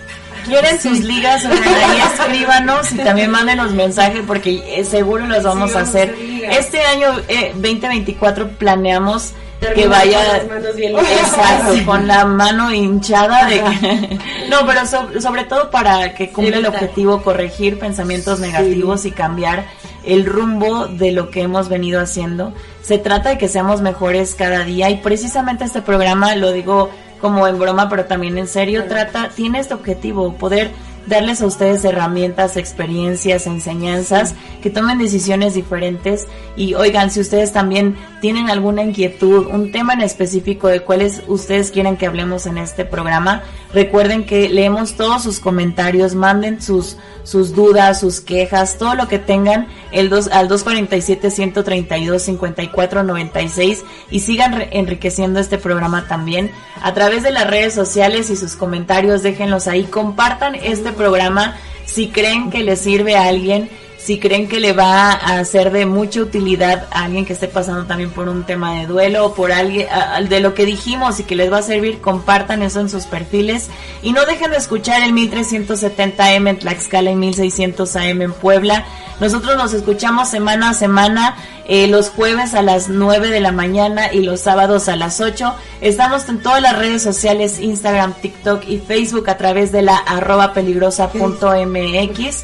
[0.47, 1.45] ¿Quieren sus ligas?
[1.45, 5.99] Ahí escríbanos y también mándenos mensaje porque eh, seguro los vamos Sí, a vamos a
[5.99, 6.17] hacer.
[6.17, 6.57] ligas.
[6.57, 9.33] Este año eh, 2024 planeamos
[9.75, 14.19] que vaya con las manos bien exacto, con la mano hinchada de que-
[14.49, 19.65] no, pero so- sobre todo para que cumpla el objetivo corregir pensamientos negativos y cambiar
[20.05, 22.53] el rumbo de lo que hemos venido haciendo.
[22.81, 26.89] Se trata de que seamos mejores cada día y precisamente este programa lo digo
[27.21, 30.71] como en broma, pero también en serio, trata tiene este objetivo, poder
[31.05, 36.27] darles a ustedes herramientas, experiencias, enseñanzas, que tomen decisiones diferentes.
[36.55, 41.71] Y oigan, si ustedes también tienen alguna inquietud, un tema en específico de cuáles ustedes
[41.71, 43.43] quieren que hablemos en este programa,
[43.73, 46.97] recuerden que leemos todos sus comentarios, manden sus
[47.29, 53.83] sus dudas, sus quejas, todo lo que tengan el dos, al 247 132 54 96
[54.09, 56.51] y sigan enriqueciendo este programa también.
[56.81, 61.55] A través de las redes sociales y sus comentarios, déjenlos ahí, compartan este programa
[61.85, 63.69] si creen que le sirve a alguien,
[64.01, 67.85] si creen que le va a ser de mucha utilidad a alguien que esté pasando
[67.85, 69.87] también por un tema de duelo o por alguien
[70.29, 73.69] de lo que dijimos y que les va a servir, compartan eso en sus perfiles
[74.01, 78.85] y no dejen de escuchar el 1370M en Tlaxcala y 1600 AM en Puebla.
[79.19, 81.35] Nosotros nos escuchamos semana a semana,
[81.67, 85.53] eh, los jueves a las 9 de la mañana y los sábados a las 8.
[85.81, 90.53] Estamos en todas las redes sociales, Instagram, TikTok y Facebook a través de la arroba
[90.53, 92.43] peligrosa.mx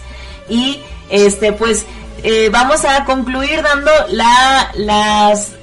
[0.50, 0.80] y
[1.10, 1.86] este pues
[2.24, 5.54] eh, vamos a concluir dando la las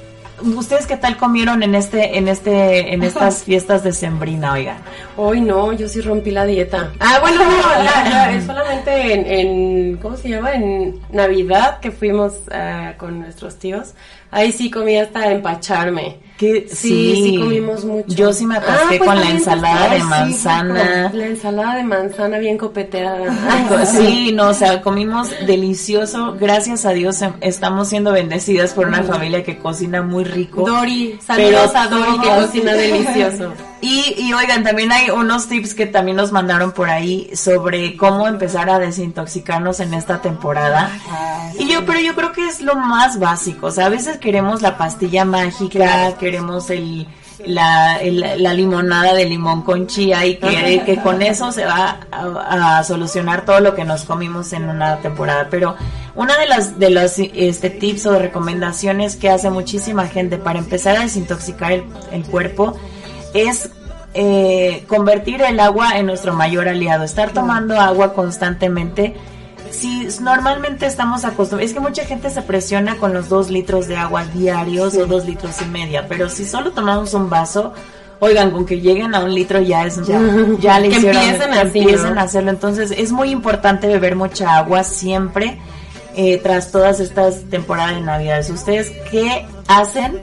[0.41, 4.77] ustedes qué tal comieron en este en este en estas fiestas de sembrina oigan
[5.15, 6.91] Hoy no, yo sí rompí la dieta.
[6.99, 10.53] Ah, bueno, no, la- la- es solamente en, en, ¿cómo se llama?
[10.53, 13.93] En Navidad que fuimos ah, con nuestros tíos.
[14.33, 16.17] Ahí sí comí hasta empacharme.
[16.67, 16.67] Sí,
[17.15, 18.13] sí, comimos mucho.
[18.13, 22.37] yo sí me atasqué Ah, pues con la ensalada de manzana La ensalada de manzana
[22.39, 23.85] bien copeteada.
[23.85, 26.35] Sí, no, o sea, comimos delicioso.
[26.37, 30.65] Gracias a Dios em- estamos siendo bendecidas por una familia que cocina muy rico.
[30.67, 33.53] Dori, saludos a Dori que cocina delicioso.
[33.85, 38.29] Y, y oigan, también hay unos tips que también nos mandaron por ahí sobre cómo
[38.29, 40.89] empezar a desintoxicarnos en esta temporada.
[41.59, 43.67] Y yo, pero yo creo que es lo más básico.
[43.67, 47.07] O sea, a veces queremos la pastilla mágica, queremos el,
[47.45, 51.99] la, el- la limonada de limón con chía y que, que con eso se va
[52.09, 55.47] a, a solucionar todo lo que nos comimos en una temporada.
[55.51, 55.75] Pero
[56.15, 60.95] una de las de los este, tips o recomendaciones que hace muchísima gente para empezar
[60.95, 61.83] a desintoxicar el,
[62.13, 62.77] el cuerpo
[63.33, 63.69] es
[64.13, 69.15] eh, convertir el agua en nuestro mayor aliado, estar tomando agua constantemente.
[69.71, 73.97] Si normalmente estamos acostumbrados, es que mucha gente se presiona con los dos litros de
[73.97, 77.73] agua diarios o dos litros y media, pero si solo tomamos un vaso,
[78.19, 80.21] oigan, con que lleguen a un litro ya es, ya,
[80.59, 82.21] ya le Que hicieron, empiecen que así, empiecen ¿no?
[82.21, 82.51] a hacerlo.
[82.51, 85.57] Entonces es muy importante beber mucha agua siempre
[86.15, 88.51] eh, tras todas estas temporadas de Navidades.
[88.51, 90.21] ¿Ustedes qué hacen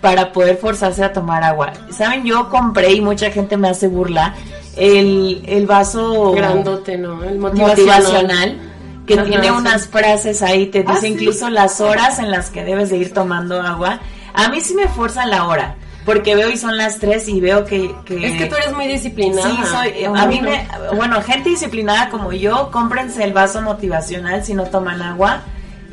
[0.00, 1.72] para poder forzarse a tomar agua?
[1.90, 4.34] Saben, yo compré y mucha gente me hace burla
[4.76, 7.22] el, el vaso Grandote, ¿no?
[7.24, 7.76] El motivacional.
[8.02, 8.58] motivacional
[9.06, 9.50] que Ajá, tiene sí.
[9.50, 11.12] unas frases ahí, te Ah, dice sí.
[11.14, 14.00] incluso las horas en las que debes de ir tomando agua.
[14.34, 17.64] A mí sí me fuerza la hora, porque veo y son las 3 y veo
[17.64, 17.90] que...
[18.04, 19.48] que Es que tú eres muy disciplinada.
[19.50, 24.52] Sí, soy, a mí me, bueno, gente disciplinada como yo, cómprense el vaso motivacional si
[24.54, 25.40] no toman agua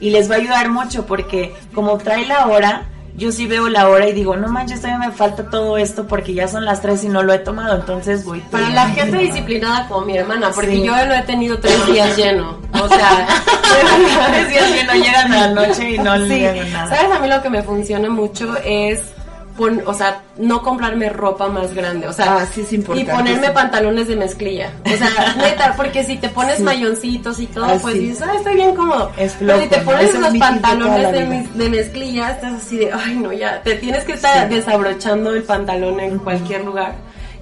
[0.01, 2.83] y les va a ayudar mucho porque como trae la hora,
[3.17, 6.33] yo sí veo la hora y digo, no manches, todavía me falta todo esto porque
[6.33, 8.41] ya son las 3 y no lo he tomado, entonces voy.
[8.51, 10.83] Para la gente disciplinada como mi hermana, porque Sí.
[10.83, 12.57] yo lo he tenido tres días lleno.
[12.73, 13.27] O sea,
[14.31, 16.39] Tres días que no llegan a la noche y no le Sí.
[16.41, 16.95] llegan nada.
[16.95, 17.11] ¿Sabes?
[17.15, 18.99] A mí lo que me funciona mucho es,
[19.57, 22.07] pon- o sea, no comprarme ropa más grande.
[22.07, 23.53] O sea, Ah, sí, es importante, y ponerme sí.
[23.53, 24.71] pantalones de mezclilla.
[24.85, 28.55] O sea, neta, porque si te pones mayoncitos y todo, Ah, pues dices, ah, estoy
[28.55, 29.11] bien cómodo.
[29.17, 29.97] Es Pero si te flojo, ¿no?
[29.97, 33.75] pones de toda pantalones de, mis- de mezclilla, estás así de, ay, no, ya, te
[33.75, 36.95] tienes que estar desabrochando el pantalón en cualquier lugar.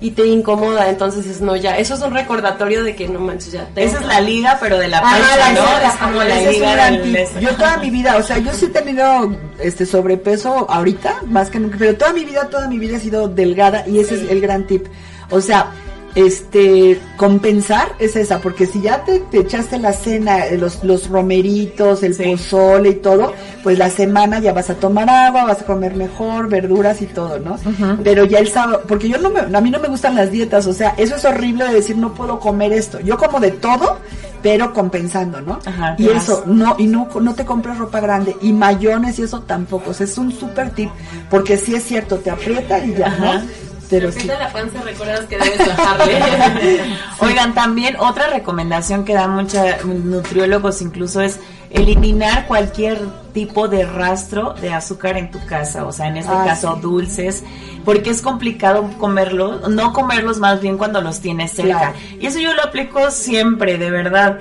[0.04, 1.78] Y te incomoda, entonces es no ya.
[1.78, 3.66] Eso es un recordatorio de que no manches ya.
[3.74, 5.88] tengo Esa es la liga, pero de la Ajá, panza, la ¿no?
[5.88, 7.14] es como la liga del...
[7.14, 7.40] tip.
[7.40, 11.58] Yo toda mi vida, o sea, yo sí he tenido este sobrepeso ahorita, más que
[11.60, 14.42] nunca, pero toda mi vida, toda mi vida he sido delgada y ese es el
[14.42, 14.88] gran tip.
[15.30, 15.72] O sea,
[16.15, 21.10] este, compensar es esa, porque si ya te, te echaste la cena, eh, los, los
[21.10, 22.23] romeritos, el Sí.
[22.23, 23.34] pozole y todo,
[23.64, 27.40] pues la semana ya vas a tomar agua, vas a comer mejor, verduras y todo,
[27.40, 27.57] ¿no?
[28.03, 30.68] Pero ya el sábado, porque yo no me, a mí no me gustan las dietas,
[30.68, 32.99] o sea, eso es horrible de decir no puedo comer esto.
[32.99, 33.98] Yo como de todo,
[34.44, 35.60] pero compensando, ¿no?
[35.65, 39.41] Ajá, y eso, no, y no, no te compres ropa grande, y mayones y eso
[39.41, 40.90] tampoco, o sea, es un súper tip,
[41.30, 43.34] porque sí es cierto, te aprieta y ya, Ajá.
[43.40, 43.41] ¿no?
[43.90, 44.20] Pero sí.
[44.20, 46.20] Aprieta la panza, recuerdas que debes bajarle.
[47.20, 51.40] Oigan, también otra recomendación que dan muchos nutriólogos incluso es
[51.70, 53.00] eliminar cualquier
[53.34, 56.82] tipo de rastro de azúcar en tu casa, o sea, en este Ah, caso sí.
[56.82, 57.44] dulces,
[57.84, 61.80] porque es complicado comerlos, no comerlos más bien cuando los tienes cerca.
[61.80, 61.96] Claro.
[62.20, 64.40] Y eso yo lo aplico siempre, de verdad.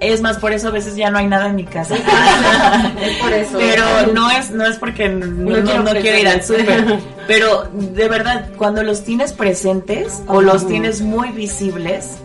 [0.00, 1.94] Es más, por eso a veces ya no hay nada en mi casa.
[3.00, 3.58] es por eso.
[3.58, 6.98] Pero no es, no es porque no, no- quiero no quiero ir al súper.
[7.26, 12.18] Pero de verdad, cuando los tienes presentes o los tienes muy visibles,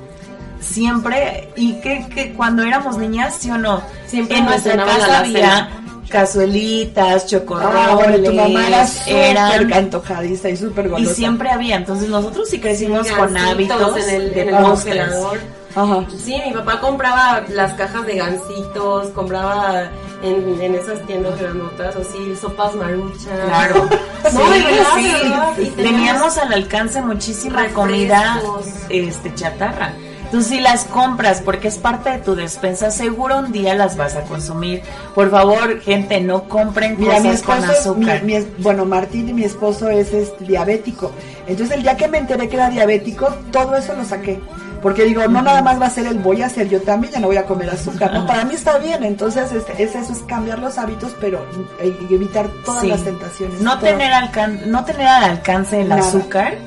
[0.60, 5.20] siempre, y que, que cuando éramos niñas, sí o no, Siempre en nuestra casa la
[5.20, 5.70] había
[6.10, 9.38] cazuelitas, chocorroles, Ah, bueno, tu mamá era súper
[9.74, 14.42] antojadiza y súper y siempre había, entonces nosotros sí crecimos con hábitos en el, de
[14.42, 14.96] en el postres.
[14.98, 15.40] congelador.
[15.76, 16.06] Ajá.
[16.24, 19.90] Sí, mi papá compraba las cajas de gancitos, compraba
[20.24, 23.28] en, en esas tiendas granotas, así, sopas maruchas.
[23.48, 23.90] Claro.
[24.26, 25.04] No, Sí, de verdad, sí.
[25.04, 27.84] de verdad, y Teníamos al alcance muchísima refrescos.
[27.84, 28.42] comida
[28.90, 29.94] este chatarra.
[30.32, 34.16] Tú sí las compras porque es parte de tu despensa, seguro un día las vas
[34.16, 34.82] a consumir.
[35.14, 38.24] Por favor, gente, no compren Mira, mi cosas con esposo, azúcar.
[38.24, 41.12] mi es- bueno, Martín y mi esposo es este, diabético.
[41.46, 44.42] Entonces el día que me enteré que era diabético, todo eso lo saqué.
[44.86, 47.20] Porque digo, no nada más va a ser el voy a hacer, yo también ya
[47.20, 48.28] no voy a comer azúcar, ¿no?
[48.28, 51.44] Para mí está bien, entonces este, es eso, es cambiar los hábitos, pero
[51.80, 52.88] eh, evitar todas Sí.
[52.90, 53.62] las tentaciones.
[53.62, 56.02] no tener alcan no tener al alcance el Nada.
[56.08, 56.60] azúcar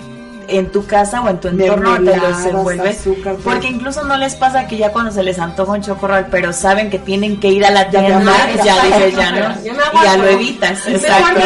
[0.49, 3.45] en tu casa o en tu entorno te los Mermeladas, envuelve azúcar, todo.
[3.45, 6.89] porque incluso no les pasa que ya cuando se les antoja un chocorrol pero saben
[6.91, 8.65] que tienen que ir a la tienda amarras.
[8.65, 10.17] ya dices ya no ya aguanto.
[10.25, 11.41] lo evitas exacto.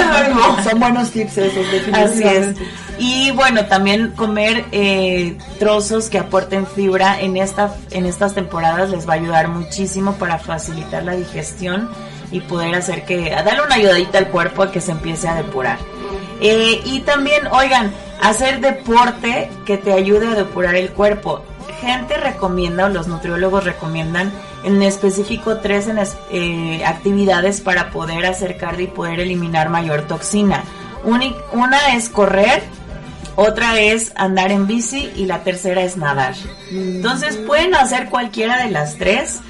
[0.70, 2.54] Son buenos tips esos, Así es.
[3.04, 9.08] Y bueno, también comer eh, trozos que aporten fibra en, esta, en estas temporadas les
[9.08, 11.90] va a ayudar muchísimo para facilitar la digestión
[12.30, 15.78] y poder hacer que, darle una ayudadita al cuerpo a que se empiece a depurar.
[16.40, 21.42] Eh, y también, oigan, hacer deporte que te ayude a depurar el cuerpo.
[21.80, 24.30] Gente recomienda, o los nutriólogos recomiendan,
[24.62, 25.98] en específico tres en
[26.30, 30.62] eh, actividades para poder hacer cardio y poder eliminar mayor toxina.
[31.04, 32.62] Una es correr,
[33.36, 36.34] otra es andar en bici y la tercera es nadar.
[36.70, 39.40] Entonces pueden hacer cualquiera de las tres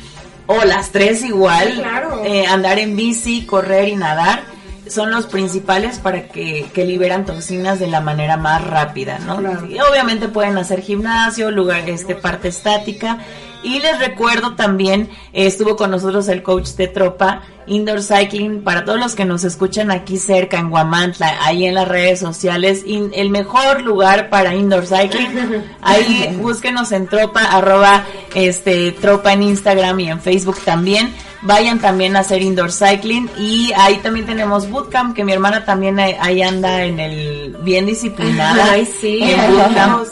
[0.46, 2.22] o las tres igual, Sí, claro.
[2.24, 4.42] eh, andar en bici, correr y nadar.
[4.92, 9.38] Son los principales para que, que liberan toxinas de la manera más rápida, ¿no?
[9.38, 9.66] Claro.
[9.66, 13.18] Y obviamente pueden hacer gimnasio, lugar, este, parte estática.
[13.64, 18.84] Y les recuerdo también, eh, estuvo con nosotros el coach de tropa, Indoor Cycling, para
[18.84, 23.12] todos los que nos escuchan aquí cerca, en Guamantla, ahí en las redes sociales, in-
[23.14, 25.62] el mejor lugar para Indoor Cycling.
[25.80, 28.04] Ahí búsquenos en tropa, arroba
[28.34, 31.14] este, tropa en Instagram y en Facebook también.
[31.42, 35.98] Vayan también a hacer Indoor Cycling y ahí también tenemos Bootcamp, que mi hermana también
[35.98, 38.72] ahí anda en el bien disciplinada.
[38.72, 39.22] Ay, sí.
[39.22, 40.06] En Bootcamp.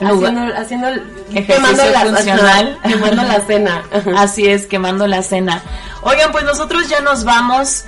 [0.00, 2.78] Haciendo, haciendo, Ejercicio quemando la, funcional.
[2.88, 3.82] quemando la cena.
[4.16, 5.62] Así es, quemando la cena.
[6.02, 7.84] Oigan, pues nosotros ya nos vamos.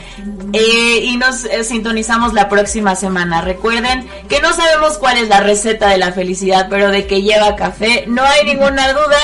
[0.53, 3.41] eh, y nos eh, sintonizamos la próxima semana.
[3.41, 7.55] Recuerden que no sabemos cuál es la receta de la felicidad, pero de que lleva
[7.55, 9.17] café, no hay ninguna duda.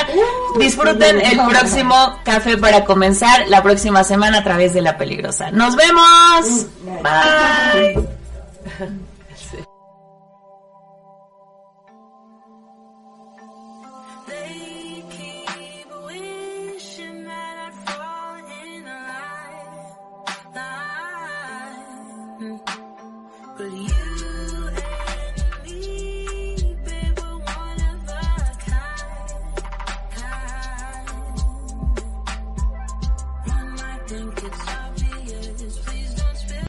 [0.58, 5.52] Disfruten el próximo café para comenzar la próxima semana a través de La Peligrosa.
[5.52, 6.66] Nos vemos.
[7.02, 8.08] Bye.